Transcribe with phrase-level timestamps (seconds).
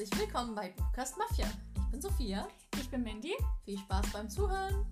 [0.00, 1.46] Herzlich willkommen bei Buchcast Mafia.
[1.76, 2.48] Ich bin Sophia.
[2.80, 3.36] Ich bin Mandy.
[3.66, 4.86] Viel Spaß beim Zuhören.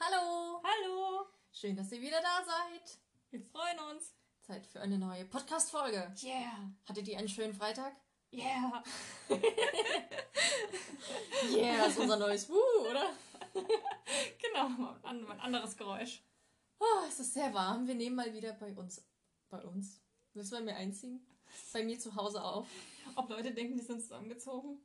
[0.00, 0.60] Hallo.
[0.64, 1.26] Hallo.
[1.52, 2.98] Schön, dass ihr wieder da seid.
[3.30, 4.16] Wir freuen uns.
[4.40, 6.12] Zeit für eine neue Podcast-Folge.
[6.24, 6.72] Yeah.
[6.88, 7.94] Hattet ihr einen schönen Freitag?
[8.32, 8.82] Yeah.
[11.52, 13.10] Yeah, das ist unser neues Wuh, oder?
[14.42, 16.24] Genau, ein anderes Geräusch.
[16.80, 17.86] Oh, es ist sehr warm.
[17.86, 19.06] Wir nehmen mal wieder bei uns.
[19.48, 20.00] Bei uns?
[20.36, 21.26] Du bei mir einziehen?
[21.72, 22.66] Bei mir zu Hause auf.
[23.14, 24.78] Ob Leute denken, die sind zusammengezogen?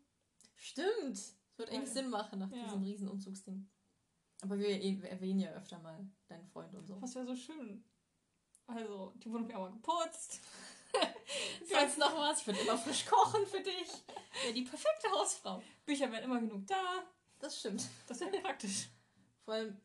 [0.55, 1.17] Stimmt.
[1.17, 1.89] Es wird eigentlich.
[1.89, 2.63] Sinn machen nach Ja.
[2.63, 3.69] diesem riesen Umzugsding.
[4.41, 6.95] Aber wir eh- erwähnen ja öfter mal deinen Freund und so.
[7.01, 7.83] Das wäre so schön.
[8.65, 10.39] Also, die Wohnung wird auch mal geputzt.
[11.69, 12.39] Sonst noch was?
[12.39, 13.89] Ich würde immer frisch kochen für dich.
[14.45, 15.61] Ja, die perfekte Hausfrau.
[15.85, 17.03] Bücher werden immer genug da.
[17.39, 17.89] Das stimmt.
[18.07, 18.87] Das wäre praktisch.
[19.43, 19.77] Vor allem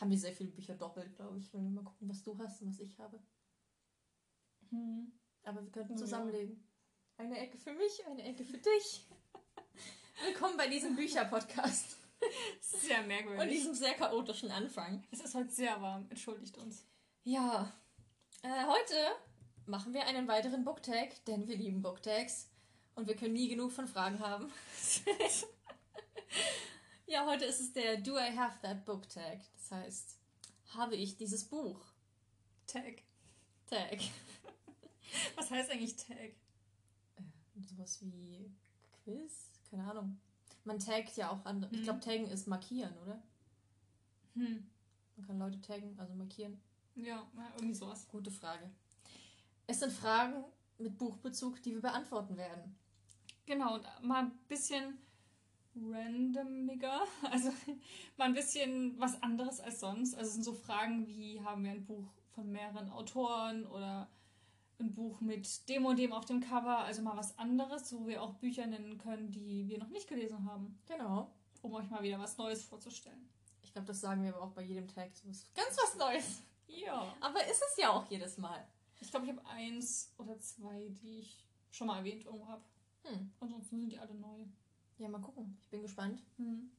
[0.00, 2.62] haben wir sehr viele Bücher doppelt, glaube ich, wenn wir mal gucken, was du hast
[2.62, 3.20] und was ich habe.
[4.70, 5.12] Hm.
[5.44, 5.98] Aber wir könnten Ja.
[5.98, 6.62] zusammenlegen.
[7.16, 9.06] Eine Ecke für mich, eine Ecke für dich.
[10.24, 11.96] Willkommen bei diesem Bücher-Podcast
[12.60, 13.50] Sehr und merkwürdig.
[13.50, 15.04] diesem sehr chaotischen Anfang.
[15.10, 16.06] Es ist heute sehr warm.
[16.10, 16.84] Entschuldigt uns.
[17.24, 17.72] Ja,
[18.42, 18.94] äh, heute
[19.66, 22.48] machen wir einen weiteren Booktag, denn wir lieben Booktags
[22.94, 24.50] und wir können nie genug von Fragen haben.
[27.06, 29.40] ja, heute ist es der Do I Have That Book Tag.
[29.54, 30.16] Das heißt,
[30.74, 31.80] habe ich dieses Buch?
[32.66, 33.02] Tag.
[33.66, 33.98] Tag.
[35.36, 36.34] Was heißt eigentlich Tag?
[37.68, 38.50] Sowas wie
[39.04, 39.50] Quiz?
[39.70, 40.18] Keine Ahnung.
[40.64, 41.70] Man taggt ja auch andere.
[41.72, 41.84] Ich Mhm.
[41.84, 43.22] glaube, taggen ist markieren, oder?
[44.34, 44.66] Hm.
[45.16, 46.60] Man kann Leute taggen, also markieren.
[46.94, 48.06] Ja, ja, irgendwie sowas.
[48.08, 48.70] Gute Frage.
[49.66, 50.44] Es sind Fragen
[50.78, 52.76] mit Buchbezug, die wir beantworten werden.
[53.46, 54.98] Genau, und mal ein bisschen
[55.74, 57.02] randomiger.
[57.30, 57.52] Also
[58.16, 60.14] mal ein bisschen was anderes als sonst.
[60.14, 64.08] Also es sind so Fragen wie, haben wir ein Buch von mehreren Autoren oder
[64.80, 66.78] ein Buch mit dem und dem auf dem Cover.
[66.78, 70.44] Also mal was anderes, wo wir auch Bücher nennen können, die wir noch nicht gelesen
[70.44, 71.30] haben, Genau.
[71.62, 73.28] um euch mal wieder was Neues vorzustellen.
[73.62, 75.10] Ich glaube, das sagen wir aber auch bei jedem Tag.
[75.14, 76.42] So was ganz was Neues.
[76.66, 77.14] Ja.
[77.20, 78.66] Aber ist es ja auch jedes Mal.
[79.00, 82.62] Ich glaube, ich habe eins oder zwei, die ich schon mal erwähnt irgendwo habe.
[83.04, 83.30] Hm.
[83.40, 84.44] Ansonsten sind die alle neu.
[84.98, 85.56] Ja, mal gucken.
[85.62, 86.22] Ich bin gespannt.
[86.36, 86.70] Hm.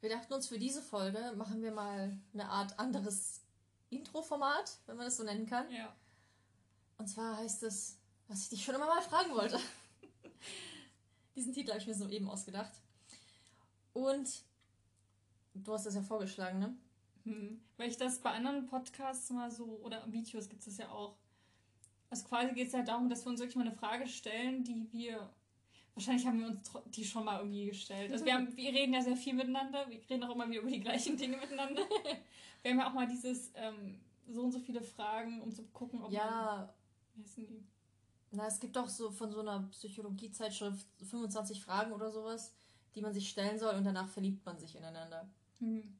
[0.00, 3.40] Wir dachten uns, für diese Folge machen wir mal eine Art anderes
[3.90, 5.70] Intro-Format, wenn man das so nennen kann.
[5.70, 5.94] Ja.
[7.02, 7.98] Und zwar heißt es,
[8.28, 9.58] was ich dich schon immer mal fragen wollte.
[11.34, 12.70] Diesen Titel habe ich mir so eben ausgedacht.
[13.92, 14.44] Und
[15.52, 16.76] du hast das ja vorgeschlagen, ne?
[17.24, 17.60] Hm.
[17.76, 21.16] Weil ich das bei anderen Podcasts mal so, oder Videos gibt es ja auch.
[22.08, 24.86] Also quasi geht es ja darum, dass wir uns wirklich mal eine Frage stellen, die
[24.92, 25.28] wir.
[25.94, 28.12] Wahrscheinlich haben wir uns die schon mal irgendwie gestellt.
[28.12, 30.70] Also wir, haben, wir reden ja sehr viel miteinander, wir reden auch immer wieder über
[30.70, 31.82] die gleichen Dinge miteinander.
[32.62, 33.98] Wir haben ja auch mal dieses ähm,
[34.28, 36.68] so und so viele Fragen, um zu gucken, ob man.
[37.14, 37.64] Wie heißen die?
[38.34, 42.54] na, es gibt doch so von so einer Psychologiezeitschrift 25 Fragen oder sowas,
[42.94, 45.28] die man sich stellen soll und danach verliebt man sich ineinander.
[45.58, 45.98] Hm.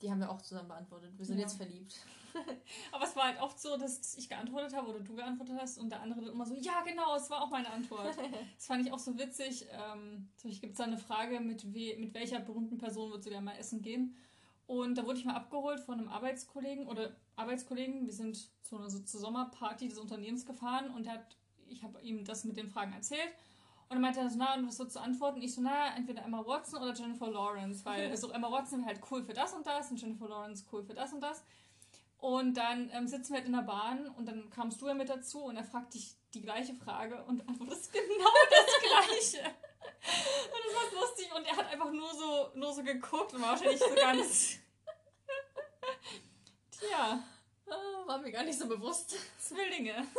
[0.00, 1.12] Die haben wir auch zusammen beantwortet.
[1.18, 1.42] Wir sind Ja.
[1.42, 1.94] jetzt verliebt.
[2.92, 5.90] Aber es war halt oft so, dass ich geantwortet habe oder du geantwortet hast und
[5.90, 8.14] der andere dann immer so, ja genau, es war auch meine Antwort.
[8.56, 9.66] Das fand ich auch so witzig.
[9.70, 13.26] Ähm, zum Beispiel gibt es da eine Frage, mit, we mit welcher berühmten Person würdest
[13.26, 14.16] du gerne mal essen gehen?
[14.66, 18.06] Und da wurde ich mal abgeholt von einem Arbeitskollegen oder Arbeitskollegen.
[18.06, 21.36] Wir sind zu einer so zur Sommerparty des Unternehmens gefahren und hat,
[21.68, 23.30] ich habe ihm das mit den Fragen erzählt.
[23.88, 25.40] Und dann meinte er so, na, und was so zu antworten?
[25.40, 29.22] Ich so, na, entweder Emma Watson oder Jennifer Lawrence, weil so Emma Watson halt cool
[29.22, 31.44] für das und das und Jennifer Lawrence cool für das und das.
[32.18, 35.08] Und dann ähm, sitzen wir halt in der Bahn und dann kamst du ja mit
[35.08, 39.54] dazu und er fragt dich die gleiche Frage und antwortest genau das Gleiche.
[40.06, 43.50] Und das war lustig und er hat einfach nur so, nur so geguckt und war
[43.50, 44.58] wahrscheinlich so ganz.
[46.70, 47.22] Tja,
[47.68, 49.16] Ah, war mir gar nicht so bewusst.
[49.38, 50.06] Zwillinge.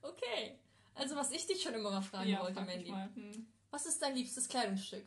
[0.00, 0.58] Okay.
[0.94, 2.88] Also, was ich dich schon immer mal fragen ja, wollte, frag Mandy.
[2.88, 3.46] Hm.
[3.70, 5.04] Was ist dein liebstes Kleidungsstück?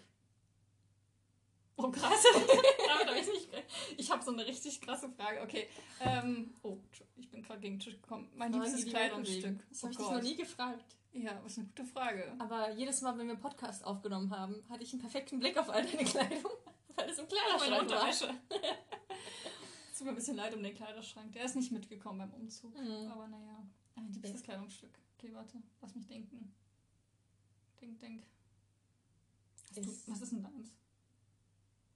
[1.76, 2.24] Oh, krass.
[2.88, 3.50] Damit habe ich nicht.
[3.98, 5.42] Ich habe so eine richtig krasse Frage.
[5.42, 5.68] Okay.
[6.02, 6.78] Ähm, oh,
[7.18, 8.30] ich bin gerade gegen den Tisch gekommen.
[8.36, 9.60] Mein liebstes Kleidungsstück.
[9.70, 10.96] Das Oh habe ich dich noch nie gefragt.
[11.14, 12.34] Ja, was eine gute Frage.
[12.40, 15.70] Aber jedes Mal, wenn wir einen Podcast aufgenommen haben, hatte ich einen perfekten Blick auf
[15.70, 16.52] all deine Kleidung.
[16.96, 17.82] Weil es im Meine Kleiderschrank war.
[17.82, 18.36] Unterwäsche.
[19.92, 21.32] Es tut mir ein bisschen leid um den Kleiderschrank.
[21.34, 22.78] Der ist nicht mitgekommen beim Umzug.
[22.78, 23.12] Mhm.
[23.12, 23.66] Aber naja,
[23.96, 24.98] ein liebstes Kleidungsstück.
[25.18, 25.62] Okay, warte.
[25.82, 26.54] Lass mich denken.
[27.82, 28.24] Denk, denk.
[29.76, 30.70] Du, was ist denn deins?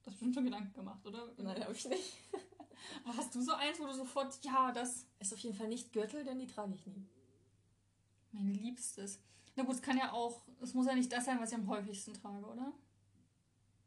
[0.03, 1.33] Du hast bestimmt schon Gedanken gemacht, oder?
[1.37, 2.13] Nein, habe ich nicht.
[3.03, 5.91] Aber hast du so eins, wo du sofort, ja, das Ist auf jeden Fall nicht
[5.91, 7.05] Gürtel, denn die trage ich nie.
[8.35, 9.19] Mein Liebstes.
[9.55, 11.67] Na gut, es kann ja auch, es muss ja nicht das sein, was ich am
[11.67, 12.73] häufigsten trage, oder?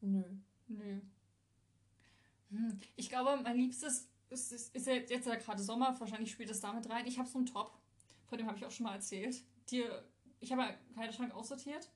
[0.01, 0.23] Nö.
[0.69, 1.01] Nö.
[2.51, 2.79] Hm.
[2.97, 6.61] Ich glaube, mein Liebstes ist, ist, ist ja jetzt ja gerade Sommer, wahrscheinlich spielt es
[6.61, 7.07] damit rein.
[7.07, 7.79] Ich habe so einen Top.
[8.27, 9.43] von dem habe ich auch schon mal erzählt.
[9.71, 9.85] Die,
[10.41, 11.91] ich habe einen Kleiderschrank aussortiert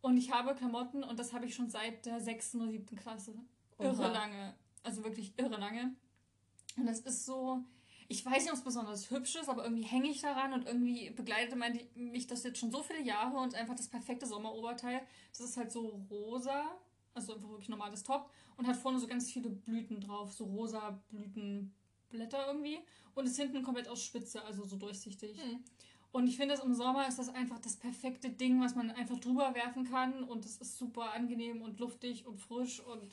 [0.00, 3.34] und ich habe Klamotten und das habe ich schon seit der sechsten oder siebten Klasse.
[3.78, 4.12] Irre Oha.
[4.12, 4.54] lange.
[4.82, 5.94] Also wirklich irre lange.
[6.76, 7.62] Und das ist so,
[8.08, 11.10] ich weiß nicht, ob es besonders hübsch ist, aber irgendwie hänge ich daran und irgendwie
[11.10, 11.56] begleitet
[11.96, 15.00] mich das jetzt schon so viele Jahre und einfach das perfekte Sommeroberteil.
[15.30, 16.64] Das ist halt so rosa,
[17.14, 21.02] also einfach wirklich normales Top und hat vorne so ganz viele Blüten drauf, so rosa
[21.08, 22.78] Blütenblätter irgendwie
[23.14, 25.40] und ist hinten komplett aus Spitze, also so durchsichtig.
[25.42, 25.64] Hm.
[26.14, 29.18] Und ich finde, das im Sommer ist das einfach das perfekte Ding, was man einfach
[29.18, 30.22] drüber werfen kann.
[30.22, 32.78] Und es ist super angenehm und luftig und frisch.
[32.78, 33.12] Und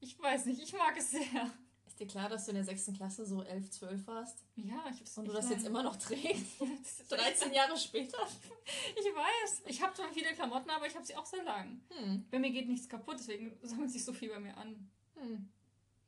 [0.00, 1.52] ich weiß nicht, ich mag es sehr.
[1.96, 4.44] Ist dir klar, dass du in der sechsten Klasse so 11, 12 warst?
[4.56, 6.60] Ja, ich hab's Und du das jetzt immer noch trägst?
[6.60, 8.18] Das ist 13 Jahre später?
[8.94, 9.62] Ich weiß.
[9.64, 11.80] Ich habe zwar viele Klamotten, aber ich habe sie auch sehr lang.
[11.88, 12.26] Hm.
[12.30, 14.90] Bei mir geht nichts kaputt, deswegen sammelt sich so viel bei mir an.
[15.14, 15.48] Hm.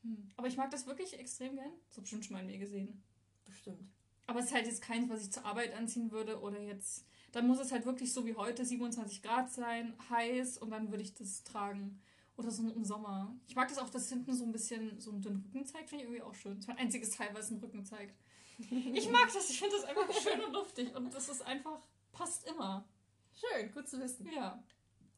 [0.02, 0.30] Hm.
[0.36, 1.72] Aber ich mag das wirklich extrem gern.
[1.88, 3.02] Das hab ich schon schon mal in mir gesehen.
[3.46, 3.90] Bestimmt.
[4.26, 7.06] Aber es ist halt jetzt keins, was ich zur Arbeit anziehen würde oder jetzt.
[7.32, 11.02] Dann muss es halt wirklich so wie heute 27 Grad sein, heiß und dann würde
[11.02, 11.98] ich das tragen.
[12.38, 13.34] Oder so im Sommer.
[13.48, 16.10] Ich mag das auch, dass hinten so ein bisschen so dünnen Rücken zeigt, finde ich
[16.10, 16.54] irgendwie auch schön.
[16.54, 18.14] Das ist mein einziges Teil, was einen Rücken zeigt.
[18.58, 21.80] Ich mag das, ich finde das einfach schön und luftig und das ist einfach,
[22.12, 22.88] passt immer.
[23.34, 24.28] Schön, gut zu wissen.
[24.32, 24.62] Ja,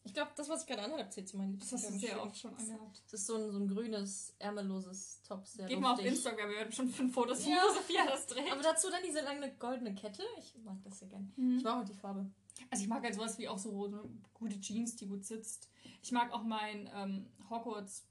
[0.03, 2.39] Ich glaube, das, was ich gerade anhabe, zählt zu meinen das hast du sehr oft
[2.39, 3.03] schon angehabt.
[3.07, 6.01] Es ist so ein, so ein grünes, ärmelloses Top, sehr Geht mal auf.
[6.03, 7.63] Instagram, wir werden schon fünf Fotos, Ja.
[7.75, 8.51] Sophia das trägt.
[8.51, 10.23] Aber dazu dann diese lange goldene Kette.
[10.39, 11.31] Ich mag das sehr gern.
[11.37, 11.59] Mhm.
[11.59, 12.31] Ich mag auch die Farbe.
[12.71, 13.91] Also ich mag halt sowas wie auch so
[14.35, 15.69] gute Jeans, die gut sitzt.
[16.03, 18.07] Ich mag auch mein ähm, Hogwarts,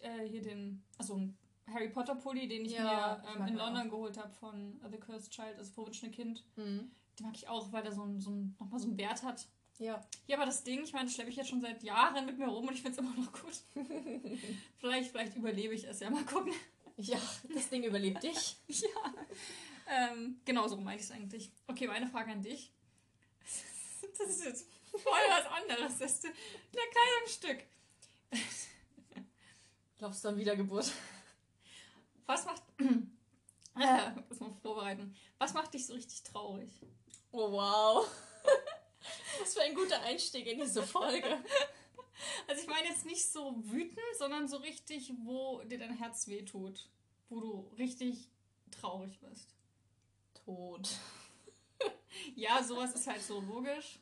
[0.00, 1.20] äh, hier den, also
[1.72, 4.80] Harry Potter Pulli, den ich Ja, mir ich ähm, mag in London geholt habe von
[4.82, 6.44] äh, The Cursed Child, also verwunschene Kind.
[6.56, 6.90] Mhm.
[7.18, 9.46] Den mag ich auch, weil der so ein, so ein, nochmal so einen Wert hat.
[9.78, 10.04] Ja.
[10.26, 12.48] Ja, aber das Ding, ich meine, das schleppe ich jetzt schon seit Jahren mit mir
[12.48, 13.52] rum und ich finde es immer noch gut.
[14.78, 16.52] vielleicht, vielleicht überlebe ich es ja, mal gucken.
[16.96, 17.18] Ja,
[17.54, 18.56] das Ding überlebt dich.
[18.68, 19.14] ja.
[19.88, 21.50] Ähm, genau so meine ich es eigentlich.
[21.68, 22.72] Okay, meine Frage an dich.
[24.18, 24.66] Das ist jetzt
[25.02, 25.98] voll was anderes.
[25.98, 26.32] Das ist ein
[26.72, 27.64] Kleidungsstück.
[29.98, 30.92] Glaubst du an Wiedergeburt?
[32.26, 32.62] Was macht.
[33.80, 35.14] Äh, muss mal vorbereiten.
[35.38, 36.68] Was macht dich so richtig traurig?
[37.30, 38.10] Oh, wow.
[39.40, 41.38] Was für ein guter Einstieg in diese Folge.
[42.48, 46.88] Also, ich meine jetzt nicht so wütend, sondern so richtig, wo dir dein Herz wehtut.
[47.28, 48.28] Wo du richtig
[48.72, 49.54] traurig bist.
[50.44, 50.88] Tod.
[52.34, 54.00] Ja, sowas ist halt so logisch.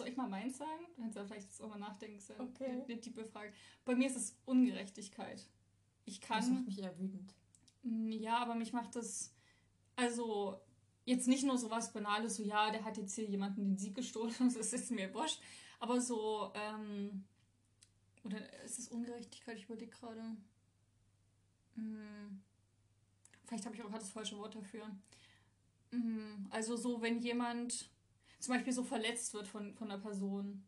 [0.00, 0.86] Soll ich mal meins sagen?
[0.96, 2.18] Du kannst ja vielleicht jetzt auch mal nachdenken.
[2.38, 2.82] Okay.
[2.88, 3.52] eine, tiefe Frage.
[3.84, 5.46] Bei mir ist es Ungerechtigkeit.
[6.06, 6.64] Ich Das macht kann.
[6.64, 7.34] mich eher wütend.
[7.82, 9.34] Ja, aber mich macht das.
[9.96, 10.58] Also,
[11.04, 13.94] jetzt nicht nur so was Banales, so ja, der hat jetzt hier jemanden den Sieg
[13.94, 15.42] gestohlen, das ist mir wurscht.
[15.80, 17.24] Aber so, ähm.
[18.24, 19.58] Oder ist es Ungerechtigkeit?
[19.58, 20.34] Ich überlege gerade.
[21.74, 22.40] Hm,
[23.44, 24.90] vielleicht habe ich auch gerade das falsche Wort dafür.
[25.90, 27.90] Hm, also, so, wenn jemand
[28.40, 30.64] zum Beispiel so verletzt wird von, von einer Person.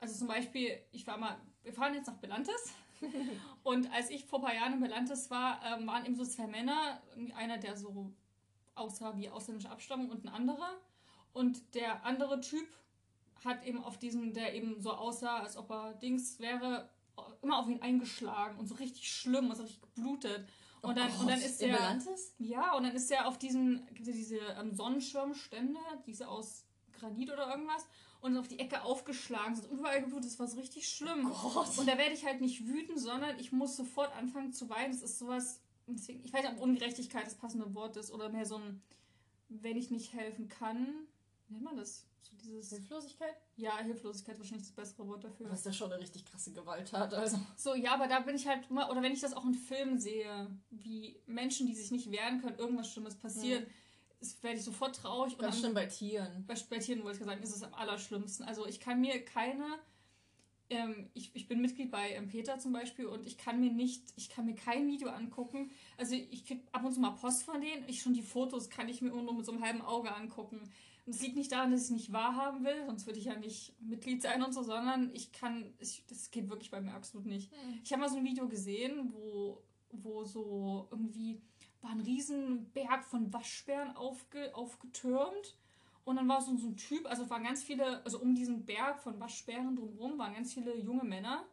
[0.00, 1.40] Also, zum Beispiel, ich war mal.
[1.62, 2.74] Wir fahren jetzt nach Belantes.
[3.62, 6.46] Und als ich vor ein paar Jahren in Belantes war, ähm, waren eben so zwei
[6.46, 7.02] Männer.
[7.34, 8.12] Einer, der so
[8.74, 10.80] aussah wie ausländische Abstammung und ein anderer.
[11.32, 12.68] Und der andere Typ
[13.44, 16.88] hat eben auf diesen, der eben so aussah, als ob er Dings wäre,
[17.42, 20.48] immer auf ihn eingeschlagen und so richtig schlimm, also richtig geblutet.
[20.80, 21.68] Und dann, und dann ist der.
[21.68, 21.76] der.
[21.76, 22.34] Belantes?
[22.38, 26.63] Ja, und dann ist er auf diesen, gibt es diese ähm, Sonnenschirmstände, diese aus
[27.04, 27.86] Granit oder irgendwas,
[28.20, 31.24] und auf die Ecke aufgeschlagen, so überall geblutet, das war so richtig schlimm.
[31.24, 31.76] Gott.
[31.78, 34.92] Und da werde ich halt nicht wütend, sondern ich muss sofort anfangen zu weinen.
[34.92, 38.46] Das ist sowas, deswegen, ich weiß nicht, ob Ungerechtigkeit das passende Wort ist oder mehr
[38.46, 38.82] so ein,
[39.50, 41.06] wenn ich nicht helfen kann,
[41.48, 42.06] wie nennt man das?
[42.22, 43.34] So dieses, Hilflosigkeit?
[43.56, 45.50] ja, Hilflosigkeit wahrscheinlich das bessere Wort dafür.
[45.50, 47.38] Was ja schon eine richtig krasse Gewalttat, also.
[47.56, 49.98] So, ja, aber da bin ich halt immer, oder wenn ich das auch in Filmen
[50.00, 53.72] sehe, wie Menschen, die sich nicht wehren können, irgendwas Schlimmes passiert, ist-
[54.42, 55.36] werde ich sofort traurig.
[55.42, 56.44] Am- schlimm bei Tieren.
[56.46, 58.44] bei, bei Tieren wollte ich sagen, ist es am allerschlimmsten.
[58.46, 59.64] Also ich kann mir keine,
[60.70, 64.02] ähm, ich, ich bin Mitglied bei ähm, Peter zum Beispiel und ich kann mir nicht,
[64.16, 65.70] ich kann mir kein Video angucken.
[65.98, 67.84] Also ich krieg ab und zu mal Post von denen.
[67.88, 70.60] Ich schon die Fotos kann ich mir nur mit so einem halben Auge angucken.
[71.06, 73.36] Und es liegt nicht daran, dass ich es nicht wahrhaben will, sonst würde ich ja
[73.38, 77.26] nicht Mitglied sein und so, sondern ich kann, ich, das geht wirklich bei mir absolut
[77.26, 77.52] nicht.
[77.84, 79.62] Ich habe mal so ein Video gesehen, wo,
[79.92, 81.42] wo so irgendwie
[81.84, 85.56] war ein riesen Berg von Waschbären aufge, aufgetürmt.
[86.04, 89.00] Und dann war so, so ein Typ, also waren ganz viele, also um diesen Berg
[89.00, 91.44] von Waschbären drumherum waren ganz viele junge Männer.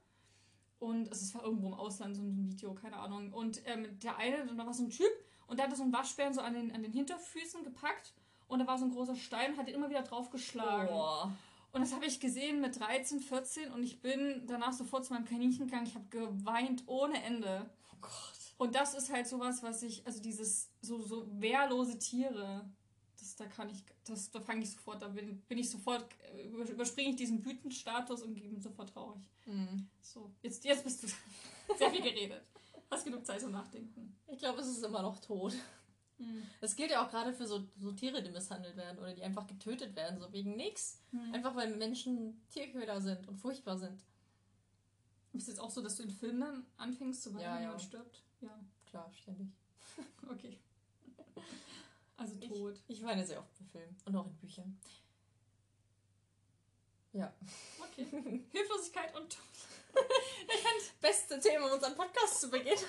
[0.79, 3.31] Und also es war irgendwo im Ausland so ein Video, keine Ahnung.
[3.31, 5.11] Und ähm, der eine, da war so ein Typ
[5.47, 8.13] und der hatte so einen Waschbären so an den, an den Hinterfüßen gepackt.
[8.47, 10.88] Und da war so ein großer Stein, hat ihn immer wieder draufgeschlagen.
[10.88, 11.31] Boah.
[11.71, 15.23] Und das habe ich gesehen mit 13, 14 und ich bin danach sofort zu meinem
[15.23, 15.85] Kaninchen gegangen.
[15.88, 17.69] Ich habe geweint ohne Ende.
[17.93, 18.40] Oh Gott.
[18.62, 22.70] Und das ist halt sowas, was ich, also dieses so, so wehrlose Tiere,
[23.18, 26.06] Das, da kann ich, das, da fange ich sofort, da bin, bin ich sofort,
[26.46, 29.24] über- überspringe ich diesen wütenden Status und gebe sofort traurig.
[29.46, 29.88] Hm.
[30.01, 31.08] So, jetzt, jetzt bist du
[31.80, 32.44] sehr viel geredet.
[32.91, 34.15] Hast genug Zeit zum Nachdenken.
[34.27, 35.53] Ich glaube, es ist immer noch tot.
[36.60, 39.48] Das gilt ja auch gerade für so, so Tiere, die misshandelt werden oder die einfach
[39.48, 41.00] getötet werden, so wegen nix.
[41.12, 41.34] Hm.
[41.34, 44.00] Einfach weil Menschen Tierquäler sind und furchtbar sind.
[45.34, 47.62] Ist es jetzt auch so, dass du in Filmen dann anfängst zu weinen, Ja, ja.
[47.62, 48.22] jemand stirbt?
[48.41, 49.48] Ja, Klar, ständig.
[50.29, 50.60] okay.
[52.17, 52.79] Also tot.
[52.88, 54.77] Ich weine sehr oft bei Filmen und auch in Büchern.
[57.13, 57.33] Ja.
[57.79, 58.05] Okay.
[58.51, 59.45] Hilflosigkeit und Tod.
[61.01, 62.77] Beste Thema, um unseren Podcast zu beginnen.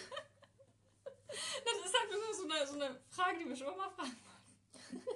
[1.35, 5.07] Das ist halt immer so eine, so eine Frage, die wir schon immer fragen wollten.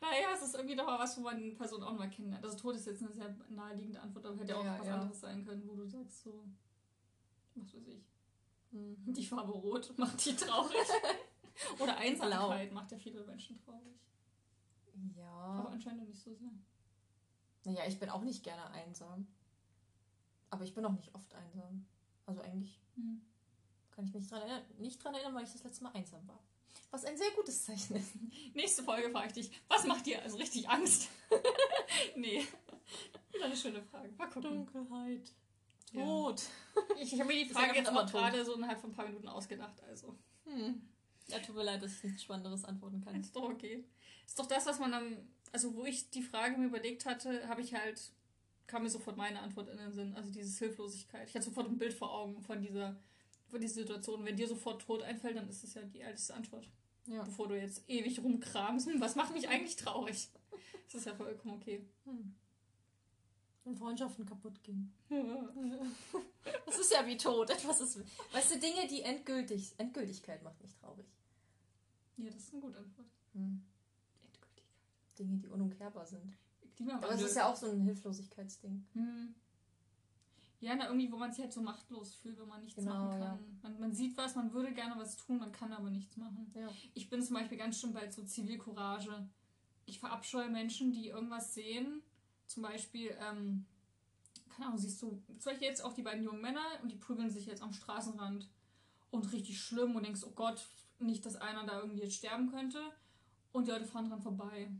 [0.00, 2.44] naja, es ist irgendwie doch mal was, wo man eine Person auch mal kennenlernt.
[2.44, 4.94] Also Tod ist jetzt eine sehr naheliegende Antwort, aber hätte ja auch Ja, was ja.
[4.94, 6.44] anderes sein können, wo du sagst so,
[7.56, 8.04] was weiß ich,
[8.74, 9.12] Mhm.
[9.14, 10.76] die Farbe Rot macht die traurig.
[11.78, 13.94] Oder Einsamkeit macht ja viele Menschen traurig.
[14.92, 15.68] Aber Ja.
[15.72, 16.50] anscheinend nicht so sehr.
[17.64, 19.26] Naja, ich bin auch nicht gerne einsam.
[20.50, 21.86] Aber ich bin auch nicht oft einsam.
[22.26, 23.20] Also eigentlich Hm.
[23.92, 26.38] kann ich mich dran erinnern, nicht dran erinnern, weil ich das letzte Mal einsam war.
[26.90, 28.12] Was ein sehr gutes Zeichen ist.
[28.54, 31.08] Nächste Folge frage ich dich, was macht dir also richtig Angst?
[32.16, 32.46] nee.
[33.32, 34.10] Wieder eine schöne Frage.
[34.16, 34.66] Mal gucken.
[34.66, 35.32] Dunkelheit.
[35.94, 36.04] Ja.
[36.04, 36.42] Tod.
[37.00, 38.10] Ich, ich habe mir die Frage jetzt tot.
[38.10, 39.80] gerade so innerhalb von ein paar Minuten ausgedacht.
[39.84, 40.82] Also, Hm.
[41.28, 43.14] Ja, tut mir leid, dass ich nichts Spannenderes antworten kann.
[43.20, 43.84] ist doch okay.
[44.26, 45.16] Ist doch das, was man am.
[45.52, 48.10] Also, wo ich die Frage mir überlegt hatte, habe ich halt.
[48.66, 50.14] kam mir sofort meine Antwort in den Sinn.
[50.16, 51.28] Also, diese Hilflosigkeit.
[51.28, 52.96] Ich hatte sofort ein Bild vor Augen von dieser,
[53.48, 54.24] von dieser Situation.
[54.24, 56.68] Wenn dir sofort Tod einfällt, dann ist das ja die älteste Antwort.
[57.06, 57.22] Ja.
[57.22, 58.88] Bevor du jetzt ewig rumkramst.
[58.88, 60.28] Hm, was macht mich eigentlich traurig?
[60.86, 61.84] Das ist ja vollkommen okay.
[62.04, 62.34] Hm.
[63.64, 64.92] Wenn Freundschaften kaputt gehen.
[66.66, 67.48] Das ist ja wie Tod.
[67.50, 67.98] Etwas ist.
[68.32, 69.74] Weißt du, Dinge, die endgültig.
[69.78, 71.06] Endgültigkeit macht mich traurig.
[72.16, 73.06] Ja, das ist eine gute Antwort.
[73.32, 73.62] Hm.
[74.22, 74.64] Endgültigkeit.
[75.18, 76.36] Dinge, die unumkehrbar sind.
[76.90, 78.86] Aber es ist ja auch so ein Hilflosigkeitsding.
[78.92, 79.34] Hm.
[80.60, 83.20] Ja, na, irgendwie, wo man sich halt so machtlos fühlt, wenn man nichts Genau, machen
[83.20, 83.26] ja.
[83.26, 83.58] kann.
[83.62, 86.50] Man, man sieht was, man würde gerne was tun, man kann aber nichts machen.
[86.54, 86.68] Ja.
[86.94, 89.28] Ich bin zum Beispiel ganz schön bei so Zivilcourage.
[89.86, 92.02] Ich verabscheue Menschen, die irgendwas sehen.
[92.54, 93.66] Zum Beispiel, ähm,
[94.54, 97.28] keine Ahnung, siehst du, zum Beispiel jetzt auch die beiden jungen Männer und die prügeln
[97.28, 98.48] sich jetzt am Straßenrand
[99.10, 100.68] und richtig schlimm und denkst, oh Gott,
[101.00, 102.80] nicht, dass einer da irgendwie jetzt sterben könnte.
[103.50, 104.70] Und die Leute fahren dran vorbei.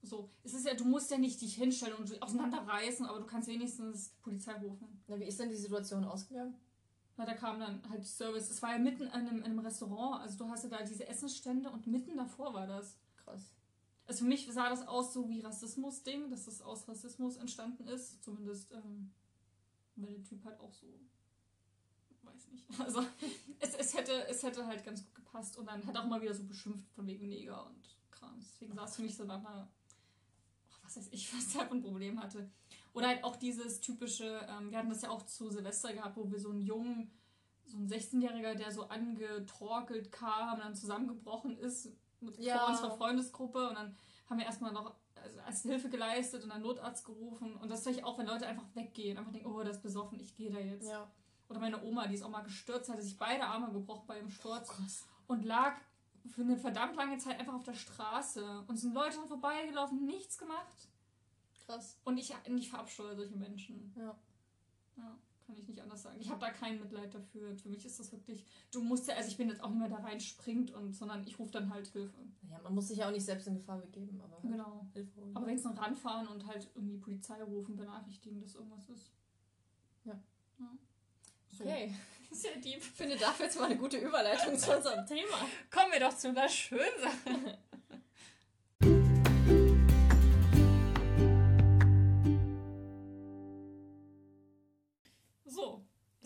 [0.00, 3.48] So, es ist ja, du musst ja nicht dich hinstellen und auseinanderreißen, aber du kannst
[3.48, 5.02] wenigstens die Polizei rufen.
[5.06, 6.56] Na, wie ist denn die Situation ausgegangen?
[7.18, 8.48] Na, da kam dann halt Service.
[8.48, 11.06] Es war ja mitten in einem, in einem Restaurant, also du hast ja da diese
[11.06, 12.96] Essensstände und mitten davor war das.
[13.24, 13.54] Krass.
[14.06, 18.22] Also für mich sah das aus so wie Rassismus-Ding, dass das aus Rassismus entstanden ist.
[18.22, 19.12] Zumindest, ähm,
[19.96, 20.86] weil der Typ halt auch so.
[22.22, 22.64] Weiß nicht.
[22.78, 23.04] Also,
[23.60, 25.56] es, es, hätte, es hätte halt ganz gut gepasst.
[25.56, 28.38] Und dann hat auch mal wieder so beschimpft von wegen Neger und Kram.
[28.38, 29.70] Deswegen sah es für mich so nach einer.
[30.70, 32.50] ach, Was weiß ich, was der für ein Problem hatte.
[32.92, 36.30] Oder halt auch dieses typische, ähm, wir hatten das ja auch zu Silvester gehabt, wo
[36.30, 37.10] wir so einen jungen,
[37.64, 42.58] so einen 16-Jähriger, der so angetorkelt kam dann zusammengebrochen ist mit Ja.
[42.58, 43.96] vor unserer Freundesgruppe und dann
[44.28, 47.56] haben wir erstmal noch also als Hilfe geleistet und einen Notarzt gerufen.
[47.56, 50.20] Und das finde ich auch, wenn Leute einfach weggehen, einfach denken, oh, das ist besoffen,
[50.20, 50.86] ich gehe da jetzt.
[50.88, 51.10] Ja.
[51.48, 54.30] Oder meine Oma, die ist auch mal gestürzt, hatte sich beide Arme gebrochen bei dem
[54.30, 55.06] Sturz Krass.
[55.26, 55.76] und lag
[56.26, 58.64] für eine verdammt lange Zeit einfach auf der Straße.
[58.66, 60.88] Und sind Leute vorbeigelaufen, nichts gemacht.
[61.66, 61.98] Krass.
[62.04, 63.92] Und ich, ich verabscheue solche Menschen.
[63.96, 64.14] Ja.
[64.96, 66.16] Ja, kann ich nicht anders sagen.
[66.20, 67.56] Ich habe da kein Mitleid dafür.
[67.56, 68.44] Für mich ist das wirklich.
[68.70, 71.38] Du musst ja, also ich bin jetzt auch nicht mehr da reinspringt und sondern ich
[71.38, 72.18] rufe dann halt Hilfe.
[72.50, 74.86] Ja, man muss sich ja auch nicht selbst in Gefahr begeben, aber halt Genau.
[74.94, 75.36] Hilfe holen.
[75.36, 79.10] Aber wenigstens ranfahren und halt irgendwie Polizei rufen, benachrichtigen, dass irgendwas ist.
[80.04, 80.18] Ja.
[80.58, 80.78] ja.
[81.52, 81.64] So.
[81.64, 81.94] Okay.
[82.30, 82.78] Sehr deep.
[82.78, 85.36] Ich finde dafür jetzt mal eine gute Überleitung zu unserem Thema.
[85.70, 87.58] Kommen wir doch zu einer schönen Sache.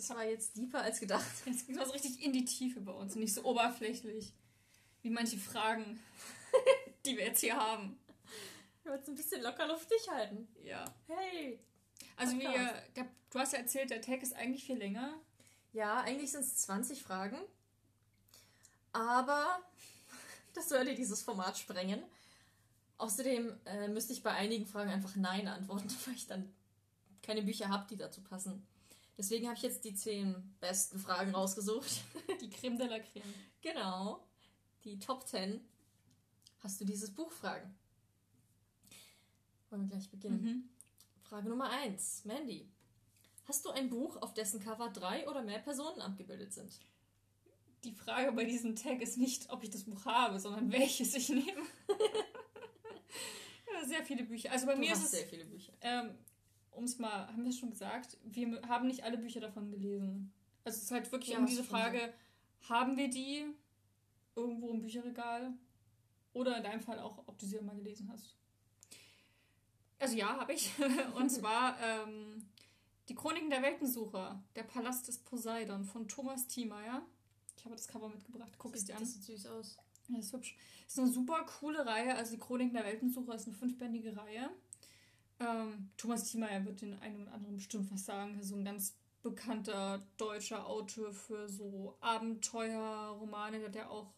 [0.08, 1.26] Das war jetzt deeper als gedacht.
[1.44, 4.32] jetzt geht was richtig in die Tiefe bei uns und nicht so oberflächlich
[5.02, 6.00] wie manche Fragen,
[7.04, 7.98] die wir jetzt hier haben.
[8.80, 10.48] Ich wollte es ein bisschen locker luftig halten.
[10.64, 10.84] Ja.
[11.08, 11.60] Hey.
[12.16, 12.96] Also wir, Podcast.
[12.96, 15.12] der, du hast ja erzählt, der Tag ist eigentlich viel länger.
[15.74, 17.38] Ja, eigentlich sind es 20 Fragen.
[18.92, 19.58] Aber
[20.54, 22.02] das würde dieses Format sprengen.
[22.96, 26.50] Außerdem äh, müsste ich bei einigen Fragen einfach Nein antworten, weil ich dann
[27.22, 28.66] keine Bücher habe, die dazu passen.
[29.18, 32.02] Deswegen habe ich jetzt die 10 besten Fragen rausgesucht.
[32.40, 33.34] Die Creme de la Creme.
[33.60, 34.25] Genau.
[34.84, 35.60] Die Top 10.
[36.60, 37.76] Hast du dieses Buch Fragen?
[39.70, 40.40] Wollen wir gleich beginnen?
[40.42, 40.68] Mhm.
[41.22, 42.25] Frage Nummer 1.
[42.26, 42.68] Mandy.
[43.46, 46.78] Hast du ein Buch, auf dessen Cover drei oder mehr Personen abgebildet sind?
[47.84, 51.28] Die Frage bei diesem Tag ist nicht, ob ich das Buch habe, sondern welches ich
[51.28, 51.62] nehme.
[53.72, 54.52] ja, sehr viele Bücher.
[54.52, 55.72] Also bei Du mir ist es, sehr viele Bücher.
[55.80, 56.10] ähm,
[56.78, 60.32] um es mal, haben wir es schon gesagt, wir haben nicht alle Bücher davon gelesen.
[60.64, 62.14] Also es ist halt wirklich Ja, um diese Frage,
[62.68, 63.47] haben wir die
[64.37, 65.52] irgendwo im Bücherregal?
[66.32, 68.37] Oder in deinem Fall auch, ob du sie mal gelesen hast.
[69.99, 70.70] Also ja, habe ich.
[71.16, 72.49] Und zwar ähm,
[73.08, 77.02] die Chroniken der Weltensucher, der Palast des Poseidon von Thomas Thiemeyer.
[77.56, 79.00] Ich habe das Cover mitgebracht, guck es dir an.
[79.00, 79.78] Das sieht süß aus.
[80.08, 80.56] Ja, ist hübsch.
[80.87, 82.14] Ist eine super coole Reihe.
[82.14, 84.50] Also die Chroniken der Weltensucher ist eine fünfbändige Reihe.
[85.40, 88.42] Ähm, Thomas Thiemeyer wird den einen oder anderen bestimmt was sagen.
[88.42, 93.59] So ein ganz bekannter deutscher Autor für so Abenteuerromane.
[93.59, 94.12] Der hat ja auch,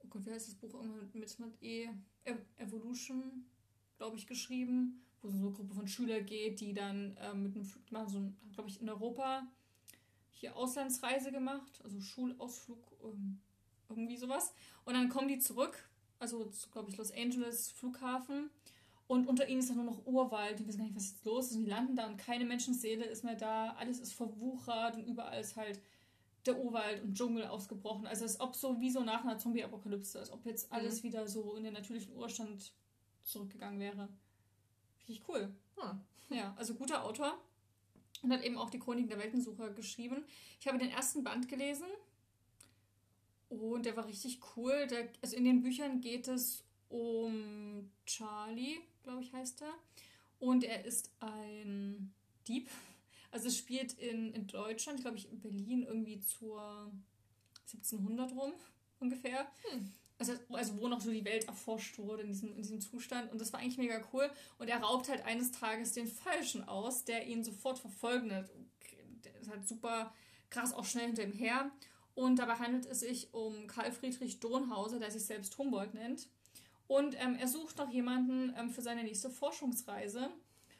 [0.00, 1.88] oh Gott, wie heißt das Buch irgendwann mit, mit E?
[2.24, 3.44] Ev- Evolution,
[3.98, 5.02] glaube ich, geschrieben.
[5.22, 8.32] Wo so eine Gruppe von Schülern geht, die dann ähm, mit einem Flug, machen so,
[8.52, 9.46] glaube ich, in Europa
[10.30, 11.80] hier Auslandsreise gemacht.
[11.82, 13.40] Also Schulausflug, ähm,
[13.88, 14.52] irgendwie sowas.
[14.84, 18.50] Und dann kommen die zurück, also glaube ich Los Angeles Flughafen.
[19.08, 20.58] Und unter ihnen ist dann nur noch Urwald.
[20.58, 21.56] Die wissen gar nicht, was jetzt los ist.
[21.56, 23.70] Und die landen da und keine Menschenseele ist mehr da.
[23.72, 25.80] Alles ist verwuchert und überall ist halt
[26.44, 28.06] der Urwald und Dschungel ausgebrochen.
[28.06, 31.54] Also als ob so wie so nach einer Zombie-Apokalypse, als ob jetzt alles wieder so
[31.56, 32.72] in den natürlichen Urstand
[33.22, 34.08] zurückgegangen wäre.
[35.08, 35.52] Richtig cool.
[35.76, 36.00] Hm.
[36.30, 37.38] Ja, also guter Autor.
[38.22, 40.24] Und hat eben auch die Chroniken der Weltensucher geschrieben.
[40.60, 41.86] Ich habe den ersten Band gelesen.
[43.48, 44.86] Und der war richtig cool.
[44.88, 49.72] Der, also in den Büchern geht es um Charlie, glaube ich, heißt er.
[50.38, 52.12] Und er ist ein
[52.46, 52.68] Dieb.
[53.30, 56.92] Also es spielt in, in Deutschland, glaube ich, in Berlin irgendwie zur
[57.72, 58.52] 1700 rum
[58.98, 59.46] ungefähr.
[59.70, 59.92] Hm.
[60.18, 63.30] Also, also wo noch so die Welt erforscht wurde in diesem, in diesem Zustand.
[63.30, 64.30] Und das war eigentlich mega cool.
[64.58, 68.50] Und er raubt halt eines Tages den Falschen aus, der ihn sofort verfolgen hat.
[69.24, 70.12] Der ist halt super
[70.50, 71.70] krass auch schnell hinter ihm her.
[72.14, 76.28] Und dabei handelt es sich um Karl Friedrich Donhauser, der sich selbst Humboldt nennt.
[76.88, 80.30] Und ähm, er sucht noch jemanden ähm, für seine nächste Forschungsreise.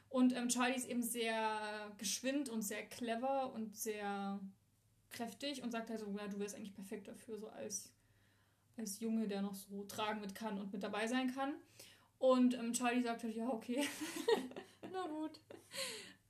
[0.09, 4.41] Und ähm, Charlie ist eben sehr geschwind und sehr clever und sehr
[5.11, 7.93] kräftig und sagt halt so, ja, du wärst eigentlich perfekt dafür, so als,
[8.77, 11.55] als Junge, der noch so tragen mit kann und mit dabei sein kann.
[12.19, 13.87] Und ähm, Charlie sagt halt, ja, okay.
[14.93, 15.41] Na gut.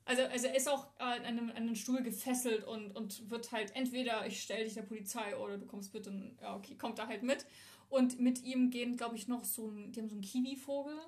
[0.04, 3.74] Also, also er ist auch an, einem, an einen Stuhl gefesselt und, und wird halt
[3.74, 7.24] entweder ich stelle dich der Polizei oder du kommst bitte, ja, okay, kommt da halt
[7.24, 7.44] mit.
[7.88, 10.98] Und mit ihm gehen, glaube ich, noch so ein, die haben so einen Kiwi-Vogel,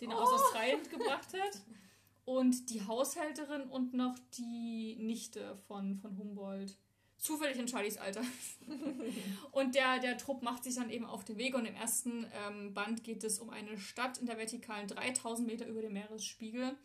[0.00, 0.34] den er aus Oh.
[0.34, 1.62] Australien mitgebracht hat.
[2.24, 6.76] Und die Haushälterin und noch die Nichte von, von Humboldt.
[7.18, 8.22] Zufällig in Charlies Alter.
[9.52, 12.74] und der, der Trupp macht sich dann eben auf den Weg und im ersten ähm,
[12.74, 16.76] Band geht es um eine Stadt in der vertikalen 3000 Meter über dem Meeresspiegel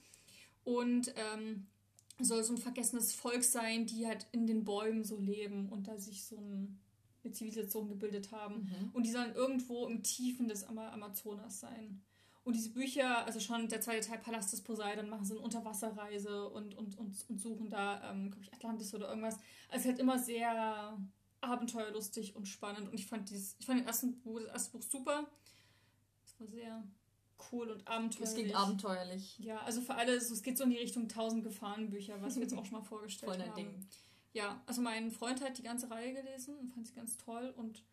[0.64, 1.68] und ähm,
[2.20, 5.98] soll so ein vergessenes Volk sein, die halt in den Bäumen so leben und da
[5.98, 6.80] sich so ein,
[7.28, 8.64] eine Zivilisation gebildet haben.
[8.64, 8.92] Mhm.
[8.94, 12.02] Und die sollen irgendwo im Tiefen des Ama Amazonas sein.
[12.44, 16.48] Und diese Bücher, also schon der zweite Teil Palast des Poseidon, machen so eine Unterwasserreise
[16.50, 19.38] und, und, und, und suchen da, ähm, glaube ich, Atlantis oder irgendwas.
[19.70, 20.98] Also halt immer sehr
[21.42, 22.88] abenteuerlustig und spannend.
[22.88, 25.28] Und ich fand, dieses, ich fand den ersten Buch, das erste Buch super.
[26.26, 26.84] Es war sehr
[27.52, 28.30] cool und abenteuerlich.
[28.30, 29.40] Es klingt abenteuerlich.
[29.40, 32.44] Ja, also für alle, so, es geht so in die Richtung 1000 Gefahrenbücher, was wir
[32.44, 33.56] jetzt auch schon mal vorgestellt Voll haben.
[33.56, 33.88] Ding.
[34.38, 37.84] Ja, also mein Freund hat die ganze Reihe gelesen und fand sie ganz toll und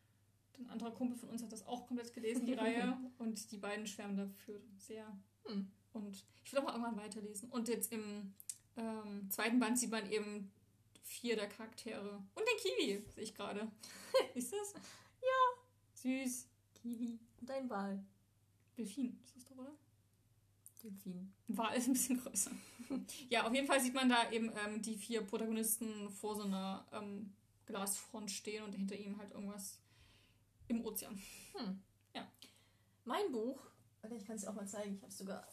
[0.59, 2.99] ein anderer Kumpel von uns hat das auch komplett gelesen, die Reihe.
[3.19, 5.07] Und die beiden schwärmen dafür sehr.
[5.47, 5.69] Hm.
[5.95, 7.51] Und ich will auch mal irgendwann weiterlesen.
[7.51, 8.35] Und jetzt im
[8.77, 10.53] ähm, zweiten Band sieht man eben
[11.03, 12.23] vier der Charaktere.
[12.35, 13.73] Und den Kiwi, sehe ich gerade.
[14.35, 14.75] ist das?
[15.23, 15.63] Ja.
[15.95, 16.47] Süß.
[16.75, 17.19] Kiwi.
[17.41, 18.05] Und ein Wal.
[18.77, 19.73] Delfin, ist das doch, oder?
[20.85, 21.33] Delfin.
[21.49, 22.51] Wal ist ein bisschen größer.
[23.31, 26.87] ja, auf jeden Fall sieht man da eben ähm, die vier Protagonisten vor so einer
[26.93, 27.33] ähm,
[27.67, 29.79] Glasfront stehen und hinter ihm halt irgendwas
[30.69, 31.19] im Ozean.
[33.05, 33.61] Mein Buch,
[34.17, 35.47] ich kann es auch mal zeigen, ich habe es sogar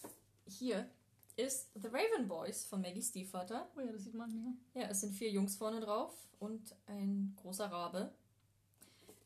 [0.47, 0.89] hier,
[1.35, 3.69] ist The Raven Boys von Maggie Stiefvater.
[3.75, 4.53] Oh ja, das sieht man hier.
[4.73, 8.13] Ja, es sind vier Jungs vorne drauf und ein großer Rabe.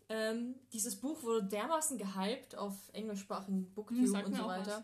[0.09, 4.83] Ähm, dieses Buch wurde dermaßen gehypt auf englischsprachigen Hm, Booktube und so weiter.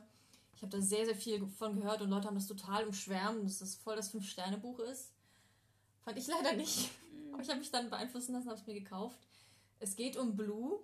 [0.62, 3.58] Ich habe da sehr, sehr viel von gehört und Leute haben das total umschwärmt, dass
[3.58, 5.12] das voll das Fünf-Sterne-Buch ist.
[6.06, 6.91] Fand ich leider nicht.
[7.34, 9.17] Aber ich habe mich dann beeinflussen lassen, habe es mir gekauft.
[9.80, 10.78] Es geht um Blue,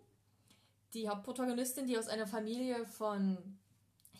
[0.95, 3.37] die Hauptprotagonistin, die aus einer Familie von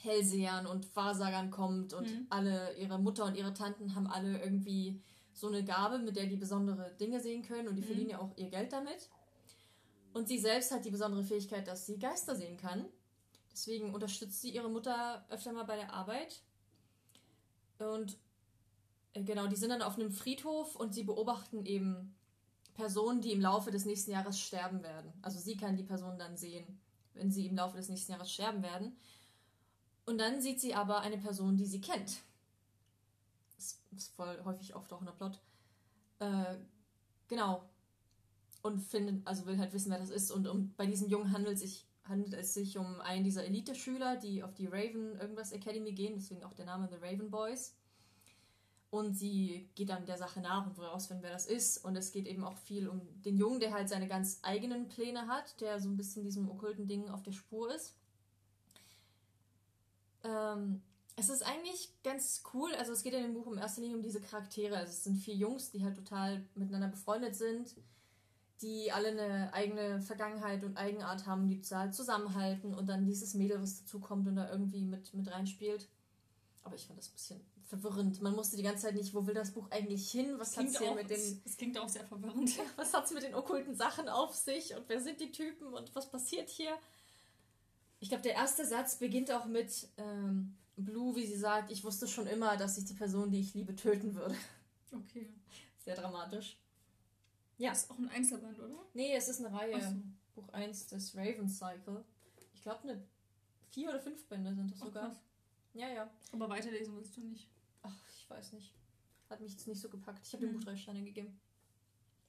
[0.04, 2.28] Hellsehern und Wahrsagern kommt und Mhm.
[2.30, 5.02] alle, ihre Mutter und ihre Tanten haben alle irgendwie
[5.34, 7.86] so eine Gabe, mit der die besondere Dinge sehen können und die Mhm.
[7.88, 9.10] verdienen ja auch ihr Geld damit.
[10.14, 12.86] Und sie selbst hat die besondere Fähigkeit, dass sie Geister sehen kann.
[13.58, 16.44] Deswegen unterstützt sie ihre Mutter öfter mal bei der Arbeit.
[17.80, 18.16] Und
[19.14, 22.16] äh, genau, die sind dann auf einem Friedhof und sie beobachten eben
[22.76, 25.12] Personen, die im Laufe des nächsten Jahres sterben werden.
[25.24, 26.80] Also sie kann die Person dann sehen,
[27.16, 28.96] wenn sie im Laufe des nächsten Jahres sterben werden.
[30.06, 32.20] Und dann sieht sie aber eine Person, die sie kennt.
[33.56, 35.42] Das ist voll häufig auftauchender Plot.
[36.20, 36.58] Äh,
[37.28, 37.68] genau.
[38.62, 40.30] Und findet, also will halt wissen, wer das ist.
[40.30, 44.44] Und um, bei diesem Jungen handelt, sich, handelt es sich um einen dieser Elite-Schüler, die
[44.44, 47.76] auf die Raven irgendwas Academy gehen, deswegen auch der Name The Raven Boys.
[48.90, 51.84] Und sie geht dann der Sache nach und will herausfinden, wer das ist.
[51.84, 55.28] Und es geht eben auch viel um den Jungen, der halt seine ganz eigenen Pläne
[55.28, 57.96] hat, der so ein bisschen diesem okkulten Ding auf der Spur ist.
[60.24, 60.82] Ähm,
[61.18, 62.74] es ist eigentlich ganz cool.
[62.76, 64.78] Also es geht in dem Buch in erster Linie um diese Charaktere.
[64.78, 67.76] Also es sind vier Jungs, die halt total miteinander befreundet sind,
[68.62, 73.62] die alle eine eigene Vergangenheit und Eigenart haben, die total zusammenhalten und dann dieses Mädel,
[73.62, 75.88] was dazukommt und da irgendwie mit, mit reinspielt.
[76.64, 78.22] Aber ich fand das ein bisschen verwirrend.
[78.22, 80.36] Man musste die ganze Zeit nicht, wo will das Buch eigentlich hin?
[80.38, 81.42] Was hat es hier mit den.
[81.46, 82.52] Es klingt auch sehr verwirrend.
[82.78, 85.94] Was hat es mit den okkulten Sachen auf sich und wer sind die Typen und
[85.96, 86.78] was passiert hier?
[88.00, 92.08] Ich glaube, der erste Satz beginnt auch mit ähm, Blue, wie sie sagt, ich wusste
[92.08, 94.36] schon immer, dass ich die Person, die ich liebe, töten würde.
[94.92, 95.28] Okay.
[95.84, 96.58] Sehr dramatisch.
[97.58, 97.70] Ja.
[97.70, 98.86] Das ist auch ein Einzelband, oder?
[98.94, 99.82] Nee, es ist eine Reihe.
[99.82, 99.96] So.
[100.36, 102.06] Buch 1 des Raven Cycle.
[102.54, 103.04] Ich glaube, eine
[103.72, 105.10] vier oder fünf Bände sind das sogar.
[105.10, 105.24] Krass.
[105.74, 106.10] Ja, ja.
[106.32, 107.48] Aber weiterlesen willst du nicht?
[107.82, 108.74] Ach, ich weiß nicht.
[109.30, 110.26] Hat mich jetzt nicht so gepackt.
[110.26, 110.52] Ich habe mhm.
[110.52, 111.40] dem Buch drei Steine gegeben.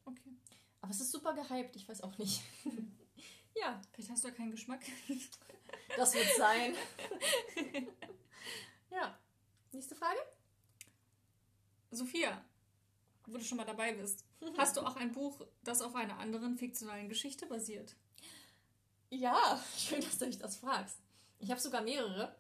[0.05, 0.37] Okay.
[0.81, 2.43] Aber es ist super gehypt, ich weiß auch nicht.
[3.55, 3.81] ja.
[3.93, 4.81] Vielleicht hast du ja keinen Geschmack.
[5.97, 6.75] das wird sein.
[8.91, 9.19] ja.
[9.73, 10.19] Nächste Frage?
[11.91, 12.45] Sophia,
[13.27, 14.25] wo du schon mal dabei bist.
[14.57, 17.97] Hast du auch ein Buch, das auf einer anderen fiktionalen Geschichte basiert?
[19.11, 20.97] Ja, schön, dass du mich das fragst.
[21.39, 22.35] Ich habe sogar mehrere.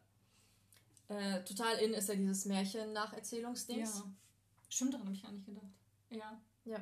[1.08, 3.98] Äh, total in ist ja dieses Märchen-Nacherzählungsdings.
[3.98, 4.04] Ja.
[4.68, 5.72] Stimmt, daran habe ich gar nicht gedacht.
[6.10, 6.40] Ja.
[6.64, 6.78] Ja.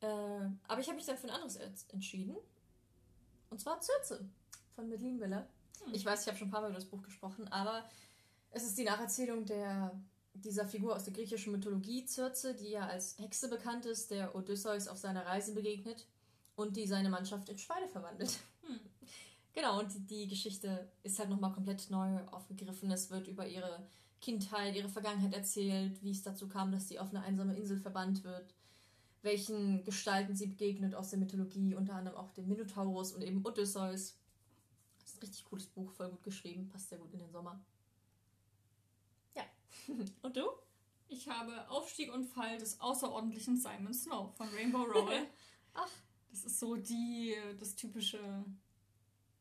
[0.00, 1.56] Äh, aber ich habe mich dann für ein anderes
[1.92, 2.36] entschieden.
[3.50, 4.28] Und zwar Zürze
[4.74, 5.46] von Medlin Miller.
[5.84, 5.94] Hm.
[5.94, 7.88] Ich weiß, ich habe schon ein paar Mal über das Buch gesprochen, aber
[8.50, 9.92] es ist die Nacherzählung der,
[10.34, 14.88] dieser Figur aus der griechischen Mythologie, Zürze, die ja als Hexe bekannt ist, der Odysseus
[14.88, 16.06] auf seiner Reise begegnet
[16.56, 18.38] und die seine Mannschaft in Schweine verwandelt.
[18.66, 18.80] Hm.
[19.54, 22.90] Genau, und die, die Geschichte ist halt nochmal komplett neu aufgegriffen.
[22.90, 23.86] Es wird über ihre
[24.22, 28.24] Kindheit, ihre Vergangenheit erzählt, wie es dazu kam, dass sie auf eine einsame Insel verbannt
[28.24, 28.54] wird,
[29.20, 34.16] welchen Gestalten sie begegnet aus der Mythologie, unter anderem auch dem Minotaurus und eben Odysseus.
[35.00, 37.62] Das ist ein richtig cooles Buch, voll gut geschrieben, passt sehr gut in den Sommer.
[40.22, 40.44] Und du?
[41.08, 45.26] Ich habe Aufstieg und Fall des außerordentlichen Simon Snow von Rainbow Roll.
[45.74, 45.90] Ach.
[46.30, 48.18] Das ist so die, das typische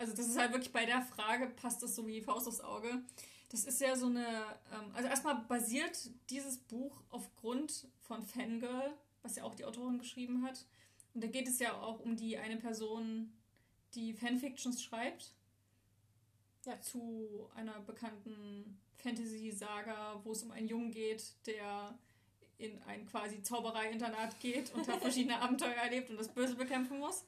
[0.02, 3.04] also das ist halt wirklich bei der Frage, passt das so wie Faust aufs Auge.
[3.50, 4.26] Das ist ja so eine,
[4.74, 10.42] ähm, also erstmal basiert dieses Buch aufgrund von Fangirl, was ja auch die Autorin geschrieben
[10.42, 10.66] hat.
[11.14, 13.32] Und da geht es ja auch um die eine Person,
[13.94, 15.36] die Fanfictions schreibt.
[16.66, 16.82] Ja.
[16.82, 21.98] Zu einer bekannten Fantasy-Saga, wo es um einen Jungen geht, der
[22.58, 27.24] in ein quasi Zauberei-Internat geht und da verschiedene Abenteuer erlebt und das Böse bekämpfen muss.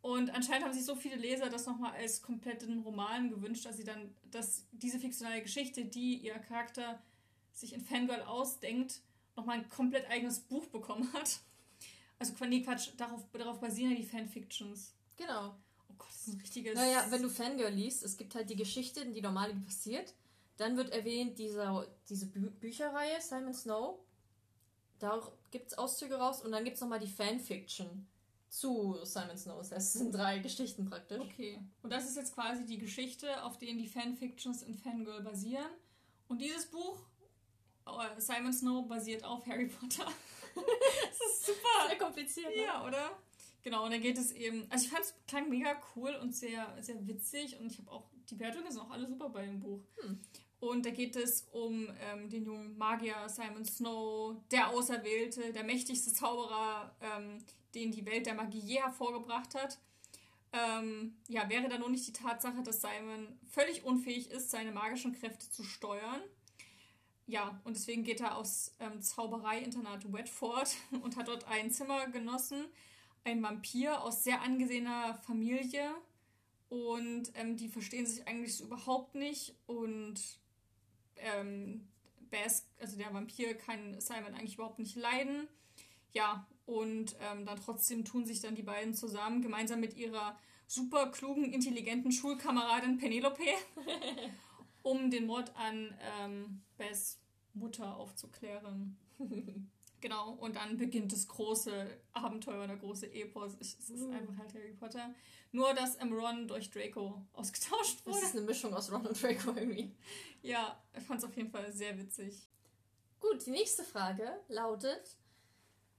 [0.00, 3.84] Und anscheinend haben sich so viele Leser das nochmal als kompletten Roman gewünscht, dass sie
[3.84, 7.02] dann, dass diese fiktionale Geschichte, die ihr Charakter
[7.52, 9.00] sich in Fangirl ausdenkt,
[9.36, 11.40] nochmal ein komplett eigenes Buch bekommen hat.
[12.18, 14.92] Also, nee, Quatsch, darauf, darauf basieren ja die Fanfictions.
[15.16, 15.54] Genau.
[15.88, 16.74] Oh Gott, das ist ein richtiges.
[16.74, 20.14] Naja, wenn du Fangirl liest, es gibt halt die Geschichte, die normale, die passiert.
[20.58, 23.98] Dann wird erwähnt dieser, diese Bü Bücherreihe, Simon Snow.
[24.98, 26.42] Da gibt es Auszüge raus.
[26.42, 28.06] Und dann gibt es nochmal die Fanfiction
[28.48, 29.70] zu Simon Snows.
[29.70, 31.20] Es sind drei Geschichten praktisch.
[31.20, 31.60] Okay.
[31.82, 35.70] Und das ist jetzt quasi die Geschichte, auf denen die Fanfictions in Fangirl basieren.
[36.26, 36.98] Und dieses Buch,
[37.86, 40.06] äh, Simon Snow, basiert auf Harry Potter.
[40.54, 41.88] das ist super.
[41.88, 42.56] Sehr kompliziert.
[42.56, 42.62] Ne?
[42.64, 43.18] Ja, oder?
[43.62, 44.66] Genau, und da geht es eben.
[44.70, 47.58] Also ich fand es klang mega cool und sehr, sehr witzig.
[47.60, 49.80] Und ich habe auch, die Wertungen sind auch alle super bei dem Buch.
[50.00, 50.20] Hm.
[50.60, 56.12] Und da geht es um ähm, den jungen Magier Simon Snow, der Auserwählte, der mächtigste
[56.12, 57.38] Zauberer, ähm,
[57.74, 59.78] den die Welt der Magie je hervorgebracht hat.
[60.52, 65.12] Ähm, ja, wäre da nur nicht die Tatsache, dass Simon völlig unfähig ist, seine magischen
[65.12, 66.22] Kräfte zu steuern.
[67.26, 72.64] Ja, und deswegen geht er aus ähm, Zauberei-Internat Wetford und hat dort ein Zimmer genossen,
[73.24, 75.94] ein Vampir aus sehr angesehener Familie.
[76.70, 79.54] Und ähm, die verstehen sich eigentlich überhaupt nicht.
[79.66, 80.18] Und
[81.20, 81.88] ähm,
[82.30, 85.48] Bas, also der Vampir, kann Simon eigentlich überhaupt nicht leiden.
[86.12, 91.10] Ja, und ähm, dann trotzdem tun sich dann die beiden zusammen, gemeinsam mit ihrer super
[91.10, 93.42] klugen, intelligenten Schulkameradin Penelope,
[94.82, 97.18] um den Mord an ähm, Bess
[97.54, 98.96] Mutter aufzuklären.
[100.00, 103.56] Genau, und dann beginnt das große Abenteuer, der große Epos.
[103.60, 104.12] Es ist Mhm.
[104.12, 105.12] einfach halt Harry Potter.
[105.50, 108.26] Nur, dass ähm, Ron durch Draco ausgetauscht Das wurde.
[108.26, 109.92] ist eine Mischung aus Ron und Draco irgendwie.
[110.42, 112.48] Ja, ich fand es auf jeden Fall sehr witzig.
[113.18, 115.16] Gut, die nächste Frage lautet: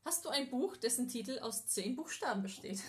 [0.06, 2.82] Hast du ein Buch, dessen Titel aus zehn Buchstaben besteht?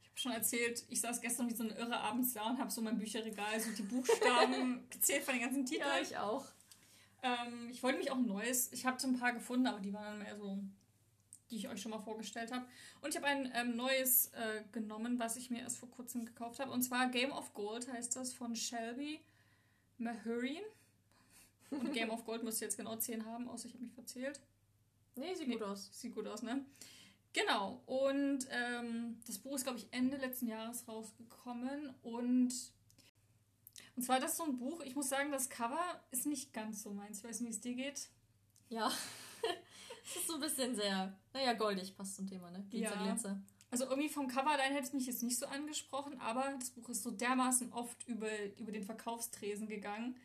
[0.00, 2.70] Ich habe schon erzählt, ich saß gestern wie so eine Irre abends da und habe
[2.70, 6.16] so mein Bücherregal, so die Buchstaben gezählt von den ganzen Titeln.
[6.18, 6.46] auch.
[7.22, 9.92] Ähm, ich wollte mich auch ein neues, ich habe so ein paar gefunden, aber die
[9.92, 10.58] waren mehr so,
[11.50, 12.66] die ich euch schon mal vorgestellt habe.
[13.00, 16.58] Und ich habe ein ähm, neues äh, genommen, was ich mir erst vor kurzem gekauft
[16.60, 16.72] habe.
[16.72, 19.20] Und zwar Game of Gold heißt das von Shelby
[19.98, 20.62] Mahurin.
[21.70, 24.40] Und Game of Gold müsste jetzt genau 10 haben, außer ich habe mich verzählt.
[25.14, 25.54] Nee, sieht Nee.
[25.54, 25.88] gut aus.
[25.92, 26.64] Sieht gut aus, ne?
[27.32, 27.80] Genau.
[27.86, 31.94] Und ähm, das Buch ist, glaube ich, Ende letzten Jahres rausgekommen.
[32.02, 32.52] Und,
[33.96, 34.80] und zwar das ist so ein Buch.
[34.82, 37.18] Ich muss sagen, das Cover ist nicht ganz so meins.
[37.18, 38.08] Ich weiß nicht, wie es dir geht.
[38.68, 38.90] Ja.
[40.04, 42.66] Es ist so ein bisschen sehr, naja, goldig passt zum Thema, ne?
[42.70, 43.04] Glitzer, Ja.
[43.04, 43.40] Glitzer.
[43.70, 46.88] Also irgendwie vom Cover allein hätte es mich jetzt nicht so angesprochen, aber das Buch
[46.88, 48.28] ist so dermaßen oft über,
[48.58, 50.16] über den Verkaufstresen gegangen,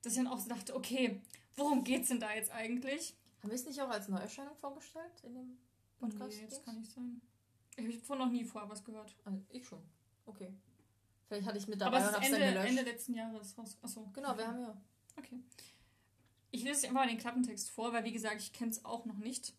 [0.00, 1.20] dass ich dann auch so dachte, okay,
[1.56, 3.14] worum geht's denn da jetzt eigentlich?
[3.42, 5.58] Haben wir es nicht auch als Neuerscheinung vorgestellt in dem
[5.98, 6.38] Podcast?
[6.40, 7.20] Nee, das kann nicht sein.
[7.76, 9.14] Ich habe von noch nie vorher was gehört.
[9.26, 9.82] Ah, ich schon.
[10.24, 10.52] Okay.
[11.30, 12.68] Vielleicht hatte ich mit aber dabei es und hab's Ende, dann gelöscht.
[12.70, 13.78] Ende letzten Jahres raus.
[13.82, 14.10] Achso.
[14.12, 14.76] Genau, wir haben ja.
[15.16, 15.38] Okay.
[16.50, 19.18] Ich lese einfach mal den Klappentext vor, weil wie gesagt, ich kenne es auch noch
[19.18, 19.54] nicht.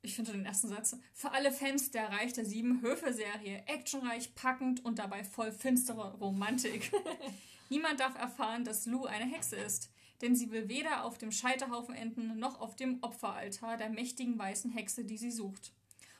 [0.00, 0.96] Ich finde den ersten Satz.
[1.12, 3.64] Für alle Fans der Reich der Sieben Höfe-Serie.
[3.66, 6.90] Actionreich, packend und dabei voll finsterer Romantik.
[7.68, 9.90] Niemand darf erfahren, dass Lou eine Hexe ist.
[10.22, 14.70] Denn sie will weder auf dem Scheiterhaufen enden, noch auf dem Opferaltar der mächtigen weißen
[14.70, 15.74] Hexe, die sie sucht.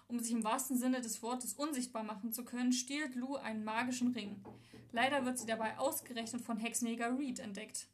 [0.09, 4.13] Um sich im wahrsten Sinne des Wortes unsichtbar machen zu können, stiehlt Lou einen magischen
[4.13, 4.43] Ring.
[4.91, 7.87] Leider wird sie dabei ausgerechnet von Hexenjäger Reed entdeckt.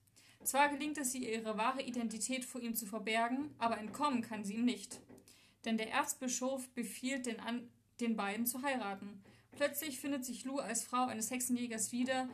[0.44, 4.54] Zwar gelingt es ihr, ihre wahre Identität vor ihm zu verbergen, aber entkommen kann sie
[4.54, 5.00] ihm nicht.
[5.64, 7.68] Denn der Erzbischof befiehlt den, an,
[8.00, 9.22] den beiden zu heiraten.
[9.52, 12.28] Plötzlich findet sich Lou als Frau eines Hexenjägers wieder,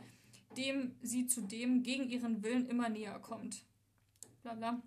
[0.57, 3.63] dem sie zudem gegen ihren Willen immer näher kommt.
[4.43, 4.81] Bla bla.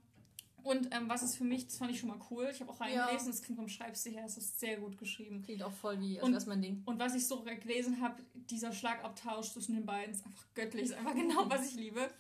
[0.64, 2.81] Und ähm, was ist für mich, das fand ich schon mal cool, ich habe auch
[2.81, 5.42] reingelesen, das klingt vom Schreibstil her, es ist sehr gut geschrieben.
[5.42, 6.83] Klingt auch voll wie, also Und- das mein Ding.
[6.87, 10.94] Und was ich so gelesen habe, dieser Schlagabtausch zwischen den beiden ist einfach göttlich, ist
[10.94, 12.11] einfach genau, was ich liebe.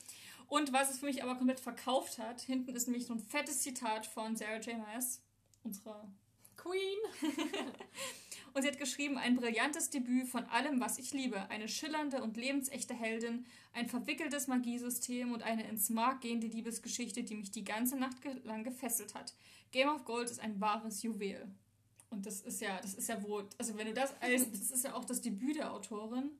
[0.48, 3.60] Und was es für mich aber komplett verkauft hat, hinten ist nämlich so ein fettes
[3.62, 4.76] Zitat von Sarah J.
[4.78, 5.22] Maas,
[5.64, 6.06] unserer.
[6.56, 6.98] Queen!
[8.54, 11.50] Und sie hat geschrieben, ein brillantes Debüt von allem, was ich liebe.
[11.50, 17.34] Eine schillernde und lebensechte Heldin, ein verwickeltes Magiesystem und eine ins Mark gehende Liebesgeschichte, die
[17.34, 19.34] mich die ganze Nacht lang gefesselt hat.
[19.72, 21.48] Game of Gold ist ein wahres Juwel.
[22.10, 24.84] Und das ist ja, das ist ja wohl, also wenn du das als, das ist
[24.84, 26.30] ja auch das Debüt der Autorin.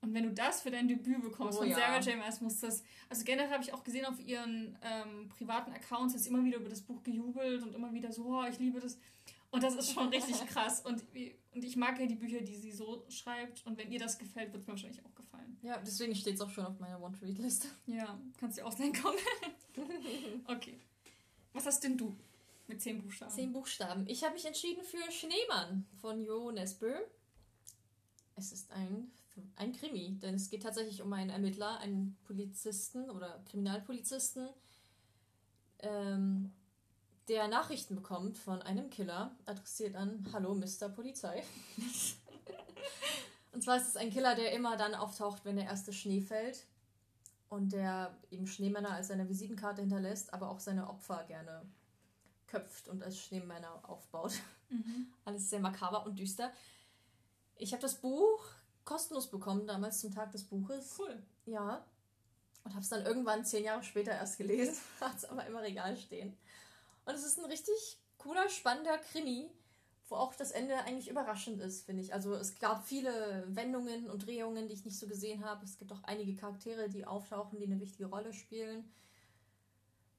[0.00, 1.76] Und wenn du das für dein Debüt bekommst Oh von ja.
[1.76, 2.16] Sarah J.
[2.16, 6.22] Maas, muss das, also generell habe ich auch gesehen auf ihren ähm, privaten Accounts, dass
[6.22, 8.98] sie immer wieder über das Buch gejubelt und immer wieder so, oh, ich liebe das.
[9.50, 10.80] Und das ist schon richtig krass.
[10.82, 11.04] Und,
[11.54, 13.64] und ich mag ja die Bücher, die sie so schreibt.
[13.66, 15.58] Und wenn ihr das gefällt, wird es mir wahrscheinlich auch gefallen.
[15.62, 17.68] Ja, deswegen steht es auch schon auf meiner Want-to-Read-Liste.
[17.86, 19.18] Ja, kannst du auch sein kommen.
[20.46, 20.78] okay.
[21.52, 22.14] Was hast denn du
[22.66, 23.32] mit zehn Buchstaben?
[23.32, 24.06] Zehn Buchstaben.
[24.06, 26.92] Ich habe mich entschieden für Schneemann von Jo Nesbø.
[28.36, 29.10] Es ist ein,
[29.56, 34.48] ein Krimi, denn es geht tatsächlich um einen Ermittler, einen Polizisten oder Kriminalpolizisten,
[35.80, 36.52] ähm,
[37.28, 40.88] der Nachrichten bekommt von einem Killer, adressiert an Hallo Mr.
[40.88, 41.42] Polizei.
[43.52, 46.64] Und zwar ist es ein Killer, der immer dann auftaucht, wenn der erste Schnee fällt
[47.48, 51.62] und der eben Schneemänner als seine Visitenkarte hinterlässt, aber auch seine Opfer gerne
[52.46, 54.34] köpft und als Schneemänner aufbaut.
[54.68, 55.12] Mhm.
[55.24, 56.52] Alles sehr makaber und düster.
[57.56, 58.44] Ich habe das Buch
[58.84, 60.96] kostenlos bekommen, damals zum Tag des Buches.
[60.98, 61.22] Cool.
[61.46, 61.84] Ja.
[62.64, 65.96] Und habe es dann irgendwann zehn Jahre später erst gelesen, hat es aber im Regal
[65.96, 66.36] stehen.
[67.08, 69.50] Und es ist ein richtig cooler, spannender Krimi,
[70.10, 72.12] wo auch das Ende eigentlich überraschend ist, finde ich.
[72.12, 75.64] Also es gab viele Wendungen und Drehungen, die ich nicht so gesehen habe.
[75.64, 78.92] Es gibt auch einige Charaktere, die auftauchen, die eine wichtige Rolle spielen.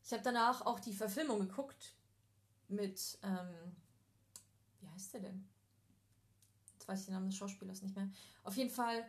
[0.04, 1.94] Ich habe danach auch die Verfilmung geguckt
[2.70, 3.76] mit, ähm,
[4.82, 5.48] wie heißt der denn?
[6.74, 8.10] Jetzt weiß ich den Namen des Schauspielers nicht mehr.
[8.44, 9.06] Auf jeden Fall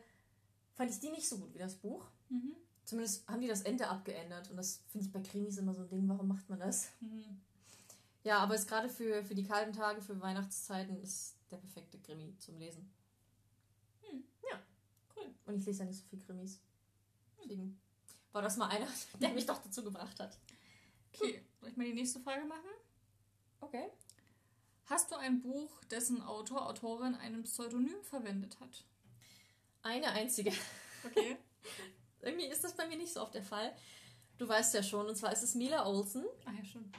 [0.75, 2.11] fand ich die nicht so gut wie das Buch.
[2.29, 2.57] Mhm.
[2.85, 4.51] Zumindest haben die das Ende abgeändert.
[4.51, 6.07] Und das finde ich bei Krimis immer so ein Ding.
[6.11, 6.91] Warum macht man das?
[7.01, 7.41] Mhm.
[8.23, 12.37] Ja, aber es gerade für, für die kalten Tage, für Weihnachtszeiten ist der perfekte Krimi
[12.39, 12.93] zum Lesen.
[14.03, 14.25] Hm.
[14.51, 14.61] Ja.
[15.17, 15.35] Cool.
[15.47, 16.61] Und ich lese ja nicht so viel Krimis.
[17.39, 17.81] Deswegen
[18.33, 18.87] war das mal einer,
[19.21, 20.39] der mich doch dazu gebracht hat.
[21.13, 22.69] Okay, soll ich mal die nächste Frage machen?
[23.61, 23.91] Okay.
[24.87, 28.85] Hast du ein Buch, dessen Autor, Autorin einen Pseudonym verwendet hat?
[29.83, 30.53] Eine einzige.
[31.05, 31.37] Okay.
[32.21, 33.75] Irgendwie ist das bei mir nicht so oft der Fall.
[34.37, 36.25] Du weißt ja schon, und zwar ist es Mila Olsen.
[36.45, 36.91] ah ja, schon.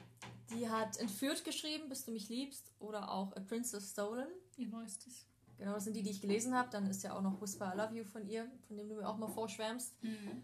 [0.54, 4.28] Die hat Entführt geschrieben, bis du mich liebst, oder auch A Princess Stolen.
[4.58, 5.26] Ihr neuestes.
[5.58, 6.70] Genau, das sind die, die ich gelesen habe.
[6.72, 9.08] Dann ist ja auch noch Whisper I Love You von ihr, von dem du mir
[9.08, 9.94] auch mal vorschwärmst.
[10.04, 10.44] Mhm.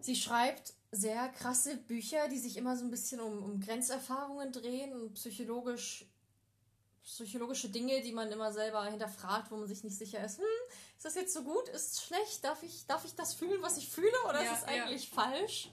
[0.00, 4.92] Sie schreibt sehr krasse Bücher, die sich immer so ein bisschen um, um Grenzerfahrungen drehen
[4.92, 6.06] und psychologisch,
[7.02, 10.38] psychologische Dinge, die man immer selber hinterfragt, wo man sich nicht sicher ist.
[10.38, 10.44] Hm,
[10.96, 11.68] ist das jetzt so gut?
[11.70, 12.44] Ist es schlecht?
[12.44, 14.12] Darf ich, darf ich das fühlen, was ich fühle?
[14.28, 14.84] Oder Ja, ist es ja.
[14.84, 15.70] eigentlich falsch?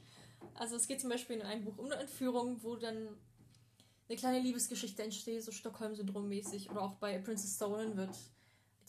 [0.55, 3.09] Also es geht zum Beispiel in einem Buch um eine Entführung, wo dann
[4.07, 6.69] eine kleine Liebesgeschichte entsteht, so Stockholm-Syndrom-mäßig.
[6.69, 8.15] Oder auch bei Princess Stolen wird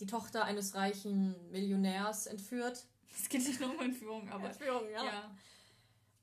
[0.00, 2.86] die Tochter eines reichen Millionärs entführt.
[3.18, 4.48] Es geht nicht nur um Entführung, aber.
[4.48, 5.34] Entführung, Ja,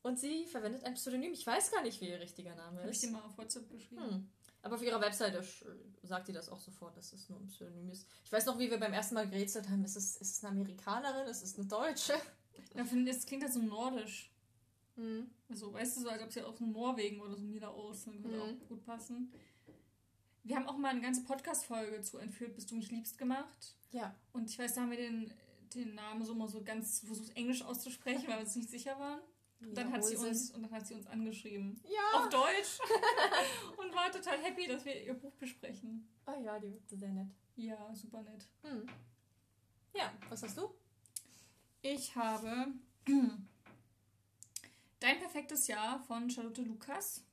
[0.04, 1.34] Und sie verwendet ein Psynonym.
[1.34, 3.04] Ich weiß gar nicht, wie ihr richtiger Name habe ich ist.
[3.04, 4.04] dir mal auf WhatsApp geschrieben.
[4.04, 4.30] Hm.
[4.62, 5.44] Aber auf ihrer Webseite
[6.04, 8.08] sagt sie das auch sofort, dass es nur ein Pseudonym ist.
[8.24, 9.84] Ich weiß noch, wie wir beim ersten Mal gerätselt haben.
[9.84, 11.28] Ist es, ist es eine Amerikanerin?
[11.28, 12.14] Ist es eine Deutsche?
[12.76, 14.33] Ja, finde das klingt halt so nordisch.
[14.96, 15.30] Hm.
[15.50, 18.42] Also, weißt du, so als ob sie aus Norwegen oder so Niederosten würde Mhm.
[18.44, 19.32] auch gut passen.
[20.44, 23.76] Wir haben auch mal eine ganze Podcast-Folge zu Entführt, bis du mich liebst gemacht.
[23.92, 24.14] Ja.
[24.34, 25.32] Und ich weiß, da haben wir den,
[25.74, 29.22] den Namen so mal so ganz versucht, Englisch auszusprechen, weil wir uns nicht sicher waren.
[29.62, 31.80] Und dann, hat sie uns, und dann hat sie uns angeschrieben.
[31.86, 32.20] Ja.
[32.20, 32.80] Auf Deutsch.
[33.78, 36.10] und war total happy, dass wir ihr Buch besprechen.
[36.26, 37.30] Ah ja, die wirkte sehr nett.
[37.56, 38.46] Ja, super nett.
[38.64, 38.86] Hm.
[39.96, 40.70] Ja, was hast du?
[41.82, 42.74] Ich habe
[45.04, 47.26] Dein perfektes Jahr von Charlotte Lukas.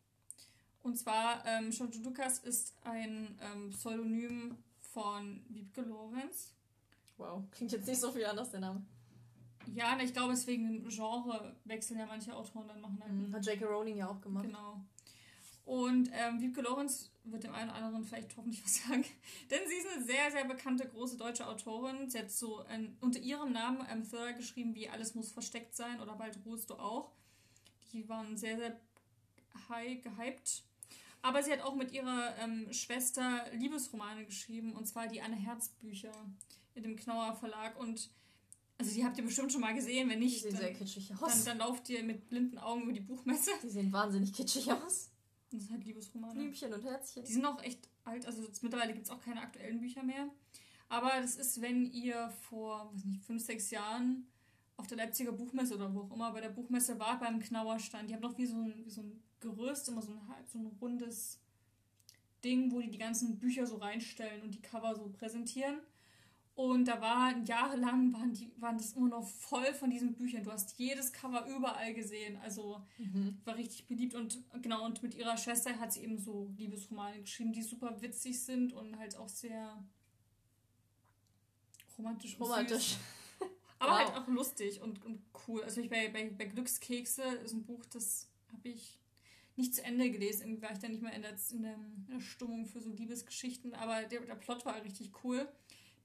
[0.83, 6.53] Und zwar, ähm, Charlotte Lukas ist ein ähm, Pseudonym von Wiebke Lorenz.
[7.17, 8.85] Wow, klingt jetzt nicht so viel anders, der Name.
[9.73, 13.65] Ja, ich glaube, deswegen Genre wechseln ja manche Autoren dann machen halt Hat J.K.
[13.67, 14.47] Rowling ja auch gemacht.
[14.47, 14.81] Genau.
[15.65, 19.05] Und ähm, Wiebke Lorenz wird dem einen oder anderen vielleicht hoffentlich was sagen,
[19.49, 22.11] denn sie ist eine sehr, sehr bekannte große deutsche Autorin.
[22.11, 26.01] Sie hat so ähm, unter ihrem Namen ähm, Thriller geschrieben, wie Alles muss versteckt sein
[26.01, 27.13] oder Bald ruhst du auch.
[27.93, 28.81] Die waren sehr, sehr
[29.69, 30.65] high gehypt.
[31.23, 35.69] Aber sie hat auch mit ihrer ähm, Schwester Liebesromane geschrieben, und zwar die Anne Herz
[35.69, 36.13] Bücher
[36.75, 37.79] in dem Knauer Verlag.
[37.79, 38.11] Und
[38.79, 41.09] also die habt ihr bestimmt schon mal gesehen, wenn Die nicht, sehen dann, sehr kitschig
[41.09, 41.45] dann, aus.
[41.45, 43.51] dann lauft ihr mit blinden Augen über die Buchmesse.
[43.63, 45.11] Die sehen wahnsinnig kitschig aus.
[45.51, 46.35] Das sind halt Liebesromane.
[46.35, 47.25] Blümchen und Herzchen.
[47.25, 50.31] Die sind auch echt alt, also jetzt mittlerweile gibt es auch keine aktuellen Bücher mehr.
[50.89, 54.27] Aber das ist, wenn ihr vor, weiß nicht, fünf, sechs Jahren
[54.81, 58.09] auf der Leipziger Buchmesse oder wo auch immer bei der Buchmesse wart, beim Knauerstand.
[58.11, 60.59] Die haben doch wie so ein, wie so ein Gerüst, immer so ein, halb- so
[60.59, 61.39] ein rundes
[62.43, 65.79] Ding, wo die die ganzen Bücher so reinstellen und die Cover so präsentieren.
[66.57, 70.43] Und da waren jahrelang waren, die, waren das immer noch voll von diesen Büchern.
[70.45, 72.37] Du hast jedes Cover überall gesehen.
[72.39, 73.39] Also Mhm.
[73.45, 77.53] war richtig beliebt und genau und mit ihrer Schwester hat sie eben so Liebesromane geschrieben,
[77.53, 79.83] die super witzig sind und halt auch sehr
[81.97, 82.35] romantisch.
[82.37, 82.97] und Romantisch.
[83.81, 83.99] Aber Wow.
[83.99, 85.63] halt auch lustig und, und cool.
[85.65, 89.01] Also ich bei, bei, bei Glückskekse ist ein Buch, das habe ich
[89.57, 90.43] nicht zu Ende gelesen.
[90.43, 94.05] Irgendwie war ich dann nicht mehr in der, in der, Stimmung für so Liebesgeschichten, aber
[94.05, 95.49] der, der Plot war richtig cool.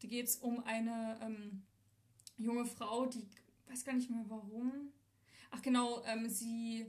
[0.02, 1.64] Da geht es um eine ähm,
[2.38, 3.28] junge Frau, die
[3.68, 4.94] weiß gar nicht mehr warum.
[5.52, 6.86] Ach genau, ähm, sie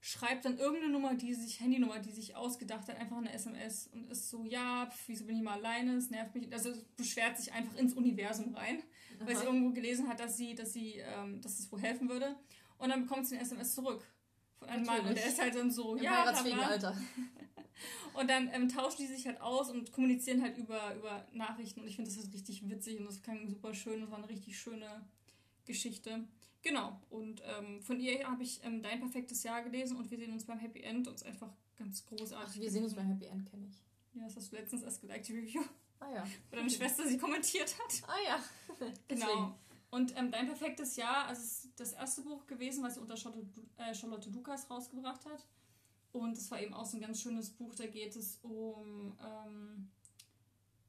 [0.00, 4.10] schreibt dann irgendeine Nummer, die sich, Handynummer, die sich ausgedacht hat, einfach eine SMS und
[4.10, 6.52] ist so, ja, pf, wieso bin ich mal alleine, es nervt mich.
[6.52, 8.82] Also es beschwert sich einfach ins Universum rein,
[9.26, 12.36] weil sie irgendwo gelesen hat, dass sie, dass sie, ähm, dass es wohl helfen würde.
[12.78, 14.02] Und dann bekommt sie eine SMS zurück
[14.58, 15.22] von einem Mann und Natürlich.
[15.22, 16.24] der ist halt dann so, Im ja.
[16.24, 16.96] Alter.
[18.12, 21.80] Und dann ähm, tauschen die sich halt aus und kommunizieren halt über, über Nachrichten.
[21.80, 24.00] Und ich finde, das ist richtig witzig und das klang super schön.
[24.00, 25.06] Das war eine richtig schöne
[25.64, 26.26] Geschichte.
[26.62, 27.00] Genau.
[27.08, 30.44] Und ähm, von ihr habe ich ähm, Dein perfektes Jahr gelesen und wir sehen uns
[30.44, 31.08] beim Happy End.
[31.08, 32.54] Und es ist einfach ganz großartig.
[32.56, 33.06] Ach, wir sehen uns beim.
[33.06, 33.80] Happy End, kenne ich.
[34.14, 35.62] Ja, das hast du letztens erst geliked, die Review,
[36.00, 36.24] Ah ja.
[36.50, 38.08] wo deine Schwester sie kommentiert hat.
[38.08, 38.42] Ah ja.
[39.08, 39.54] Genau.
[39.90, 43.16] Und ähm, Dein perfektes Jahr, also es ist das erste Buch gewesen, was sie unter
[43.16, 45.44] Charlotte, äh, Charlotte Lukas rausgebracht hat.
[46.12, 47.74] Und es war eben auch so ein ganz schönes Buch.
[47.74, 49.90] Da geht es um ähm,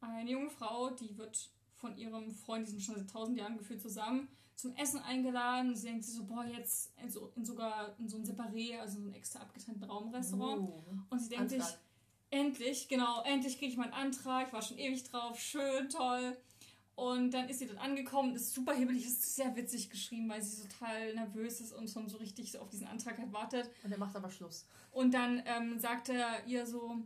[0.02, 3.82] eine junge Frau, die wird von ihrem Freund, die sind schon seit tausend Jahren gefühlt
[3.82, 5.76] zusammen, zum Essen eingeladen.
[5.76, 9.00] Sie denkt sich so, boah, jetzt in, so, in sogar in so ein Separé, also
[9.00, 10.62] so ein extra abgetrennten Raumrestaurant.
[10.62, 10.84] Uh.
[11.10, 11.80] Und sie denkt sich, Antrag.
[12.32, 14.48] Endlich, genau, endlich kriege ich meinen Antrag.
[14.48, 16.38] Ich war schon ewig drauf, schön, toll.
[16.96, 20.68] Und dann ist sie dort angekommen, ist super hibbelig, ist sehr witzig geschrieben, weil sie
[20.68, 23.70] total nervös ist und schon so richtig so auf diesen Antrag halt wartet.
[23.84, 24.66] Und er macht aber Schluss.
[24.92, 26.98] Und dann ähm, sagt er ihr so,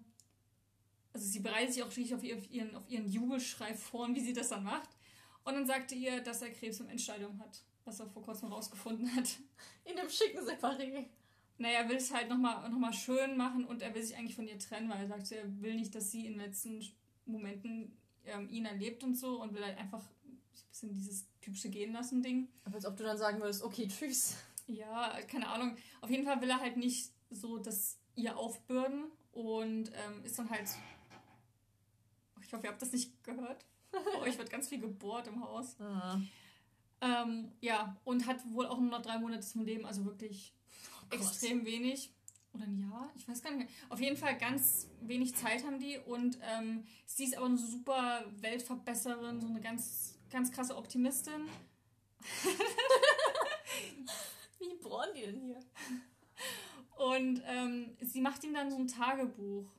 [1.14, 4.50] also sie bereitet sich auch richtig auf, ihren, auf ihren Jubelschrei vor, wie sie das
[4.50, 4.90] dann macht.
[5.46, 9.16] Und dann sagte ihr, dass er Krebs im Endstadium hat, was er vor kurzem rausgefunden
[9.16, 9.30] hat.
[9.86, 11.06] In dem schicken Separé.
[11.58, 14.36] Naja, er will es halt nochmal noch mal schön machen und er will sich eigentlich
[14.36, 16.84] von ihr trennen, weil er sagt, er will nicht, dass sie in den letzten
[17.26, 20.02] Momenten ähm, ihn erlebt und so und will halt einfach
[20.54, 22.50] so ein bisschen dieses typische Gehen lassen Ding.
[22.66, 24.36] Aber als ob du dann sagen würdest, okay, tschüss.
[24.68, 25.78] Ja, keine Ahnung.
[26.02, 30.50] Auf jeden Fall will er halt nicht so das ihr aufbürden und ähm, ist dann
[30.50, 30.70] halt.
[32.42, 33.66] Ich hoffe, ihr habt das nicht gehört.
[33.92, 35.80] Bei euch wird ganz viel gebohrt im Haus.
[35.80, 36.20] Ah.
[37.02, 40.65] Ähm, ja, und hat wohl auch nur noch drei Monate zum Leben, also wirklich oh
[41.12, 42.12] extrem wenig.
[42.54, 43.12] Oder ein Jahr?
[43.16, 43.68] Ich weiß gar nicht mehr.
[43.90, 48.24] Auf jeden Fall ganz wenig Zeit haben die und ähm, sie ist aber eine super
[48.40, 51.50] Weltverbesserin, so eine ganz, ganz krasse Optimistin.
[54.60, 55.60] Wie bohren die denn hier?
[56.96, 59.70] Und ähm, sie macht ihm dann so ein Tagebuch.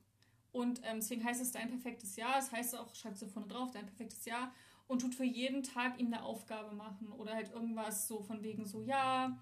[0.52, 2.38] Und ähm, deswegen heißt es dein perfektes Jahr.
[2.38, 4.52] Es das heißt auch, schreibt sie vorne drauf, dein perfektes Jahr.
[4.86, 7.10] Und tut für jeden Tag ihm eine Aufgabe machen.
[7.12, 9.38] Oder halt irgendwas so von wegen so, ja,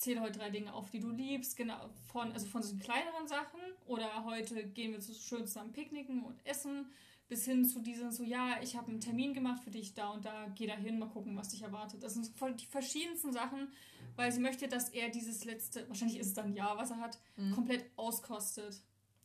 [0.00, 1.56] zähle heute drei Dinge auf, die du liebst.
[1.56, 3.60] Genau, von, also von so kleineren Sachen.
[3.86, 6.86] Oder heute gehen wir zu schön zusammen picknicken und essen.
[7.28, 10.24] Bis hin zu diesen so, ja, ich habe einen Termin gemacht für dich da und
[10.24, 12.02] da, geh da hin, mal gucken, was dich erwartet.
[12.02, 12.28] Das sind
[12.58, 13.68] die verschiedensten Sachen,
[14.16, 17.20] weil sie möchte, dass er dieses letzte, wahrscheinlich ist es dann ja, was er hat,
[17.36, 17.52] mhm.
[17.52, 18.80] komplett auskostet.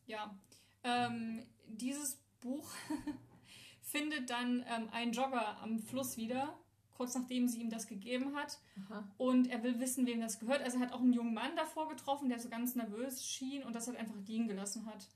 [0.06, 0.38] Ja.
[0.84, 2.70] Ähm, dieses Buch
[3.82, 6.56] findet dann ähm, ein Jogger am Fluss wieder,
[6.96, 8.60] kurz nachdem sie ihm das gegeben hat.
[8.86, 9.08] Aha.
[9.18, 10.62] Und er will wissen, wem das gehört.
[10.62, 13.76] Also er hat auch einen jungen Mann davor getroffen, der so ganz nervös schien und
[13.76, 15.08] das halt einfach liegen gelassen hat.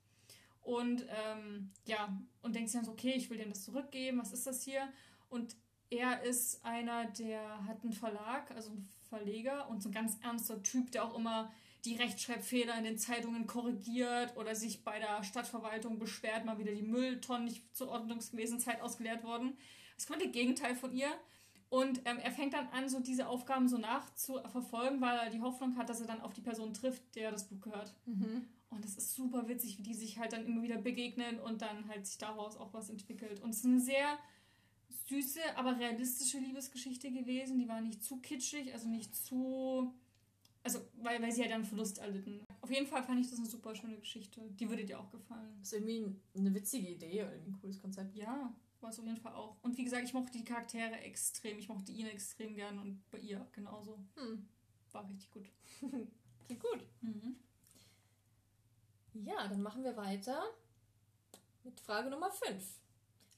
[0.61, 4.33] Und ähm, ja, und denkt sich dann so, okay, ich will dem das zurückgeben, was
[4.33, 4.87] ist das hier?
[5.29, 5.55] Und
[5.89, 10.61] er ist einer, der hat einen Verlag, also ein Verleger und so ein ganz ernster
[10.61, 11.51] Typ, der auch immer
[11.85, 16.83] die Rechtschreibfehler in den Zeitungen korrigiert oder sich bei der Stadtverwaltung beschwert, mal wieder die
[16.83, 19.57] Mülltonnen nicht zur ordnungsgemäßen Zeit ausgeleert worden.
[19.95, 21.09] Das ist komplett das Gegenteil von ihr.
[21.69, 25.77] Und ähm, er fängt dann an, so diese Aufgaben so nachzuverfolgen, weil er die Hoffnung
[25.77, 27.93] hat, dass er dann auf die Person trifft, der das Buch gehört.
[28.05, 28.47] Mhm.
[28.71, 31.87] Und es ist super witzig, wie die sich halt dann immer wieder begegnen und dann
[31.87, 33.41] halt sich daraus auch was entwickelt.
[33.41, 34.17] Und es ist eine sehr
[35.07, 37.59] süße, aber realistische Liebesgeschichte gewesen.
[37.59, 39.93] Die war nicht zu kitschig, also nicht zu.
[40.63, 42.43] Also, weil, weil sie halt einen Verlust erlitten.
[42.61, 44.41] Auf jeden Fall fand ich das eine super schöne Geschichte.
[44.59, 45.55] Die würde dir auch gefallen.
[45.59, 48.15] Das ist irgendwie eine witzige Idee oder ein cooles Konzept.
[48.15, 49.57] Ja, war es auf jeden Fall auch.
[49.61, 51.57] Und wie gesagt, ich mochte die Charaktere extrem.
[51.57, 53.99] Ich mochte ihn extrem gern und bei ihr genauso.
[54.15, 54.47] Hm.
[54.91, 55.49] War richtig gut.
[56.45, 56.83] Klingt gut.
[57.01, 57.35] Mhm.
[59.13, 60.43] Ja, dann machen wir weiter
[61.63, 62.63] mit Frage Nummer 5.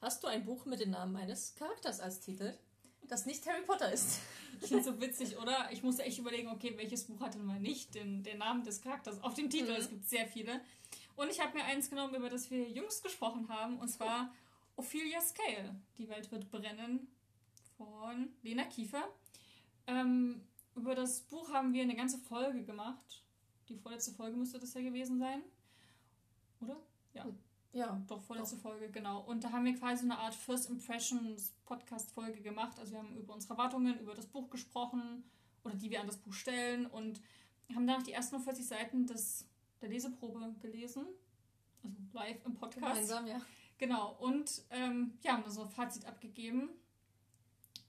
[0.01, 2.57] Hast du ein Buch mit dem Namen eines Charakters als Titel,
[3.07, 4.19] das nicht Harry Potter ist?
[4.61, 5.69] Ich finde es so witzig, oder?
[5.71, 8.81] Ich musste echt überlegen, okay, welches Buch hat denn mal nicht den, den Namen des
[8.81, 9.71] Charakters auf dem Titel?
[9.71, 9.77] Mhm.
[9.77, 10.61] Es gibt sehr viele.
[11.15, 14.33] Und ich habe mir eins genommen, über das wir jüngst gesprochen haben, und zwar
[14.81, 15.75] Ophelia Scale.
[15.99, 17.07] Die Welt wird brennen
[17.77, 19.03] von Lena Kiefer.
[19.85, 20.41] Ähm,
[20.75, 23.23] über das Buch haben wir eine ganze Folge gemacht.
[23.69, 25.43] Die vorletzte Folge müsste das ja gewesen sein.
[26.61, 26.77] Oder?
[27.13, 27.27] Ja.
[27.73, 28.63] Ja, doch, vorletzte doch.
[28.63, 29.21] Folge, genau.
[29.21, 32.79] Und da haben wir quasi eine Art First Impressions Podcast-Folge gemacht.
[32.79, 35.23] Also wir haben über unsere Erwartungen, über das Buch gesprochen
[35.63, 37.21] oder die wir an das Buch stellen und
[37.75, 39.47] haben danach die ersten 40 Seiten des,
[39.79, 41.05] der Leseprobe gelesen.
[41.83, 42.93] Also live im Podcast.
[42.93, 43.39] Gemeinsam, ja.
[43.81, 44.15] Genau.
[44.19, 46.69] Und ähm, ja, haben so ein Fazit abgegeben.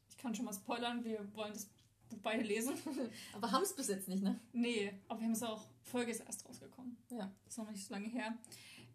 [0.09, 1.69] Ich kann schon mal spoilern, wir wollen das
[2.09, 2.73] Buch beide lesen.
[3.35, 4.41] aber haben es bis jetzt nicht, ne?
[4.55, 6.97] Nee, aber wir haben es auch, Folge ist erst rausgekommen.
[7.11, 7.31] Ja.
[7.47, 8.39] Ist noch nicht so lange her.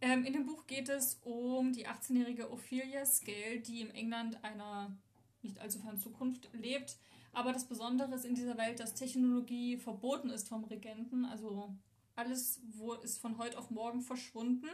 [0.01, 4.91] Ähm, in dem Buch geht es um die 18-jährige Ophelia Scale, die im England einer
[5.43, 6.97] nicht allzu fernen Zukunft lebt.
[7.31, 11.25] Aber das Besondere ist in dieser Welt, dass Technologie verboten ist vom Regenten.
[11.25, 11.75] Also
[12.15, 14.65] alles wo ist von heute auf morgen verschwunden.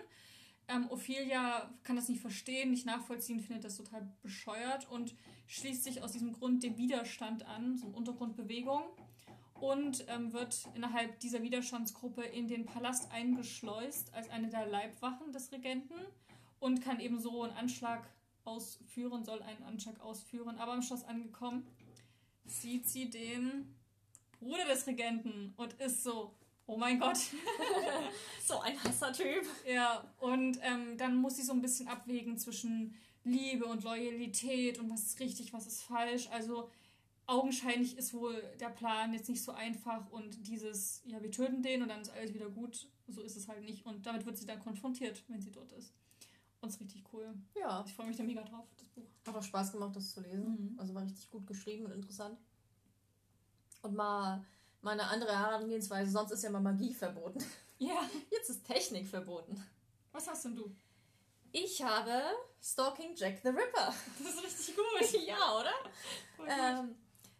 [0.67, 5.15] Ähm, Ophelia kann das nicht verstehen, nicht nachvollziehen, findet das total bescheuert und
[5.47, 8.83] schließt sich aus diesem Grund dem Widerstand an, so eine Untergrundbewegung
[9.59, 15.51] und ähm, wird innerhalb dieser Widerstandsgruppe in den Palast eingeschleust als eine der Leibwachen des
[15.51, 15.95] Regenten
[16.59, 18.09] und kann eben so einen Anschlag
[18.45, 20.57] ausführen, soll einen Anschlag ausführen.
[20.57, 21.67] Aber am Schloss angekommen,
[22.45, 23.73] sieht sie den
[24.39, 26.35] Bruder des Regenten und ist so,
[26.67, 27.17] oh mein Gott.
[28.45, 29.45] so ein heißer Typ.
[29.67, 34.89] Ja, und ähm, dann muss sie so ein bisschen abwägen zwischen Liebe und Loyalität und
[34.89, 36.27] was ist richtig, was ist falsch.
[36.31, 36.69] Also
[37.25, 41.81] augenscheinlich ist wohl der Plan jetzt nicht so einfach und dieses, ja, wir töten den
[41.81, 43.85] und dann ist alles wieder gut, so ist es halt nicht.
[43.85, 45.93] Und damit wird sie dann konfrontiert, wenn sie dort ist.
[46.61, 47.33] Und es ist richtig cool.
[47.59, 47.83] Ja.
[47.85, 49.07] Ich freue mich da mega drauf, das Buch.
[49.27, 50.73] Hat auch Spaß gemacht, das zu lesen.
[50.73, 50.79] Mhm.
[50.79, 52.37] Also war richtig gut geschrieben und interessant.
[53.81, 54.45] Und mal,
[54.83, 57.43] mal eine andere Herangehensweise, sonst ist ja mal Magie verboten.
[57.79, 58.09] Ja.
[58.31, 59.63] Jetzt ist Technik verboten.
[60.11, 60.75] Was hast denn du?
[61.51, 62.21] Ich habe
[62.61, 63.93] Stalking Jack the Ripper.
[64.19, 65.21] Das ist richtig gut.
[65.27, 65.73] ja, oder?
[66.47, 66.95] Ähm,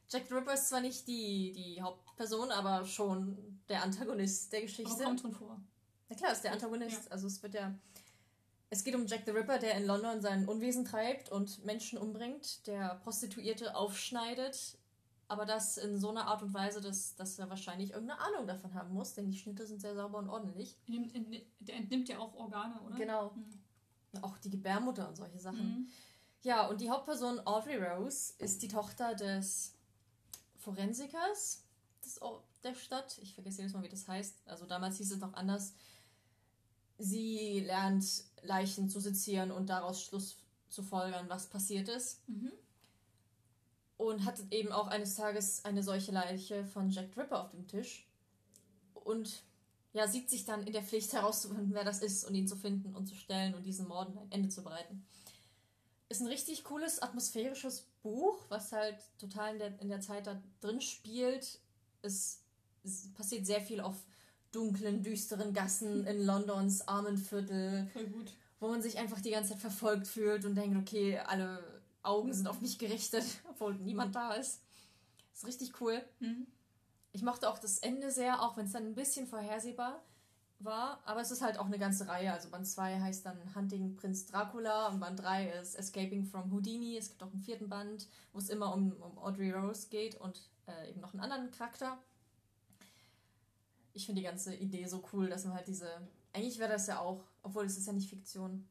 [0.10, 4.92] Jack the Ripper ist zwar nicht die, die Hauptperson, aber schon der Antagonist der Geschichte.
[4.92, 5.60] Aber kommt drin vor.
[6.10, 7.06] Na klar, ist der Antagonist.
[7.06, 7.12] Ja.
[7.12, 7.74] Also es wird ja.
[8.70, 12.66] Es geht um Jack the Ripper, der in London sein Unwesen treibt und Menschen umbringt,
[12.66, 14.78] der Prostituierte aufschneidet,
[15.28, 18.74] aber das in so einer Art und Weise, dass, dass er wahrscheinlich irgendeine Ahnung davon
[18.74, 20.78] haben muss, denn die Schnitte sind sehr sauber und ordentlich.
[21.60, 22.96] Der entnimmt ja auch Organe, oder?
[22.96, 23.32] Genau.
[23.32, 24.24] Mhm.
[24.24, 25.66] Auch die Gebärmutter und solche Sachen.
[25.66, 25.88] Mhm.
[26.44, 29.74] Ja, und die Hauptperson Audrey Rose ist die Tochter des
[30.58, 31.64] Forensikers
[32.04, 32.20] des,
[32.64, 33.18] der Stadt.
[33.22, 34.36] Ich vergesse jedes Mal, wie das heißt.
[34.46, 35.74] Also damals hieß es noch anders.
[36.98, 40.38] Sie lernt Leichen zu sezieren und daraus Schluss
[40.70, 42.28] zu folgern, was passiert ist.
[42.28, 42.52] Mhm.
[43.98, 48.08] Und hat eben auch eines Tages eine solche Leiche von Jack Dripper auf dem Tisch.
[48.94, 49.44] Und
[49.94, 52.96] ja, sieht sich dann in der Pflicht herauszufinden, wer das ist und ihn zu finden
[52.96, 55.06] und zu stellen und diesen Morden ein Ende zu bereiten.
[56.10, 60.42] Ist ein richtig cooles, atmosphärisches Buch, was halt total in der, in der Zeit da
[60.62, 61.60] drin spielt.
[62.02, 62.42] Es,
[62.84, 63.96] es passiert sehr viel auf
[64.52, 67.88] dunklen, düsteren Gassen in Londons Armenviertel.
[67.94, 68.34] Voll gut.
[68.60, 71.73] Wo man sich einfach die ganze Zeit verfolgt fühlt und denkt, okay, alle
[72.04, 74.62] Augen sind auf mich gerichtet, obwohl niemand da ist.
[75.34, 76.04] Ist richtig cool.
[76.20, 76.48] Mhm.
[77.12, 80.04] Ich mochte auch das Ende sehr, auch wenn es dann ein bisschen vorhersehbar
[80.60, 82.32] war, aber es ist halt auch eine ganze Reihe.
[82.32, 86.98] Also Band 2 heißt dann Hunting Prinz Dracula und Band 3 ist Escaping from Houdini.
[86.98, 90.50] Es gibt auch einen vierten Band, wo es immer um, um Audrey Rose geht und
[90.68, 91.98] äh, eben noch einen anderen Charakter.
[93.94, 95.90] Ich finde die ganze Idee so cool, dass man halt diese.
[96.32, 98.68] Eigentlich wäre das ja auch, obwohl es ist ja nicht Fiktion,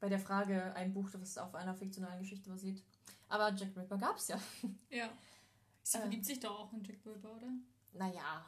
[0.00, 2.82] bei der Frage ein Buch, das auf einer fiktionalen Geschichte basiert.
[3.28, 4.40] Aber Jack Ripper gab es ja.
[4.90, 5.10] Ja.
[5.82, 7.52] Sie äh, verliebt sich doch auch in Jack Ripper, oder?
[7.92, 8.46] Naja,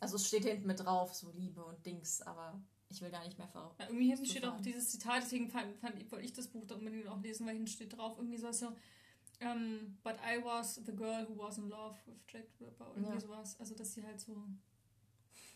[0.00, 3.38] also es steht hinten mit drauf, so Liebe und Dings, aber ich will gar nicht
[3.38, 3.74] mehr ver.
[3.78, 6.74] Ja, irgendwie hinten steht auch dieses Zitat, deswegen fand, fand, wollte ich das Buch da
[6.74, 8.76] unbedingt auch lesen, weil hinten steht drauf irgendwie sowas so, um,
[9.40, 13.14] ähm, but I was the girl who was in love with Jack Ripper oder irgendwie
[13.14, 13.20] ja.
[13.20, 13.58] sowas.
[13.58, 14.32] Also dass sie halt so.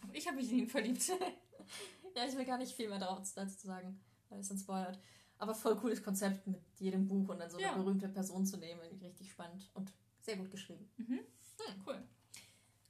[0.03, 1.07] Aber ich habe mich in ihn verliebt.
[2.15, 4.99] ja, ich will gar nicht viel mehr dazu sagen, weil es dann spoilert.
[5.39, 7.77] Aber voll cooles Konzept mit jedem Buch und dann so eine ja.
[7.77, 8.81] berühmte Person zu nehmen.
[9.01, 10.91] Richtig spannend und sehr gut geschrieben.
[10.97, 11.21] Mhm.
[11.59, 12.03] Hm, cool.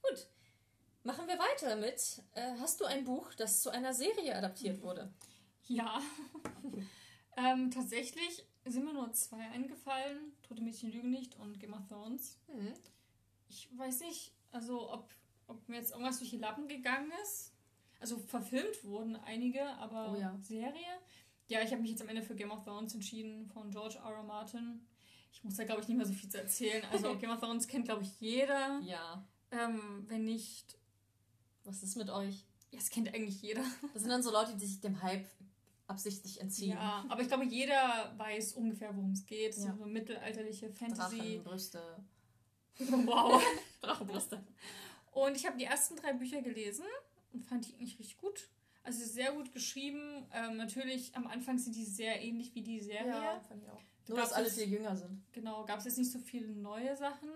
[0.02, 0.26] Gut.
[1.02, 2.22] Machen wir weiter mit.
[2.34, 5.12] Äh, hast du ein Buch, das zu einer Serie adaptiert wurde?
[5.66, 6.00] Ja.
[7.36, 12.38] ähm, tatsächlich sind mir nur zwei eingefallen: Tote Mädchen lügen nicht und Game of Thrones.
[12.48, 12.74] Mhm.
[13.48, 15.10] Ich weiß nicht, also ob,
[15.46, 17.52] ob mir jetzt irgendwas durch die Lappen gegangen ist.
[18.00, 20.36] Also verfilmt wurden einige, aber oh, ja.
[20.40, 21.00] Serie.
[21.48, 24.16] Ja, ich habe mich jetzt am Ende für Game of Thrones entschieden von George R.
[24.16, 24.22] R.
[24.22, 24.86] Martin.
[25.32, 26.84] Ich muss da, glaube ich, nicht mehr so viel zu erzählen.
[26.92, 28.80] Also Game of Thrones kennt, glaube ich, jeder.
[28.82, 29.24] Ja.
[29.50, 30.76] Ähm, wenn nicht,
[31.64, 32.44] was ist mit euch?
[32.70, 33.62] Ja, das kennt eigentlich jeder.
[33.94, 35.26] Das sind dann so Leute, die sich dem Hype
[35.86, 36.76] absichtlich entziehen.
[36.76, 39.56] Ja, aber ich glaube, jeder weiß ungefähr, worum es geht.
[39.56, 39.74] Ja.
[39.74, 41.16] So mittelalterliche Fantasy.
[41.16, 41.82] Drachenbrüste.
[43.06, 43.42] Wow.
[43.80, 44.40] Drachenbrüste.
[45.10, 46.84] Und ich habe die ersten drei Bücher gelesen
[47.32, 48.48] und fand die eigentlich richtig gut.
[48.88, 50.26] Also sehr gut geschrieben.
[50.32, 53.06] Ähm, natürlich, am Anfang sind die sehr ähnlich wie die Serie.
[53.06, 53.82] Ja, fand ich auch.
[54.08, 55.22] Nur, dass alle viel jünger sind.
[55.32, 57.28] Genau, gab es jetzt nicht so viele neue Sachen.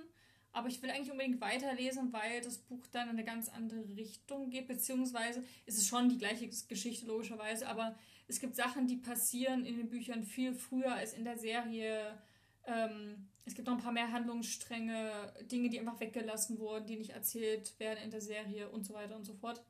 [0.52, 4.48] Aber ich will eigentlich unbedingt weiterlesen, weil das Buch dann in eine ganz andere Richtung
[4.48, 7.96] geht, beziehungsweise ist es schon die gleiche Geschichte logischerweise, aber
[8.28, 12.18] es gibt Sachen, die passieren in den Büchern viel früher als in der Serie.
[12.64, 17.10] Ähm, es gibt noch ein paar mehr Handlungsstränge, Dinge, die einfach weggelassen wurden, die nicht
[17.10, 19.62] erzählt werden in der Serie und so weiter und so fort.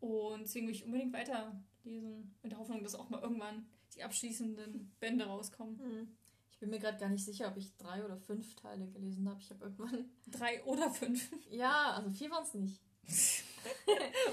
[0.00, 4.92] Und deswegen will ich unbedingt weiterlesen, mit der Hoffnung, dass auch mal irgendwann die abschließenden
[5.00, 5.76] Bände rauskommen.
[5.76, 6.08] Mhm.
[6.56, 9.40] Ich bin mir gerade gar nicht sicher, ob ich drei oder fünf Teile gelesen habe.
[9.40, 10.10] Ich habe irgendwann.
[10.26, 11.30] Drei oder fünf?
[11.50, 12.80] Ja, also vier waren es nicht.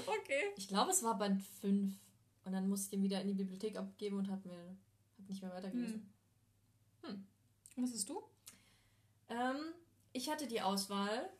[0.06, 0.44] okay.
[0.56, 1.94] Ich glaube, es war Band fünf.
[2.44, 4.76] Und dann musste ich ihn wieder in die Bibliothek abgeben und habe mir
[5.18, 6.10] hab nicht mehr weitergelesen.
[7.02, 7.10] Hm.
[7.10, 7.26] hm.
[7.76, 8.22] Was hast du?
[9.28, 9.74] Ähm,
[10.12, 11.30] ich hatte die Auswahl.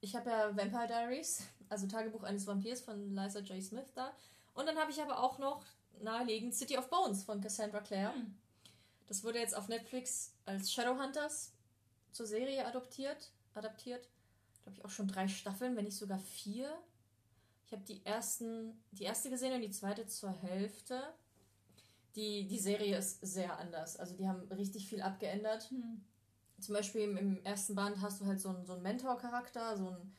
[0.00, 3.62] Ich habe ja Vampire Diaries, also Tagebuch eines Vampirs von Liza J.
[3.62, 4.12] Smith da.
[4.54, 5.64] Und dann habe ich aber auch noch
[6.00, 8.14] naheliegend City of Bones von Cassandra Clare.
[8.14, 8.34] Hm.
[9.06, 11.52] Das wurde jetzt auf Netflix als Shadowhunters
[12.12, 14.08] zur Serie adoptiert, adaptiert.
[14.62, 16.76] Glaube ich auch schon drei Staffeln, wenn nicht sogar vier.
[17.66, 21.02] Ich habe die ersten, die erste gesehen und die zweite zur Hälfte.
[22.14, 23.96] Die, die Serie ist sehr anders.
[23.96, 25.70] Also die haben richtig viel abgeändert.
[25.70, 26.04] Hm.
[26.60, 29.90] Zum Beispiel im, im, ersten Band hast du halt so einen, so einen Mentor-Charakter, so
[29.90, 30.14] ein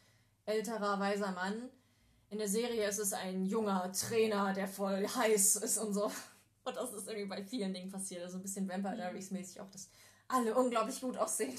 [0.47, 1.69] älterer, weiser Mann.
[2.29, 6.11] In der Serie ist es ein junger Trainer, der voll heiß ist und so.
[6.65, 8.23] Und das ist irgendwie bei vielen Dingen passiert.
[8.23, 8.97] Also ein bisschen Vampire mhm.
[8.97, 9.89] Diaries mäßig auch, dass
[10.27, 11.55] alle unglaublich gut aussehen.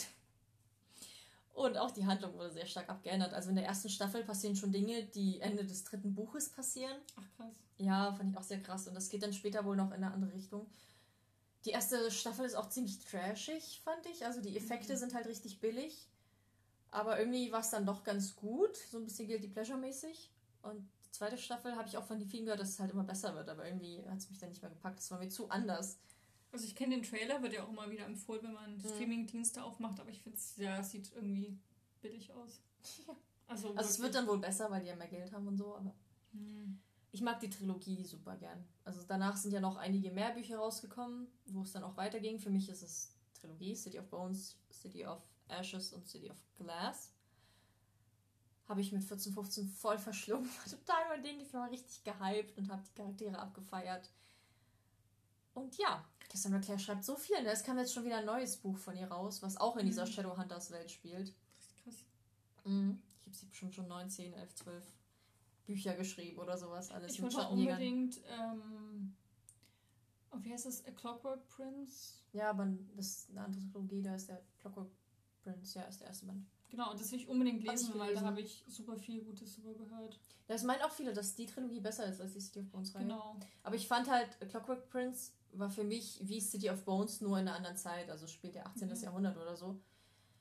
[1.54, 3.32] Und auch die Handlung wurde sehr stark abgeändert.
[3.34, 6.96] Also in der ersten Staffel passieren schon Dinge, die Ende des dritten Buches passieren.
[7.16, 7.54] Ach krass.
[7.78, 8.86] Ja, fand ich auch sehr krass.
[8.86, 10.66] Und das geht dann später wohl noch in eine andere Richtung.
[11.64, 14.24] Die erste Staffel ist auch ziemlich trashig, fand ich.
[14.24, 14.98] Also die Effekte mhm.
[14.98, 16.08] sind halt richtig billig.
[16.90, 18.76] Aber irgendwie war es dann doch ganz gut.
[18.76, 20.30] So ein bisschen Guilty Pleasure mäßig.
[20.62, 23.34] Und zweite Staffel habe ich auch von den vielen gehört, dass es halt immer besser
[23.34, 25.00] wird, aber irgendwie hat es mich dann nicht mehr gepackt.
[25.00, 25.98] Es war mir zu anders.
[26.52, 28.80] Also ich kenne den Trailer, wird ja auch immer wieder empfohlen, wenn man mhm.
[28.80, 31.58] Streaming-Dienste aufmacht, aber ich finde es, ja, es sieht irgendwie
[32.00, 32.60] billig aus.
[33.50, 35.74] Also, also es wird dann wohl besser, weil die ja mehr Geld haben und so,
[35.74, 35.94] aber.
[36.32, 36.78] Hm.
[37.12, 38.62] Ich mag die Trilogie super gern.
[38.84, 42.38] Also danach sind ja noch einige mehr Bücher rausgekommen, wo es dann auch weiterging.
[42.38, 47.12] Für mich ist es Trilogie, City of Bones, City of Ashes und City of Glass.
[48.68, 50.48] Habe ich mit 14, 15 voll verschlungen.
[50.48, 51.40] War total mein Ding.
[51.40, 54.10] Ich war richtig gehypt und habe die Charaktere abgefeiert.
[55.54, 57.36] Und ja, Cassandra Clare schreibt so viel.
[57.46, 60.04] Es kam jetzt schon wieder ein neues Buch von ihr raus, was auch in dieser
[60.04, 60.10] mhm.
[60.10, 61.34] Shadowhunters Welt spielt.
[61.82, 62.04] Krass.
[62.64, 63.02] Mhm.
[63.20, 64.84] Ich habe sie bestimmt schon 9, 10, 11, 12
[65.66, 67.12] Bücher geschrieben oder sowas alles.
[67.12, 69.14] Ich wollte unbedingt, ähm,
[70.30, 70.84] oh, wie heißt das?
[70.86, 72.14] A Clockwork Prince?
[72.32, 74.90] Ja, aber das ist eine andere Trilogie, da ist der Clockwork
[75.52, 76.46] Prince, ja, ist der erste Band.
[76.70, 79.72] Genau, das will ich unbedingt lesen, ich weil da habe ich super viel Gutes drüber
[79.74, 80.18] gehört.
[80.46, 83.04] Das meinen auch viele, dass die Trilogie besser ist als die City of Bones Reihe.
[83.04, 83.36] Genau.
[83.62, 87.48] Aber ich fand halt, Clockwork Prince war für mich wie City of Bones nur in
[87.48, 88.88] einer anderen Zeit, also spielt der 18.
[88.88, 88.94] Mhm.
[88.94, 89.80] Jahrhundert oder so.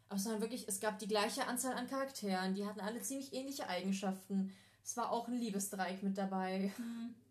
[0.10, 3.68] Aber es wirklich, es gab die gleiche Anzahl an Charakteren, die hatten alle ziemlich ähnliche
[3.68, 4.54] Eigenschaften.
[4.84, 6.72] Es war auch ein Liebesdreieck mit dabei.
[6.78, 7.16] Mhm.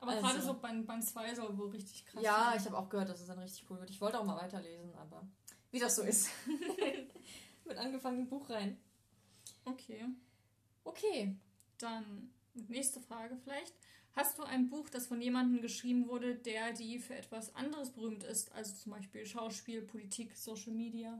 [0.00, 2.58] Aber also, gerade so Band, Band 2 soll wohl richtig krass Ja, sein.
[2.58, 3.88] ich habe auch gehört, dass es dann richtig cool wird.
[3.88, 5.24] Ich wollte auch mal weiterlesen, aber
[5.72, 6.28] wie das so ist.
[7.64, 8.78] mit angefangenem Buch rein.
[9.64, 10.06] Okay.
[10.84, 11.34] Okay.
[11.78, 13.74] Dann nächste Frage vielleicht.
[14.14, 18.24] Hast du ein Buch, das von jemandem geschrieben wurde, der die für etwas anderes berühmt
[18.24, 21.18] ist, also zum Beispiel Schauspiel, Politik, Social Media?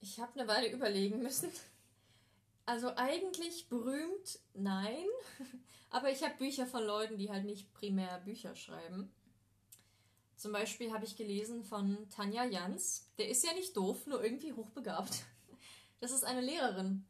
[0.00, 1.50] Ich habe eine Weile überlegen müssen.
[2.64, 5.04] Also eigentlich berühmt, nein.
[5.90, 9.12] Aber ich habe Bücher von Leuten, die halt nicht primär Bücher schreiben.
[10.40, 13.10] Zum Beispiel habe ich gelesen von Tanja Jans.
[13.18, 15.12] Der ist ja nicht doof, nur irgendwie hochbegabt.
[16.00, 17.04] Das ist eine Lehrerin,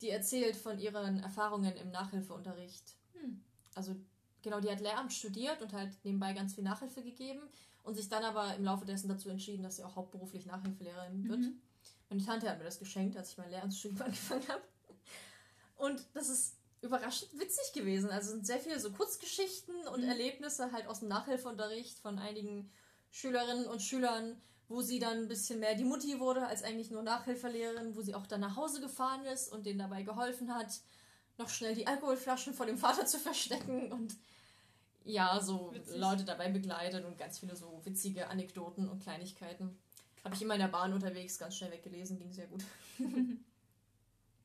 [0.00, 2.96] die erzählt von ihren Erfahrungen im Nachhilfeunterricht.
[3.12, 3.40] Hm.
[3.76, 3.94] Also
[4.42, 7.42] genau, die hat Lehramt studiert und halt nebenbei ganz viel Nachhilfe gegeben
[7.84, 11.38] und sich dann aber im Laufe dessen dazu entschieden, dass sie auch hauptberuflich Nachhilfelehrerin wird.
[11.38, 11.62] Mhm.
[12.10, 14.62] Meine Tante hat mir das geschenkt, als ich mein Lehramtsstudium angefangen habe.
[15.76, 18.10] Und das ist überraschend witzig gewesen.
[18.10, 20.08] Also sind sehr viele so Kurzgeschichten und mhm.
[20.08, 22.70] Erlebnisse halt aus dem Nachhilfeunterricht von einigen
[23.10, 27.02] Schülerinnen und Schülern, wo sie dann ein bisschen mehr die Mutti wurde als eigentlich nur
[27.02, 30.80] Nachhilfelehrerin, wo sie auch dann nach Hause gefahren ist und denen dabei geholfen hat,
[31.38, 34.16] noch schnell die Alkoholflaschen vor dem Vater zu verstecken und
[35.04, 35.96] ja, so Witzig.
[35.96, 39.76] Leute dabei begleitet und ganz viele so witzige Anekdoten und Kleinigkeiten.
[40.24, 42.62] Habe ich immer in der Bahn unterwegs ganz schnell weggelesen, ging sehr gut.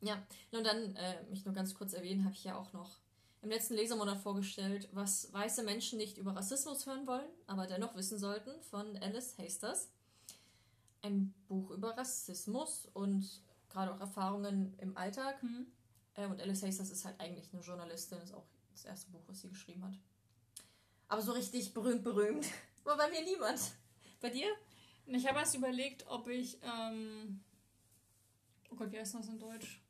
[0.02, 0.22] Ja,
[0.52, 3.00] und dann, äh, mich nur ganz kurz erwähnen, habe ich ja auch noch
[3.41, 8.20] im letzten Lesermonat vorgestellt, was weiße Menschen nicht über Rassismus hören wollen, aber dennoch wissen
[8.20, 9.89] sollten, von Alice Hasters.
[11.02, 15.41] Ein Buch über Rassismus und gerade auch Erfahrungen im Alltag.
[15.43, 15.68] Mhm.
[16.16, 19.41] Äh, und Alice Hasters ist halt eigentlich eine Journalistin, ist auch das erste Buch, was
[19.41, 19.93] sie geschrieben hat.
[21.08, 22.48] Aber so richtig berühmt, berühmt
[22.84, 23.60] war bei mir niemand.
[24.20, 24.48] Bei dir?
[25.06, 27.39] Ich habe erst überlegt, ob ich, ähm
[28.70, 29.82] oh Gott, wie heißt das in Deutsch?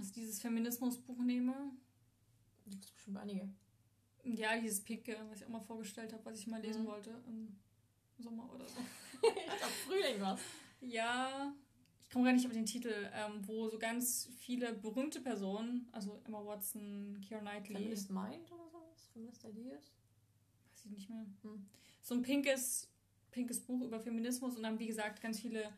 [0.00, 1.52] Also dieses Feminismusbuch nehme.
[2.64, 3.48] Da gibt es bestimmt einige.
[4.24, 6.88] Ja, dieses Picke, was ich auch mal vorgestellt habe, was ich mal lesen mhm.
[6.88, 7.58] wollte im
[8.18, 8.78] Sommer oder so.
[9.22, 10.38] ich glaube, Frühling war
[10.80, 11.54] Ja,
[12.02, 16.20] ich komme gar nicht auf den Titel, ähm, wo so ganz viele berühmte Personen, also
[16.24, 17.76] Emma Watson, Keira Knightley.
[17.76, 19.08] Feminist Mind oder sowas?
[19.12, 19.92] Feminist Ideas?
[20.70, 21.26] Weiß ich nicht mehr.
[21.42, 21.66] Hm.
[22.00, 22.88] So ein pinkes,
[23.30, 25.72] pinkes Buch über Feminismus und dann, wie gesagt, ganz viele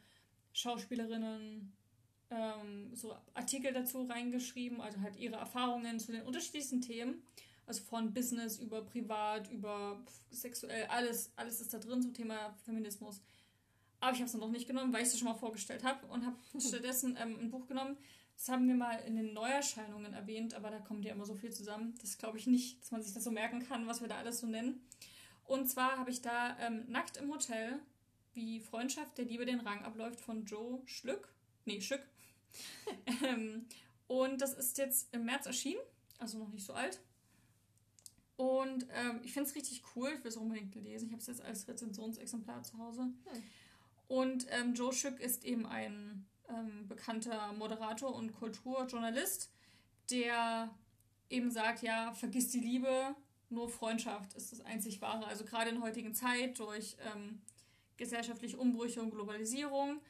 [0.53, 1.73] Schauspielerinnen,
[2.33, 7.23] ähm, so Artikel dazu reingeschrieben, also halt ihre Erfahrungen zu den unterschiedlichsten Themen.
[7.67, 13.21] Also von Business über Privat, über sexuell, alles, alles ist da drin zum Thema Feminismus.
[14.01, 16.27] Aber ich habe es noch nicht genommen, weil ich es schon mal vorgestellt habe und
[16.27, 17.97] habe stattdessen ähm, ein Buch genommen.
[18.37, 21.53] Das haben wir mal in den Neuerscheinungen erwähnt, aber da kommt ja immer so viel
[21.53, 21.95] zusammen.
[22.01, 24.41] Das glaube ich nicht, dass man sich das so merken kann, was wir da alles
[24.41, 24.81] so nennen.
[25.45, 27.79] Und zwar habe ich da ähm, Nackt im Hotel,
[28.35, 31.29] wie Freundschaft der Liebe den Rang abläuft von Joe Schlück.
[31.65, 32.03] Nee, Schück.
[33.25, 33.67] ähm,
[34.07, 35.81] und das ist jetzt im März erschienen,
[36.19, 37.01] also noch nicht so alt.
[38.37, 40.11] Und ähm, ich finde es richtig cool.
[40.17, 41.07] Ich will es unbedingt lesen.
[41.07, 43.03] Ich habe es jetzt als Rezensionsexemplar zu Hause.
[43.03, 43.43] Hm.
[44.09, 49.51] Und ähm, Joe Schück ist eben ein ähm, bekannter Moderator und Kulturjournalist,
[50.11, 50.71] der
[51.31, 53.15] eben sagt, ja, vergiss die Liebe,
[53.49, 55.27] nur Freundschaft ist das einzig wahre.
[55.27, 57.41] Also gerade in heutigen Zeit durch ähm,
[57.97, 60.01] gesellschaftliche Umbrüche und Globalisierung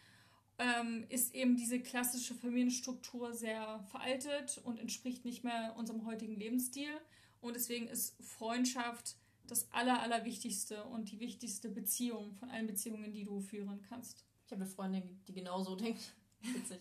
[0.59, 6.91] ähm, ist eben diese klassische Familienstruktur sehr veraltet und entspricht nicht mehr unserem heutigen Lebensstil.
[7.41, 13.25] Und deswegen ist Freundschaft das Aller, Allerwichtigste und die wichtigste Beziehung von allen Beziehungen, die
[13.25, 14.25] du führen kannst.
[14.47, 16.15] Ich habe eine Freundin, die genauso denkt.
[16.43, 16.81] Witzig.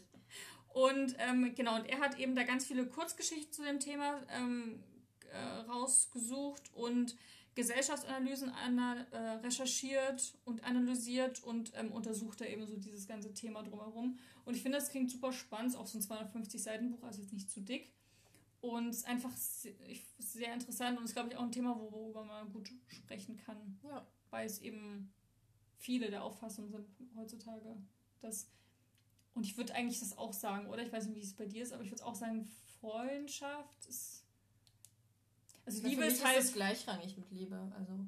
[0.74, 4.84] und ähm, genau, und er hat eben da ganz viele Kurzgeschichten zu dem Thema ähm,
[5.32, 5.38] äh,
[5.70, 7.16] rausgesucht und
[7.56, 13.64] Gesellschaftsanalysen ana, äh, recherchiert und analysiert und ähm, untersucht da eben so dieses ganze Thema
[13.64, 14.18] drumherum.
[14.46, 17.34] Und ich finde, das klingt super spannend, auch so ein 250 Seiten Buch, also jetzt
[17.34, 17.94] nicht zu dick.
[18.62, 22.72] Und ist einfach sehr interessant und ist, glaube ich, auch ein Thema, worüber man gut
[22.88, 23.80] sprechen kann.
[23.84, 24.06] Ja.
[24.30, 25.12] Weil es eben
[25.78, 27.76] viele der Auffassung sind heutzutage,
[28.20, 28.48] dass
[29.34, 30.84] und ich würde eigentlich das auch sagen, oder?
[30.84, 32.46] Ich weiß nicht, wie es bei dir ist, aber ich würde auch sagen,
[32.80, 34.21] Freundschaft ist.
[35.66, 36.40] Also Liebe ist halt.
[36.40, 37.72] Ist gleichrangig mit Liebe.
[37.78, 38.06] Also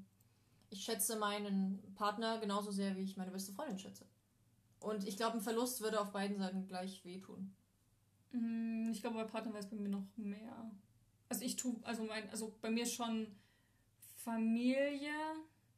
[0.69, 4.05] ich schätze meinen Partner genauso sehr, wie ich meine beste Freundin schätze.
[4.79, 7.55] Und ich glaube, ein Verlust würde auf beiden Seiten gleich wehtun.
[8.31, 10.71] Mm, ich glaube, bei Partner weiß bei mir noch mehr.
[11.29, 13.27] Also ich tue, also mein, also bei mir schon
[14.17, 15.13] Familie,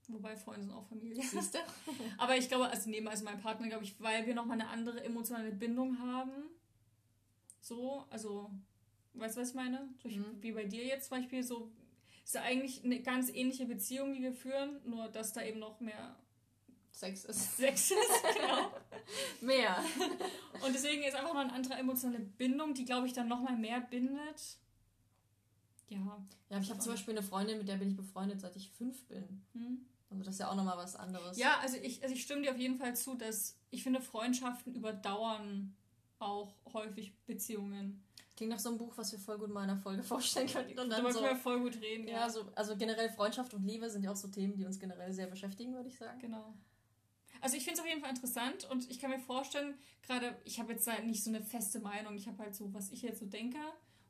[0.08, 1.22] wobei Freunde sind auch Familie.
[1.22, 1.60] Siehst du?
[2.18, 5.04] Aber ich glaube, also neben also mein Partner, glaube ich, weil wir nochmal eine andere
[5.04, 6.32] emotionale Bindung haben.
[7.62, 8.52] So, also,
[9.18, 9.90] weißt du, was ich meine?
[10.04, 10.26] Mhm.
[10.42, 11.72] Wie bei dir jetzt zum Beispiel, so
[12.24, 15.80] ist ja eigentlich eine ganz ähnliche Beziehung, die wir führen, nur dass da eben noch
[15.80, 16.16] mehr
[16.92, 17.58] Sex ist.
[17.58, 18.72] Sex ist, genau.
[19.42, 19.84] mehr.
[20.66, 23.82] Und deswegen ist einfach noch eine andere emotionale Bindung, die, glaube ich, dann nochmal mehr
[23.82, 24.58] bindet.
[25.90, 26.00] Ja.
[26.00, 28.72] Ja, aber ich habe zum Beispiel eine Freundin, mit der bin ich befreundet, seit ich
[28.72, 29.44] fünf bin.
[29.54, 29.86] Hm?
[30.10, 31.38] Also das ist ja auch nochmal was anderes.
[31.38, 34.74] Ja, also ich, also ich stimme dir auf jeden Fall zu, dass ich finde, Freundschaften
[34.74, 35.76] überdauern
[36.20, 38.05] auch häufig Beziehungen.
[38.36, 40.72] Klingt nach so einem Buch, was wir voll gut mal in einer Folge vorstellen könnten.
[40.72, 42.08] Und dann Darüber so, können wir voll gut reden.
[42.08, 42.30] Ja, ja.
[42.30, 45.28] So, also generell Freundschaft und Liebe sind ja auch so Themen, die uns generell sehr
[45.28, 46.20] beschäftigen, würde ich sagen.
[46.20, 46.54] Genau.
[47.42, 50.60] Also ich finde es auf jeden Fall interessant und ich kann mir vorstellen, gerade, ich
[50.60, 53.20] habe jetzt halt nicht so eine feste Meinung, ich habe halt so, was ich jetzt
[53.20, 53.60] so denke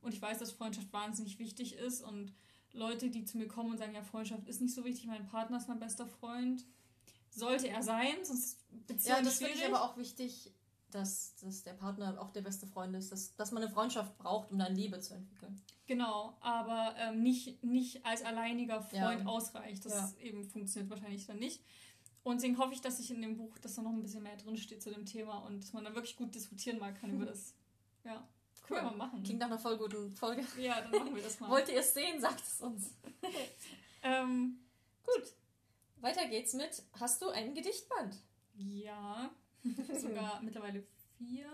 [0.01, 2.33] und ich weiß, dass Freundschaft wahnsinnig wichtig ist und
[2.71, 5.57] Leute, die zu mir kommen und sagen, ja, Freundschaft ist nicht so wichtig, mein Partner
[5.57, 6.65] ist mein bester Freund,
[7.29, 10.51] sollte er sein, sonst Beziehung Ja, das finde ich aber auch wichtig,
[10.95, 14.51] dass, dass der Partner auch der beste Freund ist, dass, dass man eine Freundschaft braucht,
[14.51, 15.61] um dann Liebe zu entwickeln.
[15.87, 19.25] Genau, aber ähm, nicht, nicht als alleiniger Freund ja.
[19.25, 19.85] ausreicht.
[19.85, 20.13] Das ja.
[20.19, 21.61] eben funktioniert wahrscheinlich dann nicht.
[22.23, 24.37] Und deswegen hoffe ich, dass ich in dem Buch, dass da noch ein bisschen mehr
[24.37, 27.25] drin steht zu dem Thema und dass man da wirklich gut diskutieren mal kann über
[27.25, 27.53] das.
[28.03, 28.27] Ja.
[28.67, 28.77] Cool.
[28.77, 29.21] Können wir machen.
[29.21, 30.43] Klingt nach einer voll guten Folge.
[30.57, 31.51] Ja, dann machen wir das mal.
[31.51, 32.19] Wollt ihr es sehen?
[32.19, 32.95] Sagt es uns.
[34.01, 34.59] ähm,
[35.03, 35.33] gut.
[35.97, 38.15] Weiter geht's mit Hast du einen Gedichtband?
[38.55, 39.29] Ja.
[39.99, 40.83] Sogar mittlerweile
[41.17, 41.49] vier.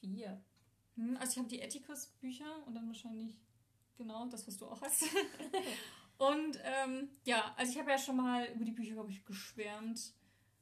[0.00, 0.42] Vier.
[0.96, 3.38] Hm, also ich habe die Ethikos-Bücher und dann wahrscheinlich
[3.96, 5.04] genau das, was du auch hast.
[6.18, 10.12] Und ähm, ja, also ich habe ja schon mal über die Bücher, glaube ich, geschwärmt.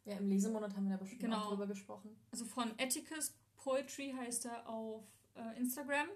[0.06, 1.42] Ja, im Lesemonat haben wir da bestimmt genau.
[1.42, 2.16] auch drüber gesprochen.
[2.30, 5.04] Also von Atticus Poetry heißt er auf
[5.34, 6.06] äh, Instagram.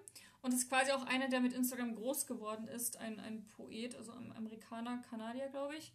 [0.40, 2.96] Und ist quasi auch einer, der mit Instagram groß geworden ist.
[2.98, 5.92] Ein, ein Poet, also ein Amerikaner, Kanadier, glaube ich.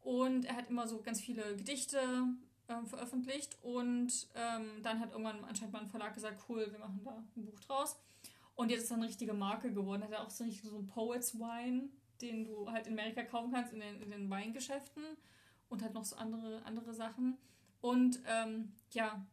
[0.00, 2.00] Und er hat immer so ganz viele Gedichte
[2.68, 3.58] ähm, veröffentlicht.
[3.62, 7.44] Und ähm, dann hat irgendwann anscheinend mal ein Verlag gesagt, cool, wir machen da ein
[7.44, 7.96] Buch draus.
[8.54, 10.02] Und jetzt ist er eine richtige Marke geworden.
[10.02, 11.90] Hat er auch so, richtig so ein Poets Wine
[12.20, 15.02] den du halt in Amerika kaufen kannst, in den, in den Weingeschäften
[15.68, 17.38] und halt noch so andere, andere Sachen.
[17.80, 19.24] Und ähm, ja,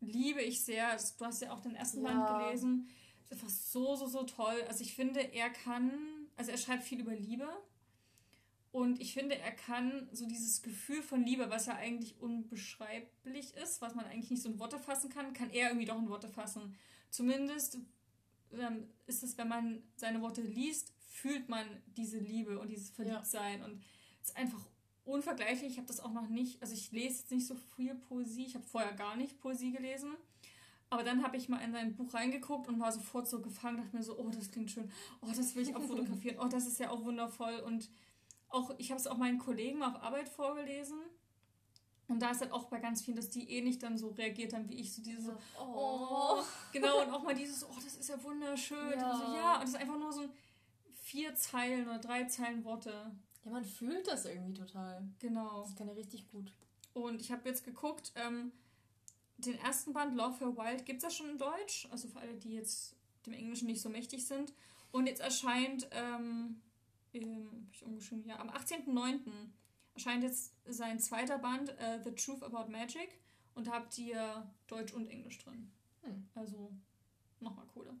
[0.00, 0.96] liebe ich sehr.
[1.18, 2.12] Du hast ja auch den ersten ja.
[2.12, 2.88] Band gelesen.
[3.28, 4.62] Das ist einfach so, so, so toll.
[4.68, 5.92] Also ich finde, er kann,
[6.36, 7.48] also er schreibt viel über Liebe.
[8.70, 13.80] Und ich finde, er kann so dieses Gefühl von Liebe, was ja eigentlich unbeschreiblich ist,
[13.80, 16.28] was man eigentlich nicht so in Worte fassen kann, kann er irgendwie doch in Worte
[16.28, 16.74] fassen.
[17.10, 17.78] Zumindest
[18.52, 21.66] ähm, ist es, wenn man seine Worte liest, fühlt man
[21.96, 23.60] diese Liebe und dieses Verliebtsein.
[23.60, 23.64] Ja.
[23.64, 23.82] Und
[24.22, 24.60] es ist einfach
[25.04, 25.72] unvergleichlich.
[25.72, 28.44] Ich habe das auch noch nicht, also ich lese jetzt nicht so viel Poesie.
[28.44, 30.10] Ich habe vorher gar nicht Poesie gelesen.
[30.90, 33.96] Aber dann habe ich mal in sein Buch reingeguckt und war sofort so gefangen, dachte
[33.96, 34.90] mir so, oh, das klingt schön,
[35.20, 37.60] oh, das will ich auch fotografieren, oh, das ist ja auch wundervoll.
[37.60, 37.90] Und
[38.48, 40.98] auch, ich habe es auch meinen Kollegen auf Arbeit vorgelesen.
[42.08, 44.54] Und da ist halt auch bei ganz vielen, dass die eh nicht dann so reagiert
[44.54, 46.42] haben wie ich, so diese, oh, oh.
[46.72, 48.98] genau, und auch mal dieses, oh, das ist ja wunderschön.
[48.98, 49.10] Ja.
[49.10, 50.30] Und so, ja, und das ist einfach nur so ein,
[51.08, 52.92] vier Zeilen oder drei Zeilen Worte.
[53.44, 55.08] Ja, man fühlt das irgendwie total.
[55.18, 55.62] Genau.
[55.62, 56.52] Das kann ja richtig gut.
[56.92, 58.52] Und ich habe jetzt geguckt, ähm,
[59.38, 62.34] den ersten Band Love for Wild gibt es ja schon in Deutsch, also für alle,
[62.34, 64.52] die jetzt dem Englischen nicht so mächtig sind.
[64.90, 66.60] Und jetzt erscheint, ähm,
[67.12, 69.20] im, ich umgeschrieben, ja, am 18.09.
[69.94, 73.18] erscheint jetzt sein zweiter Band, uh, The Truth About Magic.
[73.54, 75.70] Und da habt ihr Deutsch und Englisch drin.
[76.02, 76.28] Hm.
[76.34, 76.70] Also
[77.40, 77.94] nochmal cooler.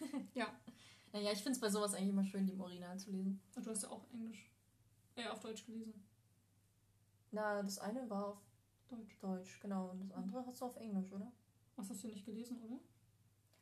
[0.34, 0.46] ja.
[1.12, 3.40] Naja, ich finde es bei sowas eigentlich immer schön, die im Original zu lesen.
[3.56, 4.50] Und du hast ja auch Englisch.
[5.16, 5.94] Äh, auf Deutsch gelesen.
[7.32, 8.38] Na, das eine war auf
[8.88, 9.18] Deutsch.
[9.20, 9.90] Deutsch, genau.
[9.90, 11.32] Und das andere hast du auf Englisch, oder?
[11.76, 12.78] Was hast du nicht gelesen, oder?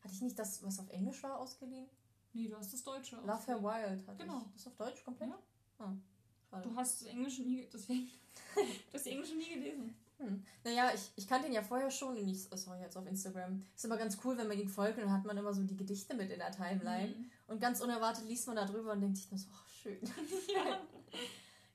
[0.00, 1.88] Hatte ich nicht das, was auf Englisch war, ausgeliehen?
[2.32, 3.16] Nee, du hast das Deutsche.
[3.16, 4.42] Love Her Wild hatte genau.
[4.46, 4.52] ich.
[4.54, 5.30] Das auf Deutsch komplett?
[5.30, 5.38] Ja.
[5.78, 5.92] Ah,
[6.48, 6.68] schade.
[6.68, 8.10] Du hast das Englische nie, deswegen,
[8.54, 9.94] du hast die Englische nie gelesen.
[10.18, 10.44] Hm.
[10.64, 13.64] Naja, ich, ich kannte ihn ja vorher schon und ich, sorry, jetzt auf Instagram.
[13.74, 15.76] Ist immer ganz cool, wenn man ihn folgt und dann hat man immer so die
[15.76, 17.14] Gedichte mit in der Timeline.
[17.14, 17.30] Mhm.
[17.46, 19.98] Und ganz unerwartet liest man da drüber und denkt sich nur so, oh, schön.
[20.54, 20.80] Ja.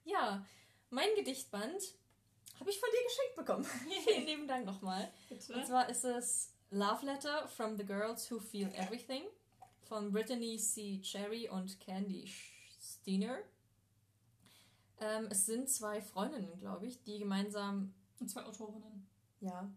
[0.06, 0.46] Ja,
[0.90, 1.82] mein Gedichtband
[2.60, 3.64] habe ich von dir geschenkt bekommen.
[4.06, 5.10] Vielen lieben Dank nochmal.
[5.30, 9.24] Und zwar ist es Love Letter from the Girls Who Feel Everything
[9.84, 11.00] von Brittany C.
[11.02, 12.30] Cherry und Candy
[12.80, 13.38] Steiner.
[15.00, 17.94] Ähm, es sind zwei Freundinnen, glaube ich, die gemeinsam.
[18.20, 19.06] Und zwei Autorinnen.
[19.42, 19.70] Ja.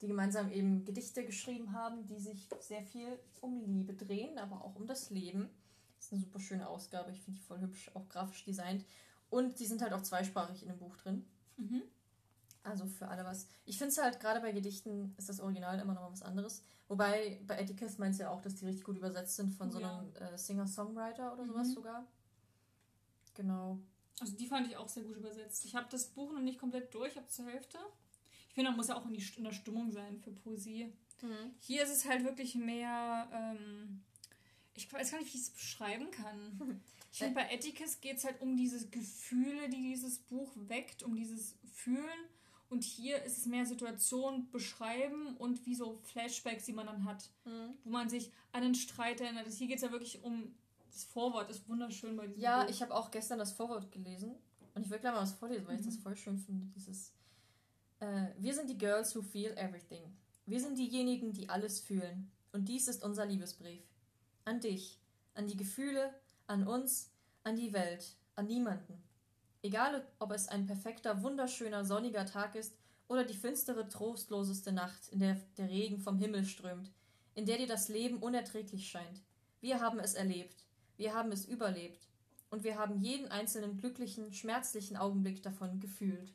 [0.00, 4.74] Die gemeinsam eben Gedichte geschrieben haben, die sich sehr viel um Liebe drehen, aber auch
[4.76, 5.48] um das Leben.
[5.96, 7.12] Das ist eine super schöne Ausgabe.
[7.12, 8.84] Ich finde die voll hübsch, auch grafisch designt.
[9.30, 11.24] Und die sind halt auch zweisprachig in dem Buch drin.
[11.56, 11.82] Mhm.
[12.64, 13.48] Also für alle was.
[13.64, 16.62] Ich finde es halt gerade bei Gedichten ist das Original immer noch was anderes.
[16.88, 19.72] Wobei bei Etiquette meinst du ja auch, dass die richtig gut übersetzt sind von oh,
[19.72, 20.28] so einem ja.
[20.28, 21.48] äh, Singer-Songwriter oder mhm.
[21.48, 22.06] sowas sogar.
[23.34, 23.78] Genau.
[24.20, 25.64] Also die fand ich auch sehr gut übersetzt.
[25.64, 27.78] Ich habe das Buch noch nicht komplett durch, habe zur Hälfte.
[28.48, 30.92] Ich finde, man muss ja auch in, die, in der Stimmung sein für Poesie.
[31.22, 31.54] Mhm.
[31.58, 34.02] Hier ist es halt wirklich mehr, ähm,
[34.74, 36.80] ich weiß gar nicht, wie ich es beschreiben kann.
[37.12, 41.14] Ich finde, bei Etiquette geht es halt um diese Gefühle, die dieses Buch weckt, um
[41.14, 42.08] dieses Fühlen.
[42.72, 47.28] Und hier ist es mehr Situation beschreiben und wie so Flashbacks, die man dann hat,
[47.44, 47.74] mhm.
[47.84, 49.46] wo man sich an einen Streit erinnert.
[49.46, 50.54] Hier geht es ja wirklich um
[50.90, 52.70] das Vorwort, ist wunderschön bei diesem Ja, Buch.
[52.70, 54.34] ich habe auch gestern das Vorwort gelesen
[54.74, 55.80] und ich will gleich mal was vorlesen, weil mhm.
[55.80, 56.00] ich das mhm.
[56.00, 56.66] voll schön finde.
[56.74, 57.12] Dieses
[58.00, 60.16] äh, Wir sind die Girls who feel everything.
[60.46, 62.30] Wir sind diejenigen, die alles fühlen.
[62.52, 63.82] Und dies ist unser Liebesbrief.
[64.46, 64.98] An dich,
[65.34, 66.14] an die Gefühle,
[66.46, 67.10] an uns,
[67.44, 69.02] an die Welt, an niemanden.
[69.62, 75.20] Egal, ob es ein perfekter, wunderschöner, sonniger Tag ist oder die finstere, trostloseste Nacht, in
[75.20, 76.90] der der Regen vom Himmel strömt,
[77.34, 79.22] in der dir das Leben unerträglich scheint.
[79.60, 80.64] Wir haben es erlebt,
[80.96, 82.08] wir haben es überlebt
[82.50, 86.34] und wir haben jeden einzelnen glücklichen, schmerzlichen Augenblick davon gefühlt.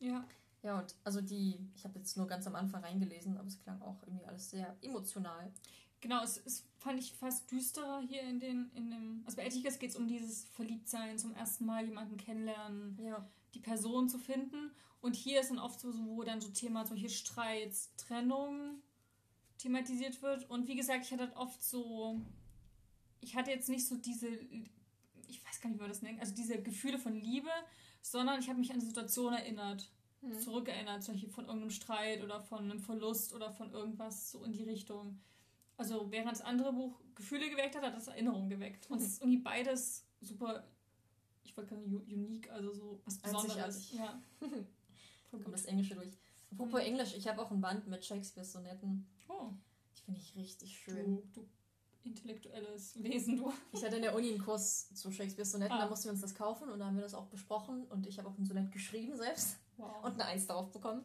[0.00, 0.24] Ja.
[0.62, 3.80] Ja, und also die, ich habe jetzt nur ganz am Anfang reingelesen, aber es klang
[3.80, 5.52] auch irgendwie alles sehr emotional.
[6.00, 9.22] Genau, es, es fand ich fast düsterer hier in den, in dem.
[9.24, 13.28] Also bei Etikas geht es um dieses Verliebtsein, zum ersten Mal jemanden kennenlernen, ja.
[13.54, 14.70] die Person zu finden.
[15.00, 18.82] Und hier ist dann oft so, wo dann so Thema solche Streits, Trennung
[19.58, 20.48] thematisiert wird.
[20.48, 22.20] Und wie gesagt, ich hatte halt oft so.
[23.20, 24.28] Ich hatte jetzt nicht so diese.
[25.26, 26.20] Ich weiß gar nicht, wie man das nennt.
[26.20, 27.50] Also diese Gefühle von Liebe,
[28.00, 29.90] sondern ich habe mich an die Situation erinnert.
[30.20, 30.38] Hm.
[30.40, 34.52] Zurückerinnert, zum Beispiel von irgendeinem Streit oder von einem Verlust oder von irgendwas so in
[34.52, 35.20] die Richtung.
[35.78, 38.90] Also während das andere Buch Gefühle geweckt hat, hat das Erinnerungen geweckt.
[38.90, 40.64] Und es ist irgendwie beides super,
[41.44, 43.92] ich wollte gerade unique, also so was Besonderes.
[43.92, 44.20] Ja.
[45.30, 46.18] Kommt das Englische durch.
[46.50, 46.86] Apropos mhm.
[46.86, 49.06] Englisch, ich habe auch ein Band mit Shakespeares Sonetten.
[49.28, 49.50] Oh.
[49.96, 51.22] Die finde ich richtig schön.
[51.32, 51.48] Du, du
[52.02, 53.52] intellektuelles Lesen, du.
[53.72, 55.82] Ich hatte in der Uni einen Kurs zu Shakespeares Sonetten, ah.
[55.82, 58.18] da mussten wir uns das kaufen und da haben wir das auch besprochen und ich
[58.18, 60.04] habe auch ein Sonett geschrieben selbst wow.
[60.04, 61.04] und eine Eins darauf bekommen.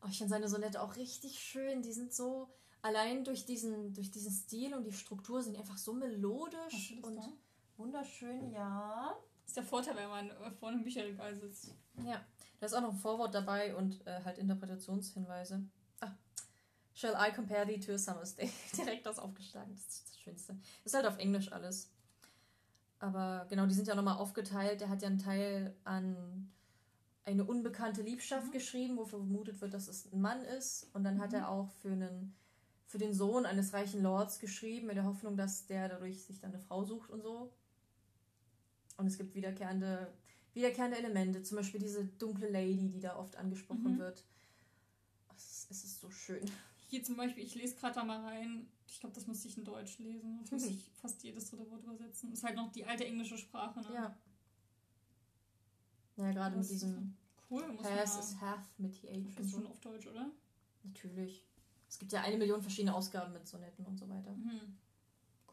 [0.00, 1.82] Aber ich finde seine Sonette auch richtig schön.
[1.82, 2.48] Die sind so,
[2.84, 7.16] allein durch diesen, durch diesen Stil und die Struktur sind die einfach so melodisch und
[7.16, 7.32] da?
[7.78, 9.16] wunderschön, ja.
[9.40, 11.74] Das ist der Vorteil, wenn man vor einem Bücherregal sitzt.
[12.04, 12.22] Ja,
[12.60, 15.62] da ist auch noch ein Vorwort dabei und äh, halt Interpretationshinweise.
[16.00, 16.12] Ah,
[16.92, 18.50] Shall I compare thee to a summer's day?
[18.76, 20.54] Direkt das aufgeschlagen, das ist das Schönste.
[20.82, 21.90] Das ist halt auf Englisch alles.
[22.98, 24.82] Aber genau, die sind ja nochmal aufgeteilt.
[24.82, 26.52] Der hat ja einen Teil an
[27.24, 28.52] eine unbekannte Liebschaft mhm.
[28.52, 30.90] geschrieben, wo vermutet wird, dass es ein Mann ist.
[30.92, 31.22] Und dann mhm.
[31.22, 32.34] hat er auch für einen
[32.94, 36.52] für den Sohn eines reichen Lords geschrieben, in der Hoffnung, dass der dadurch sich dann
[36.52, 37.52] eine Frau sucht und so.
[38.96, 40.14] Und es gibt wiederkehrende,
[40.52, 43.98] wiederkehrende Elemente, zum Beispiel diese dunkle Lady, die da oft angesprochen mhm.
[43.98, 44.22] wird.
[45.36, 46.48] Es, es, ist so schön.
[46.86, 49.64] Hier zum Beispiel, ich lese gerade da mal rein, ich glaube, das muss ich in
[49.64, 50.38] Deutsch lesen.
[50.42, 52.30] Das muss ich fast jedes dritte Wort übersetzen.
[52.30, 53.92] Das ist halt noch die alte englische Sprache, ne?
[53.92, 54.18] Ja.
[56.16, 57.16] Ja, gerade mit diesem
[57.50, 59.34] cool, muss has is half mit TH.
[59.34, 60.30] Das ist schon auf Deutsch, oder?
[60.84, 61.44] Natürlich.
[61.94, 64.32] Es gibt ja eine Million verschiedene Ausgaben mit Sonetten und so weiter.
[64.32, 64.76] Mhm.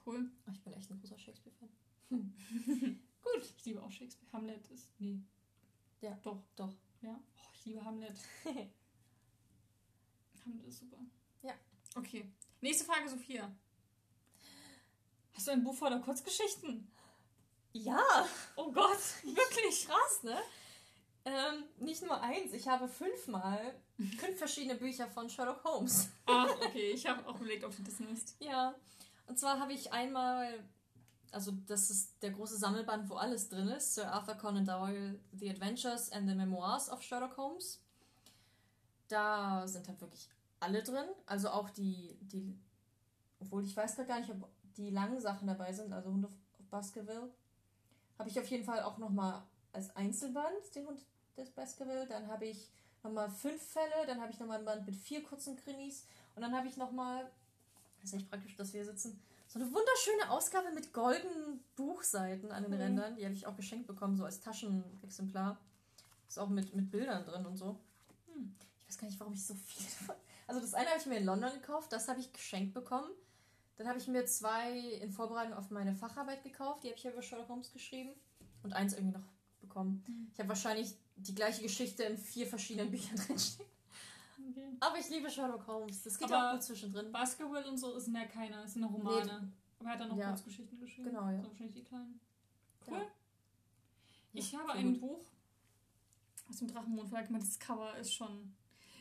[0.04, 0.28] Cool.
[0.48, 1.70] Oh, ich bin echt ein großer Shakespeare-Fan.
[2.10, 2.34] Hm.
[3.22, 3.54] Gut.
[3.58, 4.34] Ich liebe auch Shakespeare.
[4.34, 4.90] Hamlet ist.
[4.98, 5.22] Nee.
[6.02, 6.18] Ja.
[6.24, 6.42] Doch.
[6.56, 6.74] Doch.
[7.02, 7.14] Ja.
[7.14, 8.18] Oh, ich liebe Hamlet.
[10.44, 10.98] Hamlet ist super.
[11.44, 11.54] Ja.
[11.94, 12.26] Okay.
[12.60, 13.56] Nächste Frage, Sophia.
[15.34, 16.92] Hast du ein Buch voller Kurzgeschichten?
[17.74, 18.28] Ja.
[18.56, 20.42] Oh Gott, wirklich krass, ne?
[21.24, 23.80] Ähm, nicht nur eins, ich habe fünfmal
[24.20, 26.10] fünf verschiedene Bücher von Sherlock Holmes.
[26.26, 28.36] Ah, okay, ich habe auch überlegt, ob du das nimmst.
[28.40, 28.76] Ja,
[29.28, 30.64] und zwar habe ich einmal,
[31.32, 35.50] also das ist der große Sammelband, wo alles drin ist, Sir Arthur Conan Doyle, The
[35.50, 37.82] Adventures and the Memoirs of Sherlock Holmes.
[39.08, 40.30] Da sind halt wirklich
[40.60, 42.58] alle drin, also auch die, die
[43.42, 46.32] obwohl ich weiß gar nicht, ob die langen Sachen dabei sind, also Hund of
[46.70, 47.30] Baskerville,
[48.18, 49.44] habe ich auf jeden Fall auch nochmal
[49.74, 51.02] als Einzelband den Hund
[51.36, 52.08] des Baskerville.
[52.08, 52.70] Dann habe ich
[53.04, 56.56] nochmal fünf Fälle, dann habe ich nochmal ein Band mit vier kurzen Krimis und dann
[56.56, 57.30] habe ich nochmal,
[58.02, 62.64] das ist echt praktisch, dass wir sitzen, so eine wunderschöne Ausgabe mit goldenen Buchseiten an
[62.64, 62.80] den Mhm.
[62.80, 63.16] Rändern.
[63.18, 65.58] Die habe ich auch geschenkt bekommen, so als Taschenexemplar.
[66.28, 67.78] Ist auch mit, mit Bildern drin und so.
[68.34, 68.56] Hm.
[68.80, 70.16] Ich weiß gar nicht, warum ich so viele davon.
[70.48, 73.10] Also das eine habe ich mir in London gekauft, das habe ich geschenkt bekommen.
[73.76, 77.12] Dann habe ich mir zwei in Vorbereitung auf meine Facharbeit gekauft, die habe ich ja
[77.12, 78.12] über Sherlock Holmes geschrieben.
[78.64, 79.26] Und eins irgendwie noch
[79.60, 80.04] bekommen.
[80.08, 80.30] Mhm.
[80.34, 80.96] Ich habe wahrscheinlich
[81.28, 83.68] die gleiche Geschichte in vier verschiedenen Büchern drinstehen.
[84.50, 84.68] Okay.
[84.80, 86.02] Aber ich liebe Sherlock Holmes.
[86.04, 87.12] Das geht Aber auch gut zwischendrin.
[87.12, 89.52] Basketball und so sind ja keine, das sind ja Romane.
[89.80, 90.30] Aber er hat dann noch Ja.
[90.30, 91.10] Kurzgeschichten geschrieben.
[91.10, 91.42] Genau, ja.
[91.42, 92.20] So wahrscheinlich die kleinen.
[92.88, 92.98] Cool.
[92.98, 93.06] Ja.
[94.34, 95.02] Ich Ja, habe ein gut.
[95.02, 95.26] Buch
[96.50, 97.26] aus dem Drachenmond Verlag.
[97.26, 98.54] Ich meine, Das Cover ist schon.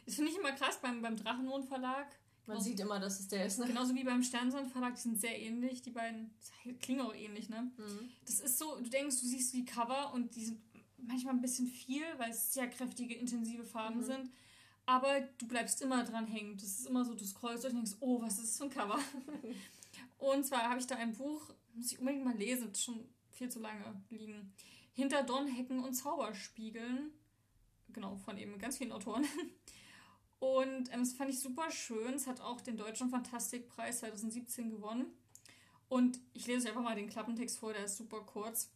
[0.07, 2.07] Das finde ich immer krass beim, beim Drachenmond Verlag.
[2.47, 3.59] Man Genauso- sieht immer, dass es der ist.
[3.59, 3.66] Ne?
[3.66, 5.83] Genauso wie beim Sternsonnen Verlag, die sind sehr ähnlich.
[5.83, 6.33] Die beiden
[6.81, 7.71] klingen auch ähnlich, ne?
[7.77, 8.11] Mhm.
[8.25, 10.61] Das ist so, du denkst, du siehst die Cover und die sind
[11.07, 14.05] manchmal ein bisschen viel, weil es sehr kräftige, intensive Farben Mhm.
[14.05, 14.30] sind.
[14.86, 16.57] Aber du bleibst immer dran hängen.
[16.57, 18.70] Das ist immer so, du scrollst durch und denkst, oh, was ist das für ein
[18.70, 18.98] Cover?
[20.18, 23.09] und zwar habe ich da ein Buch, muss ich unbedingt mal lesen, das ist schon
[23.30, 24.53] viel zu lange liegen.
[24.92, 27.12] Hinter Dornhecken und Zauberspiegeln.
[27.92, 29.24] Genau, von eben ganz vielen Autoren.
[30.38, 32.14] Und ähm, das fand ich super schön.
[32.14, 35.07] Es hat auch den Deutschen Fantastikpreis 2017 gewonnen.
[35.88, 38.70] Und ich lese euch einfach mal den Klappentext vor, der ist super kurz.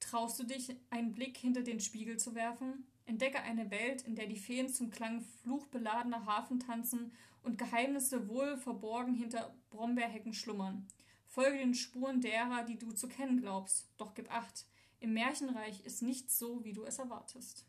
[0.00, 2.84] Traust du dich, einen Blick hinter den Spiegel zu werfen?
[3.06, 8.56] Entdecke eine Welt, in der die Feen zum Klang fluchbeladener Hafen tanzen und Geheimnisse wohl
[8.56, 10.86] verborgen hinter Brombeerhecken schlummern.
[11.26, 13.88] Folge den Spuren derer, die du zu kennen glaubst.
[13.96, 14.66] Doch gib acht.
[15.00, 17.66] Im Märchenreich ist nichts so, wie du es erwartest.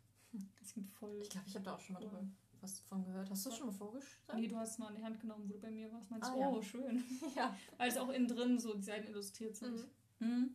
[0.60, 1.20] Das klingt voll.
[1.22, 2.24] Ich glaube, ich habe da auch schon mal drüber
[2.62, 3.30] was von gehört.
[3.30, 4.40] Hast du das schon mal vorgestellt?
[4.40, 6.10] Nee, du hast es mal in die Hand genommen, wo du bei mir warst.
[6.12, 6.50] Meinst Ah, du, ja.
[6.50, 7.04] oh, schön.
[7.36, 7.56] Ja.
[7.78, 9.88] Weil es auch innen drin so die Seiten illustriert sind.
[10.20, 10.28] Mhm.
[10.28, 10.50] Mhm.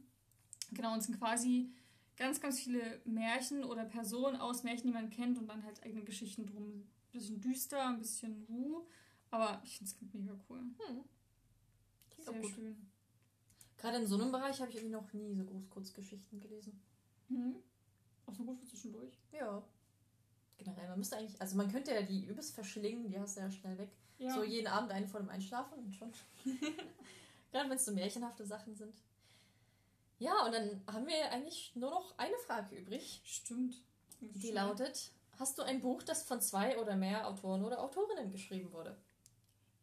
[0.73, 1.71] Genau, und es sind quasi
[2.17, 6.03] ganz, ganz viele Märchen oder Personen aus Märchen, die man kennt und dann halt eigene
[6.03, 6.65] Geschichten drum.
[6.67, 8.83] Ein bisschen düster, ein bisschen wuh,
[9.31, 10.61] aber ich finde es mega cool.
[10.61, 11.05] Hm.
[12.19, 12.51] Sehr gut.
[12.51, 12.91] schön.
[13.79, 16.81] Gerade in so einem Bereich habe ich irgendwie noch nie so groß Kurzgeschichten gelesen.
[17.29, 17.57] Mhm.
[18.25, 19.19] Auch so gut für zwischendurch.
[19.33, 19.63] Ja.
[20.59, 23.51] Generell, man müsste eigentlich, also man könnte ja die übelst verschlingen, die hast du ja
[23.51, 23.91] schnell weg.
[24.19, 24.35] Ja.
[24.35, 26.11] So jeden Abend eine vor dem Einschlafen und schon.
[27.53, 28.95] Gerade wenn es so märchenhafte Sachen sind.
[30.19, 33.21] Ja, und dann haben wir eigentlich nur noch eine Frage übrig.
[33.25, 33.77] Stimmt.
[34.21, 38.73] Die lautet: Hast du ein Buch, das von zwei oder mehr Autoren oder Autorinnen geschrieben
[38.73, 38.97] wurde?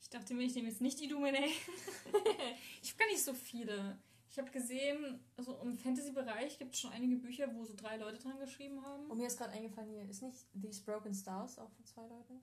[0.02, 1.46] Ich dachte mir, ich nehme jetzt nicht Illuminate.
[2.82, 3.98] ich habe gar nicht so viele.
[4.30, 8.18] Ich habe gesehen, also im Fantasy-Bereich gibt es schon einige Bücher, wo so drei Leute
[8.18, 9.06] dran geschrieben haben.
[9.06, 12.42] Und mir ist gerade eingefallen, hier ist nicht These Broken Stars auch von zwei Leuten?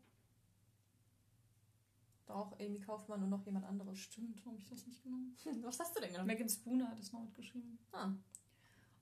[2.30, 3.98] Doch, Amy Kaufmann und noch jemand anderes.
[3.98, 5.36] Stimmt, warum hab ich das nicht genommen?
[5.62, 6.28] Was hast du denn genommen?
[6.28, 7.76] Megan Spooner hat das noch mitgeschrieben.
[7.92, 8.12] Ah,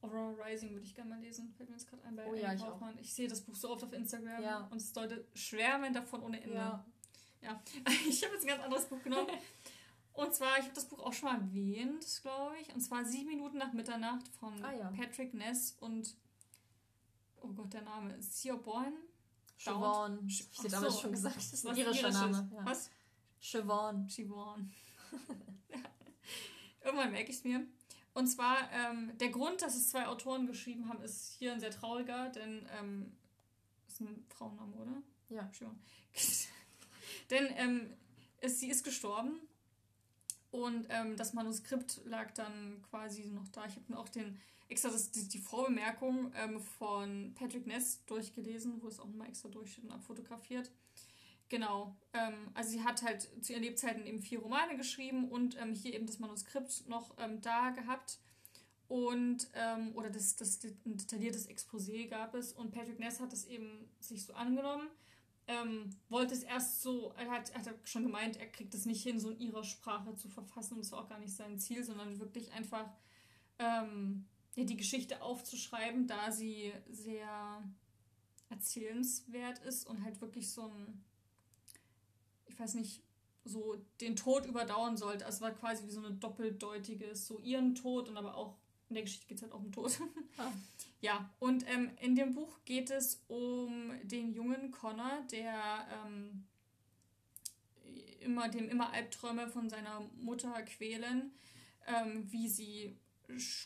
[0.00, 1.52] Aurora Rising würde ich gerne mal lesen.
[1.56, 2.98] Fällt mir jetzt gerade ein bei Oh Amy ja, ich Kaufmann.
[2.98, 4.66] Ich sehe das Buch so oft auf Instagram Ja.
[4.70, 6.56] und es Leute schwärmen davon ohne Ende.
[6.56, 6.84] Ja.
[7.42, 7.62] Ja.
[8.08, 9.28] Ich habe jetzt ein ganz anderes Buch genommen.
[10.14, 12.74] Und zwar, ich habe das Buch auch schon mal erwähnt, glaube ich.
[12.74, 14.90] Und zwar Sieben Minuten nach Mitternacht von Ah, ja.
[14.90, 16.16] Patrick Ness und,
[17.40, 18.94] oh Gott, der Name ist Siobhan.
[19.56, 20.26] Siobhan.
[20.26, 22.50] Ich Ach damals schon gesagt, das ist ein irischer irisch Name.
[22.52, 22.66] Ja.
[22.66, 22.90] Was?
[23.40, 24.08] Siobhan.
[24.08, 24.72] Siobhan.
[26.84, 27.66] Irgendwann merke ich es mir.
[28.14, 31.70] Und zwar, ähm, der Grund, dass es zwei Autoren geschrieben haben, ist hier ein sehr
[31.70, 33.12] trauriger, denn ähm,
[33.86, 35.02] ist ein Frauenname, oder?
[35.28, 35.50] Ja.
[35.52, 35.78] Siobhan.
[37.30, 37.94] denn ähm,
[38.40, 39.40] es, sie ist gestorben
[40.50, 43.66] und ähm, das Manuskript lag dann quasi noch da.
[43.66, 48.82] Ich habe mir auch den extra das, die, die Vorbemerkung ähm, von Patrick Ness durchgelesen,
[48.82, 50.70] wo es auch nochmal extra durchsteht und abfotografiert.
[51.48, 51.96] Genau.
[52.12, 55.94] Ähm, also sie hat halt zu ihren Lebzeiten eben vier Romane geschrieben und ähm, hier
[55.94, 58.18] eben das Manuskript noch ähm, da gehabt.
[58.88, 62.52] Und, ähm, oder das, das, ein detailliertes Exposé gab es.
[62.52, 64.88] Und Patrick Ness hat es eben sich so angenommen.
[65.46, 69.18] Ähm, wollte es erst so, er hat, hat schon gemeint, er kriegt es nicht hin,
[69.18, 70.74] so in ihrer Sprache zu verfassen.
[70.74, 72.90] Und das war auch gar nicht sein Ziel, sondern wirklich einfach
[73.58, 74.26] ähm,
[74.56, 77.62] ja, die Geschichte aufzuschreiben, da sie sehr
[78.50, 81.04] erzählenswert ist und halt wirklich so ein,
[82.48, 83.02] ich weiß nicht,
[83.44, 85.24] so den Tod überdauern sollte.
[85.24, 88.56] Also es war quasi wie so eine doppeldeutiges, so ihren Tod und aber auch
[88.88, 89.98] in der Geschichte geht es halt auch um Tod.
[90.36, 90.52] Ah.
[91.00, 96.44] Ja, und ähm, in dem Buch geht es um den jungen Connor, der ähm,
[98.18, 101.30] immer, dem immer Albträume von seiner Mutter quälen,
[101.86, 102.98] ähm, wie sie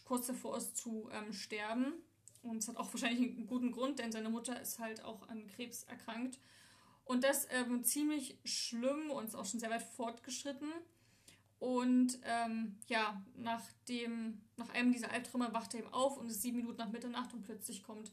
[0.04, 1.94] kurz davor ist zu ähm, sterben.
[2.42, 5.46] Und es hat auch wahrscheinlich einen guten Grund, denn seine Mutter ist halt auch an
[5.46, 6.38] Krebs erkrankt.
[7.12, 10.72] Und das ähm, ziemlich schlimm und ist auch schon sehr weit fortgeschritten.
[11.58, 16.36] Und ähm, ja, nach, dem, nach einem dieser Albträume wacht er eben auf und es
[16.36, 18.12] ist sieben Minuten nach Mitternacht und plötzlich kommt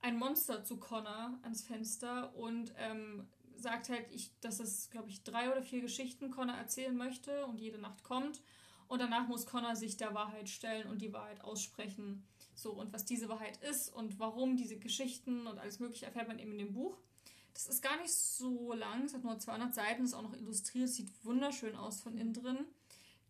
[0.00, 3.26] ein Monster zu Connor ans Fenster und ähm,
[3.56, 7.58] sagt halt, ich, dass es, glaube ich, drei oder vier Geschichten Connor erzählen möchte und
[7.58, 8.42] jede Nacht kommt.
[8.86, 12.24] Und danach muss Connor sich der Wahrheit stellen und die Wahrheit aussprechen.
[12.54, 16.38] So, und was diese Wahrheit ist und warum diese Geschichten und alles Mögliche erfährt man
[16.38, 16.96] eben in dem Buch.
[17.56, 20.90] Das ist gar nicht so lang, es hat nur 200 Seiten, ist auch noch illustriert,
[20.90, 22.66] sieht wunderschön aus von innen drin.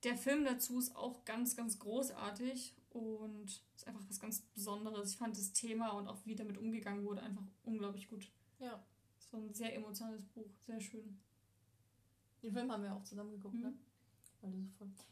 [0.02, 5.12] Der Film dazu ist auch ganz, ganz großartig und ist einfach was ganz Besonderes.
[5.12, 8.28] Ich fand das Thema und auch wie damit umgegangen wurde einfach unglaublich gut.
[8.58, 8.84] Ja.
[9.30, 11.20] So ein sehr emotionales Buch, sehr schön.
[12.42, 13.60] Den Film haben wir auch zusammen geguckt, mhm.
[13.60, 13.74] ne?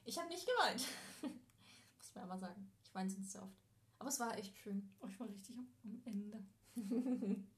[0.04, 0.84] Ich habe nicht geweint.
[1.22, 2.68] Muss man aber sagen.
[2.82, 3.62] Ich weine sonst sehr oft.
[4.00, 4.90] Aber es war echt schön.
[5.00, 6.42] Oh, ich war richtig am Ende.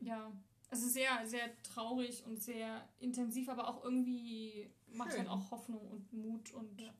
[0.00, 0.32] ja,
[0.70, 6.12] also sehr, sehr traurig und sehr intensiv, aber auch irgendwie macht halt auch Hoffnung und
[6.12, 6.80] Mut und.
[6.80, 6.92] Ja.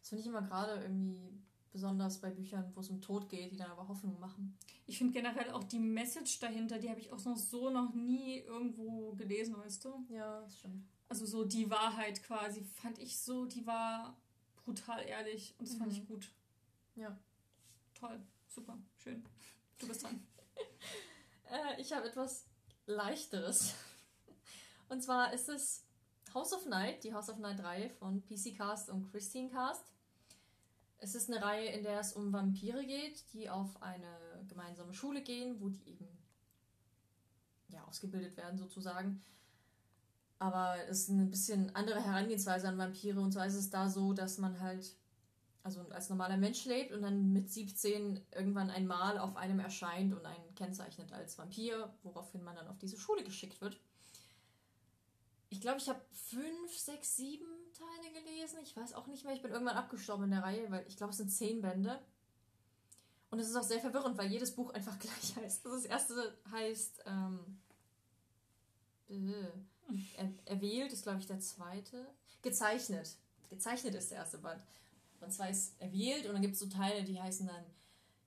[0.00, 1.40] Das finde ich immer gerade irgendwie
[1.70, 4.58] besonders bei Büchern, wo es um Tod geht, die dann aber Hoffnung machen.
[4.86, 8.40] Ich finde generell auch die Message dahinter, die habe ich auch noch so noch nie
[8.40, 10.04] irgendwo gelesen, weißt du?
[10.08, 10.84] Ja, das stimmt.
[11.08, 14.16] Also so die Wahrheit quasi, fand ich so, die war
[14.64, 15.78] brutal ehrlich und das mhm.
[15.78, 16.30] fand ich gut.
[16.96, 17.18] Ja.
[17.94, 19.24] Toll, super, schön.
[19.78, 20.20] Du bist dran.
[21.52, 22.46] Äh, ich habe etwas
[22.86, 23.74] leichteres.
[24.88, 25.84] Und zwar ist es
[26.34, 29.92] House of Night, die House of Night Reihe von PC Cast und Christine Cast.
[30.98, 35.22] Es ist eine Reihe, in der es um Vampire geht, die auf eine gemeinsame Schule
[35.22, 36.08] gehen, wo die eben
[37.68, 39.22] ja, ausgebildet werden sozusagen.
[40.38, 43.20] Aber es ist eine bisschen andere Herangehensweise an Vampire.
[43.20, 44.96] Und zwar ist es da so, dass man halt
[45.62, 50.26] also als normaler Mensch lebt und dann mit 17 irgendwann einmal auf einem erscheint und
[50.26, 53.78] einen kennzeichnet als Vampir, woraufhin man dann auf diese Schule geschickt wird.
[55.50, 58.58] Ich glaube, ich habe fünf, sechs, sieben Teile gelesen.
[58.62, 59.34] Ich weiß auch nicht mehr.
[59.34, 62.00] Ich bin irgendwann abgestorben in der Reihe, weil ich glaube, es sind zehn Bände.
[63.30, 65.64] Und es ist auch sehr verwirrend, weil jedes Buch einfach gleich heißt.
[65.64, 67.60] Das erste heißt ähm,
[69.08, 69.16] äh,
[70.16, 72.06] er, erwählt ist, glaube ich, der zweite.
[72.40, 73.16] Gezeichnet.
[73.50, 74.62] Gezeichnet ist der erste Band.
[75.22, 77.64] Und zwar ist erwählt und dann gibt es so Teile, die heißen dann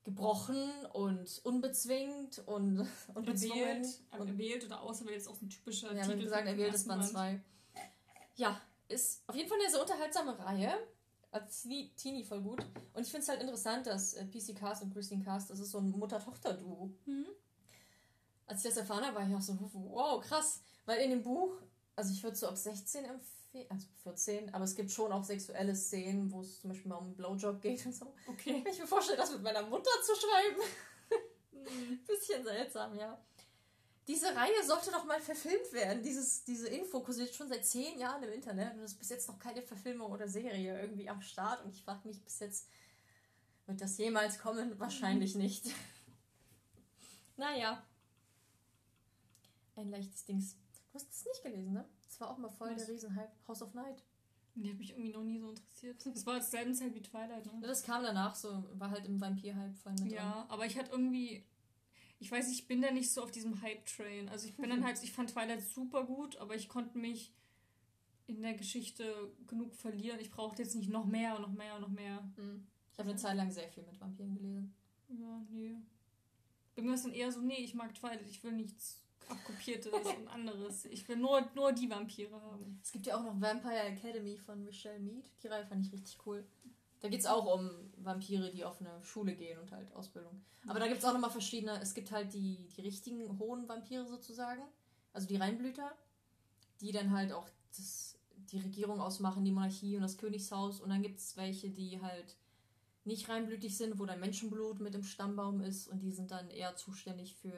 [0.04, 3.60] gebrochen und unbezwingt und unbezwungen.
[3.60, 6.18] Erwählt, und erwählt oder auserwählt ist auch so ein typischer ja, Titel.
[6.18, 7.42] Ja, gesagt, erwählt ist Band 2.
[8.36, 10.74] Ja, ist auf jeden Fall eine sehr unterhaltsame Reihe.
[11.32, 11.64] Als
[11.98, 12.66] Teenie voll gut.
[12.94, 15.72] Und ich finde es halt interessant, dass äh, PC Cast und Christine Cast, das ist
[15.72, 16.92] so ein Mutter-Tochter-Duo.
[17.06, 17.26] Mhm.
[18.46, 20.62] Als ich das erfahren habe, war ich auch so, wow, krass.
[20.86, 21.58] Weil in dem Buch,
[21.96, 23.35] also ich würde so ab 16 empfehlen,
[23.70, 27.06] also 14, aber es gibt schon auch sexuelle Szenen, wo es zum Beispiel mal um
[27.06, 28.14] einen Blowjob geht und so.
[28.28, 28.64] Okay.
[28.70, 30.62] Ich mir vorstellen, das mit meiner Mutter zu schreiben.
[31.52, 32.00] Mhm.
[32.08, 33.18] Bisschen seltsam, ja.
[34.08, 36.04] Diese Reihe sollte noch mal verfilmt werden.
[36.04, 39.28] Dieses, diese Info kursiert schon seit zehn Jahren im Internet und es ist bis jetzt
[39.28, 41.64] noch keine Verfilmung oder Serie irgendwie am Start.
[41.64, 42.68] Und ich frage mich bis jetzt,
[43.66, 44.80] wird das jemals kommen?
[44.80, 45.42] Wahrscheinlich mhm.
[45.42, 45.66] nicht.
[47.38, 47.84] naja.
[49.76, 50.56] Ein leichtes Dings.
[50.92, 51.90] Du hast es nicht gelesen, ne?
[52.16, 52.86] Das war auch mal voll Was?
[52.86, 53.32] der Riesenhype.
[53.46, 54.02] House of Night.
[54.56, 56.06] Die hat mich irgendwie noch nie so interessiert.
[56.06, 57.60] Das war selben Zeit wie Twilight, ne?
[57.68, 60.44] Das kam danach so, war halt im Vampir-Hype voll mit Ja, drin.
[60.50, 61.44] aber ich hatte irgendwie.
[62.20, 64.30] Ich weiß, ich bin da nicht so auf diesem Hype-Train.
[64.30, 67.34] Also ich bin dann halt, ich fand Twilight super gut, aber ich konnte mich
[68.28, 70.22] in der Geschichte genug verlieren.
[70.22, 72.24] Ich brauchte jetzt nicht noch mehr und noch mehr und noch mehr.
[72.38, 72.66] Hm.
[72.94, 74.74] Ich habe eine Zeit lang sehr viel mit Vampiren gelesen.
[75.10, 75.76] Ja, nee.
[76.76, 80.28] Bei mir ist dann eher so, nee, ich mag Twilight, ich will nichts abkopiertes und
[80.28, 80.86] anderes.
[80.86, 82.80] Ich will nur, nur die Vampire haben.
[82.84, 85.26] Es gibt ja auch noch Vampire Academy von Michelle Mead.
[85.44, 86.46] Die Reihe fand ich richtig cool.
[87.02, 90.42] Da geht es auch um Vampire, die auf eine Schule gehen und halt Ausbildung.
[90.68, 91.80] Aber da gibt es auch nochmal verschiedene.
[91.82, 94.64] Es gibt halt die, die richtigen hohen Vampire sozusagen.
[95.14, 95.96] Also die Reinblüter,
[96.82, 98.18] die dann halt auch das,
[98.52, 100.80] die Regierung ausmachen, die Monarchie und das Königshaus.
[100.80, 102.36] Und dann gibt es welche, die halt
[103.06, 106.76] nicht reinblütig sind, wo dann Menschenblut mit im Stammbaum ist und die sind dann eher
[106.76, 107.54] zuständig für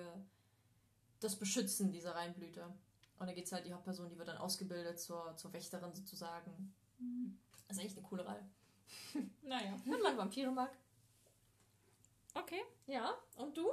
[1.19, 2.73] das Beschützen dieser Reinblüter.
[3.19, 6.73] Und da geht es halt, die Hauptperson, die wird dann ausgebildet zur, zur Wächterin sozusagen.
[6.99, 7.37] Mhm.
[7.67, 8.45] Das ist echt eine coole Reihe.
[9.41, 9.75] Naja.
[9.85, 10.71] Wenn man Vampire mag.
[12.33, 12.61] Okay.
[12.85, 13.71] Ja, und du?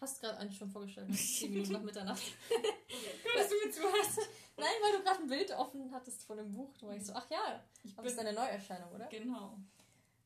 [0.00, 2.22] Hast gerade eigentlich schon vorgestellt, 10 Minuten nach Mitternacht.
[3.36, 4.18] Dass du mir zuhörst.
[4.56, 6.76] Nein, weil du gerade ein Bild offen hattest von dem Buch.
[6.78, 9.06] Du warst so, ach ja, ich das ist eine Neuerscheinung, oder?
[9.06, 9.58] Genau.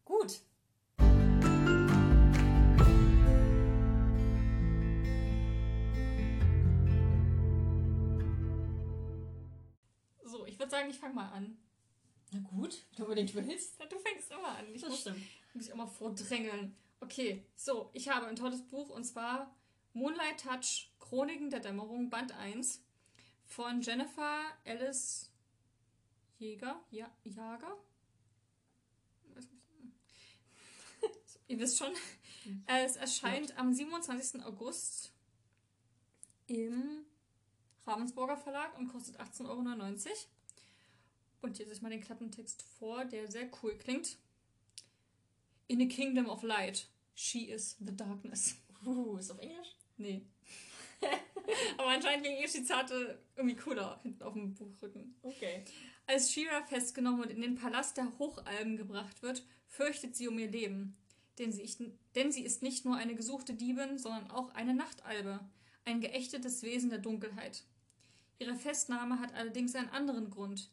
[0.05, 0.41] Gut,
[10.93, 11.57] ich fange mal an.
[12.33, 13.81] Na gut, wenn du unbedingt willst.
[13.91, 14.67] Du fängst immer an.
[14.73, 15.23] Ich das muss, stimmt.
[15.55, 16.77] Muss ich immer vordrängeln.
[17.01, 19.55] Okay, so, ich habe ein tolles Buch und zwar
[19.93, 22.83] Moonlight Touch, Chroniken der Dämmerung, Band 1
[23.45, 25.31] von Jennifer Alice
[26.39, 26.81] Jäger.
[26.91, 27.77] Ja, Jager?
[31.49, 31.93] Ihr wisst schon.
[32.67, 34.43] Es erscheint am 27.
[34.45, 35.13] August
[36.47, 37.05] im
[37.87, 40.15] Ravensburger Verlag und kostet 18,99 Euro.
[41.43, 44.17] Und jetzt ist mal den Klappentext vor, der sehr cool klingt.
[45.67, 48.57] In a kingdom of light, she is the darkness.
[48.87, 49.77] Uh, ist auf Englisch?
[49.97, 50.23] Nee.
[51.79, 55.17] Aber anscheinend klingen eh Zitate irgendwie cooler hinten auf dem Buchrücken.
[55.23, 55.65] Okay.
[56.07, 60.51] Als Shira festgenommen und in den Palast der Hochalben gebracht wird, fürchtet sie um ihr
[60.51, 60.97] Leben.
[61.39, 65.41] Denn sie, denn sie ist nicht nur eine gesuchte Diebin, sondern auch eine Nachtalbe,
[65.85, 67.65] ein geächtetes Wesen der Dunkelheit.
[68.39, 70.71] Ihre Festnahme hat allerdings einen anderen Grund.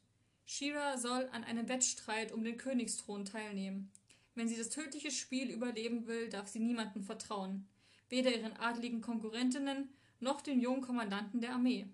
[0.52, 3.92] Shira soll an einem Wettstreit um den Königsthron teilnehmen.
[4.34, 7.68] Wenn sie das tödliche Spiel überleben will, darf sie niemandem vertrauen.
[8.10, 11.86] Weder ihren adligen Konkurrentinnen noch dem jungen Kommandanten der Armee.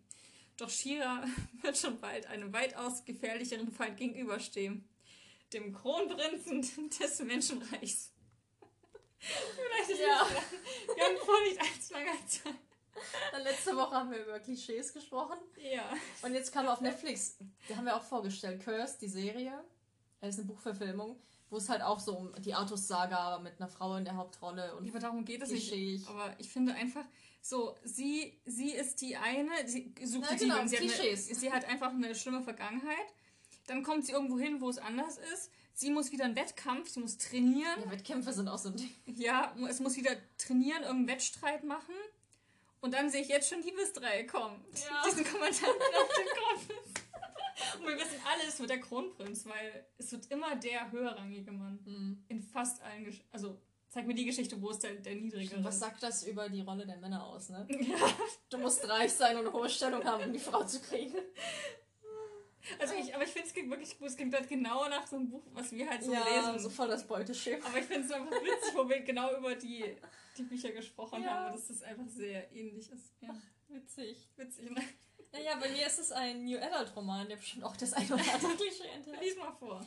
[0.56, 1.27] Doch Shira
[1.64, 4.88] wird schon bald einem weitaus gefährlicheren Feind gegenüberstehen.
[5.52, 6.61] Dem Kronprinzen
[7.02, 8.14] des Menschenreichs.
[9.19, 10.26] Vielleicht ist Ja.
[10.30, 12.56] es Wir haben vor nicht allzu langer Zeit.
[13.31, 15.38] Dann letzte Woche haben wir über Klischees gesprochen.
[15.57, 15.84] Ja.
[16.22, 17.38] Und jetzt kam auf Netflix,
[17.69, 19.53] die haben wir auch vorgestellt, Cursed, die Serie.
[20.22, 21.19] Das ist eine Buchverfilmung,
[21.49, 24.89] wo es halt auch so um die Artus-Saga mit einer Frau in der Hauptrolle und
[24.89, 26.07] Aber darum geht es nicht.
[26.07, 27.05] Aber ich finde einfach,
[27.41, 30.65] so, sie, sie ist die eine, sie sucht Na die genau.
[30.65, 31.27] Sie hat, Klischees.
[31.27, 33.05] eine, sie hat einfach eine schlimme Vergangenheit.
[33.67, 35.51] Dann kommt sie irgendwo hin, wo es anders ist.
[35.73, 37.84] Sie muss wieder einen Wettkampf, sie muss trainieren.
[37.84, 38.89] Ja, Wettkämpfe sind auch so ein Ding.
[39.05, 41.93] Ja, es muss wieder trainieren, irgendeinen Wettstreit machen.
[42.86, 44.64] Und dann sehe ich jetzt schon Liebesdreieck kommen.
[44.76, 45.02] Ja.
[45.06, 46.94] Diesen Kommandanten auf dem Kronprinz.
[47.80, 51.80] Und wir wissen alles wird der Kronprinz, weil es wird immer der höherrangige Mann.
[51.84, 52.24] Hm.
[52.28, 53.60] In fast allen Gesch Also,
[53.90, 55.80] zeig mir die Geschichte, wo es der, der niedrigere Was ist.
[55.80, 57.68] sagt das über die Rolle der Männer aus, ne?
[57.72, 57.95] Ja.
[58.52, 61.16] Du musst reich sein und eine hohe Stellung haben, um die Frau zu kriegen.
[62.79, 64.07] Also ich, aber ich finde, es klingt wirklich gut.
[64.07, 66.59] Es klingt halt genau nach so einem Buch, was wir halt so ja, lesen.
[66.59, 67.65] so voll das Beuteschema.
[67.65, 69.95] Aber ich finde es einfach witzig, wo wir genau über die,
[70.37, 71.31] die Bücher gesprochen Ja.
[71.31, 73.13] haben dass das einfach sehr ähnlich ist.
[73.21, 73.35] Ja,
[73.67, 74.29] Witzig.
[74.37, 74.69] witzig.
[74.71, 74.81] Ne?
[75.31, 78.23] Naja, bei mir ist es ein New Adult Roman, der bestimmt auch das ein oder
[78.33, 79.21] andere Klischee enthält.
[79.21, 79.85] Lies mal vor.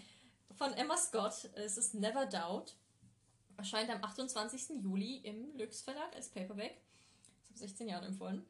[0.57, 1.49] Von Emma Scott.
[1.55, 2.77] Es ist Never Doubt.
[3.57, 4.83] Erscheint am 28.
[4.83, 6.77] Juli im Lux Verlag als Paperback.
[7.43, 8.45] Ist ab 16 Jahren empfohlen.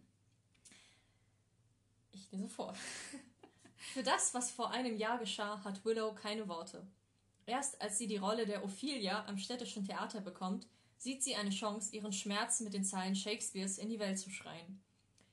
[2.13, 2.75] Ich lese vor.
[3.79, 6.87] Für das, was vor einem Jahr geschah, hat Willow keine Worte.
[7.47, 10.67] Erst als sie die Rolle der Ophelia am städtischen Theater bekommt,
[10.99, 14.83] sieht sie eine Chance, ihren Schmerz mit den Zeilen Shakespeares in die Welt zu schreien.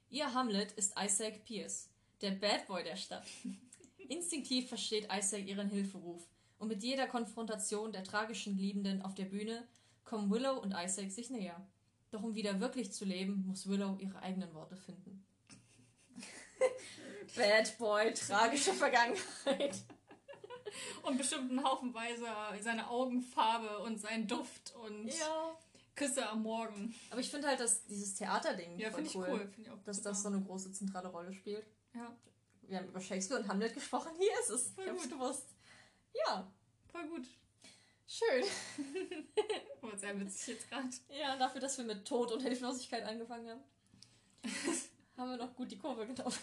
[0.09, 1.89] Ihr Hamlet ist Isaac Pierce,
[2.22, 3.26] der Bad Boy der Stadt.
[4.07, 6.23] Instinktiv versteht Isaac ihren Hilferuf
[6.59, 9.67] und mit jeder Konfrontation der tragischen Liebenden auf der Bühne
[10.03, 11.67] kommen Willow und Isaac sich näher.
[12.11, 15.26] Doch um wieder wirklich zu leben, muss Willow ihre eigenen Worte finden.
[17.36, 19.76] Bad Boy, tragische Vergangenheit.
[21.03, 22.26] Und bestimmt einen Haufenweise
[22.62, 25.57] seine Augenfarbe und seinen Duft und Ja.
[25.95, 26.94] Küsse am Morgen.
[27.10, 29.48] Aber ich finde halt, dass dieses Theaterding Ja, finde ich cool.
[29.53, 30.10] Finde ich auch dass super.
[30.10, 31.66] das so eine große zentrale Rolle spielt.
[31.94, 32.14] Ja,
[32.64, 34.12] Wir haben über Shakespeare und Hamlet gesprochen.
[34.18, 34.72] Hier ist es.
[34.74, 35.12] Voll ich hab's gut.
[35.12, 35.45] gewusst.
[36.28, 36.52] Ja,
[36.91, 37.26] voll gut.
[38.07, 38.44] schön.
[39.82, 40.90] Aber sehr witzig jetzt gerade.
[41.10, 43.64] Ja, dafür, dass wir mit Tod und Hilflosigkeit angefangen haben,
[45.18, 46.36] haben wir noch gut die Kurve genommen.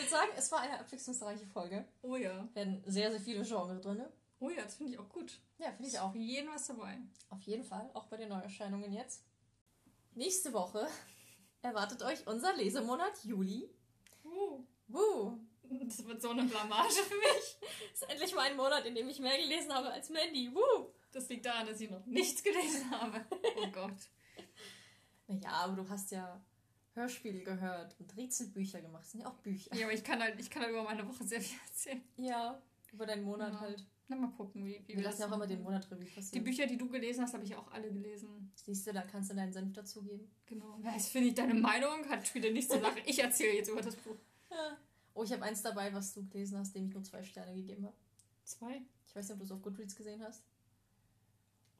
[0.00, 1.84] Ich würde sagen, es war eine abwechslungsreiche Folge.
[2.00, 2.48] Oh ja.
[2.54, 4.02] werden sehr, sehr viele Genres drin.
[4.38, 5.38] Oh ja, das finde ich auch gut.
[5.58, 6.12] Ja, finde ich auch.
[6.12, 6.98] Für jeden was dabei.
[7.28, 9.22] Auf jeden Fall, auch bei den Neuerscheinungen jetzt.
[10.14, 10.88] Nächste Woche
[11.62, 13.68] erwartet euch unser Lesemonat Juli.
[14.24, 15.38] Uh, Woo!
[15.68, 17.70] das wird so eine Blamage für mich.
[17.92, 20.50] Ist endlich mal ein Monat, in dem ich mehr gelesen habe als Mandy.
[20.54, 20.94] Woo!
[21.12, 23.22] Das liegt daran, dass ich noch nichts gelesen habe.
[23.30, 23.98] Oh Gott.
[25.26, 26.44] Naja, aber du hast ja
[26.94, 29.02] Hörspiele gehört und Rätselbücher gemacht.
[29.04, 29.74] Das sind ja auch Bücher.
[29.74, 32.02] Ja, aber ich kann halt, ich kann halt über meine Woche sehr viel erzählen.
[32.16, 32.60] Ja,
[32.92, 33.60] über deinen Monat Ja.
[33.60, 33.86] halt.
[34.08, 35.62] Na, mal gucken, wie, wie Wir lassen ja auch immer den.
[35.62, 36.44] Monat Revue Die passieren.
[36.44, 38.50] Bücher, die du gelesen hast, habe ich auch alle gelesen.
[38.56, 40.28] Siehst du, da kannst du deinen Senf dazugeben.
[40.46, 40.78] Genau.
[40.82, 42.04] Was finde ich deine Meinung?
[42.08, 43.00] Hat wieder nichts zu sagen.
[43.06, 44.16] Ich erzähle jetzt über das Buch.
[45.14, 47.86] Oh, ich habe eins dabei, was du gelesen hast, dem ich nur zwei Sterne gegeben
[47.86, 47.96] habe.
[48.44, 48.82] Zwei?
[49.06, 50.42] Ich weiß nicht, ob du es auf Goodreads gesehen hast.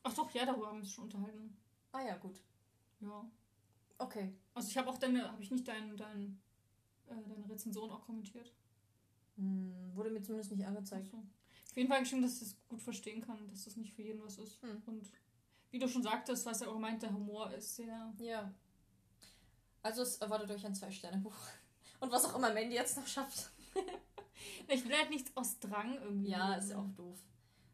[0.05, 1.57] Ach doch, ja, darüber haben wir uns schon unterhalten.
[1.93, 2.41] Ah ja, gut.
[3.01, 3.29] Ja.
[4.01, 4.33] Okay.
[4.55, 6.41] Also ich habe auch deine, habe ich nicht dein, dein,
[7.07, 8.53] äh, deine Rezension auch kommentiert?
[9.37, 11.09] Hm, wurde mir zumindest nicht angezeigt.
[11.09, 11.19] so.
[11.19, 14.23] Auf jeden Fall geschrieben, dass ich das gut verstehen kann, dass das nicht für jeden
[14.23, 14.61] was ist.
[14.63, 14.83] Hm.
[14.87, 15.11] Und
[15.71, 18.13] wie du schon sagtest, was er auch meint, der Humor ist sehr.
[18.19, 18.53] Ja.
[19.83, 21.37] Also es erwartet euch ein Zwei-Sterne-Buch.
[22.01, 23.51] Und was auch immer Mandy jetzt noch schafft.
[24.69, 26.31] Ich will halt nichts aus Drang irgendwie.
[26.31, 27.19] Ja, ist ja auch doof.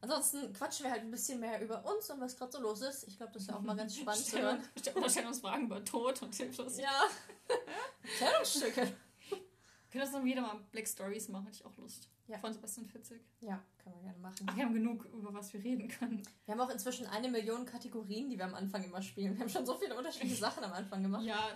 [0.01, 3.09] Ansonsten quatschen wir halt ein bisschen mehr über uns und was gerade so los ist.
[3.09, 4.62] Ich glaube, das ist ja auch mal ganz spannend zu hören.
[4.94, 6.78] Oder stellen uns Fragen über Tod und Hilflos.
[6.78, 7.02] Ja.
[8.18, 8.82] Kleidungsstücke.
[8.82, 12.09] Wir können das dann wieder mal Black Stories machen, hätte ich auch Lust.
[12.28, 12.39] Ja.
[12.39, 13.20] Von Sebastian Fitzek.
[13.40, 14.47] Ja, kann man gerne machen.
[14.47, 16.23] Ach, wir haben genug, über was wir reden können.
[16.44, 19.35] Wir haben auch inzwischen eine Million Kategorien, die wir am Anfang immer spielen.
[19.35, 21.24] Wir haben schon so viele unterschiedliche Sachen am Anfang gemacht.
[21.24, 21.51] Ja.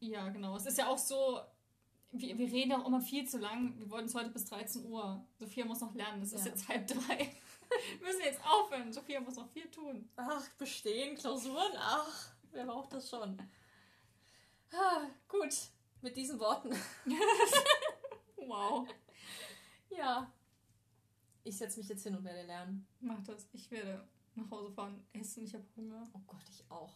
[0.00, 0.56] Ja, genau.
[0.56, 1.40] Es ist ja auch so,
[2.12, 3.78] wir, wir reden auch immer viel zu lang.
[3.78, 5.24] Wir wollten es heute bis 13 Uhr.
[5.38, 6.22] Sophia muss noch lernen.
[6.22, 6.50] Es ist Ja.
[6.52, 7.32] jetzt halb drei.
[8.00, 8.92] Wir müssen jetzt aufhören.
[8.92, 10.08] Sophia muss noch viel tun.
[10.16, 13.38] Ach, bestehen, Klausuren, ach, wer braucht das schon?
[14.72, 15.54] Ah, gut,
[16.02, 16.70] mit diesen Worten.
[18.36, 18.88] Wow.
[19.90, 20.28] Ja.
[21.44, 22.86] Ich setze mich jetzt hin und werde lernen.
[23.00, 23.46] Mach das.
[23.52, 24.04] Ich werde
[24.34, 25.44] nach Hause fahren, essen.
[25.44, 26.08] Ich habe Hunger.
[26.12, 26.92] Oh Gott, ich auch.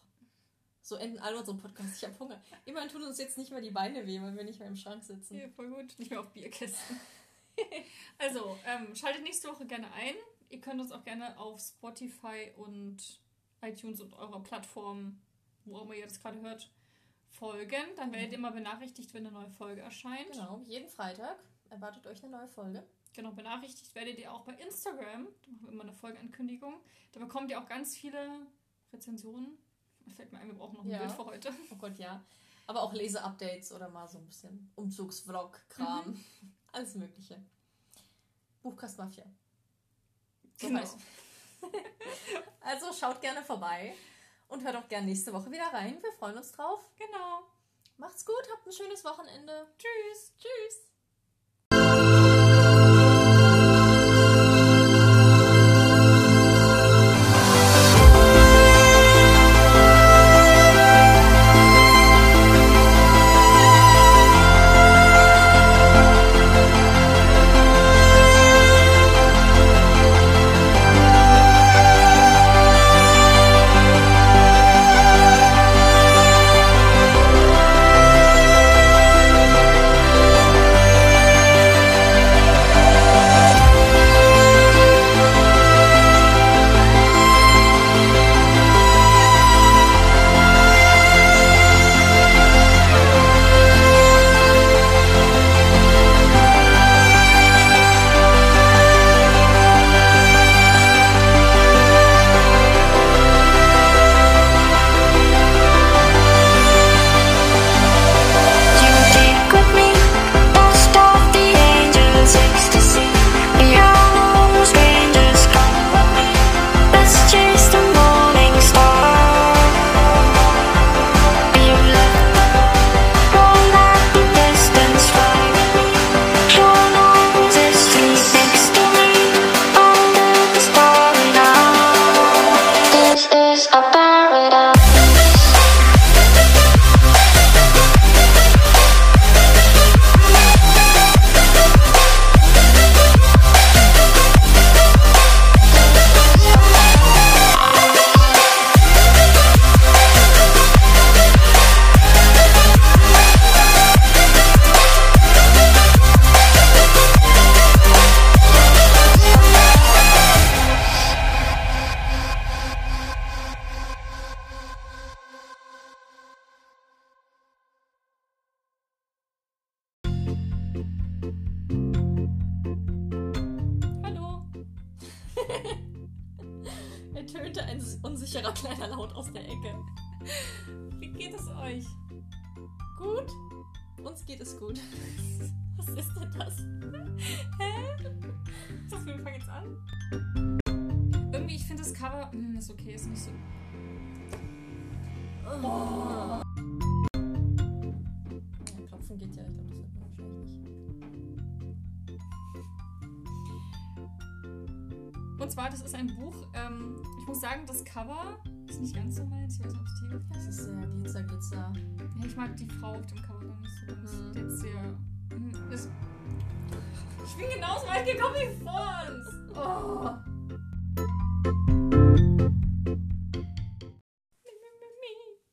[0.85, 1.97] So enden alle unsere Podcasts.
[1.97, 2.43] Ich habe Hunger.
[2.66, 5.02] Immerhin tun uns jetzt nicht mehr die Beine weh, weil wir nicht mehr im Schrank
[5.02, 5.39] sitzen.
[5.39, 5.98] Ja, voll gut.
[5.98, 7.01] Nicht mehr auf Bierkästen.
[8.19, 10.15] also, ähm, schaltet nächste Woche gerne ein.
[10.51, 12.98] Ihr könnt uns auch gerne auf Spotify und
[13.62, 15.23] iTunes und eurer Plattform,
[15.65, 16.70] wo auch immer ihr das gerade hört,
[17.31, 17.86] folgen.
[17.97, 20.32] Dann werdet ihr immer benachrichtigt, wenn eine neue Folge erscheint.
[20.32, 21.39] Genau, jeden Freitag
[21.70, 22.86] erwartet euch eine neue Folge.
[23.15, 25.28] Genau, benachrichtigt werdet ihr auch bei Instagram.
[25.47, 26.74] Da machen wir immer eine Folgeankündigung.
[27.12, 28.47] Da bekommt ihr auch ganz viele
[28.93, 29.64] Rezensionen.
[30.16, 30.98] Fällt mir ein, wir brauchen noch ein Ja.
[30.98, 31.55] Bild für heute.
[31.70, 32.22] Oh Gott, ja.
[32.66, 36.24] Aber auch Lese-Updates oder mal so ein bisschen Umzugsvlog-Kram.
[36.72, 37.43] Alles Mögliche.
[38.62, 39.24] Buchkast Mafia.
[40.56, 40.82] So Genau.
[42.60, 43.94] Also schaut gerne vorbei
[44.48, 46.02] und hört auch gerne nächste Woche wieder rein.
[46.02, 46.81] Wir freuen uns drauf.
[46.97, 47.43] Genau.
[47.97, 49.66] Macht's gut, habt ein schönes Wochenende.
[49.78, 50.32] Tschüss.
[50.39, 50.94] Tschüss.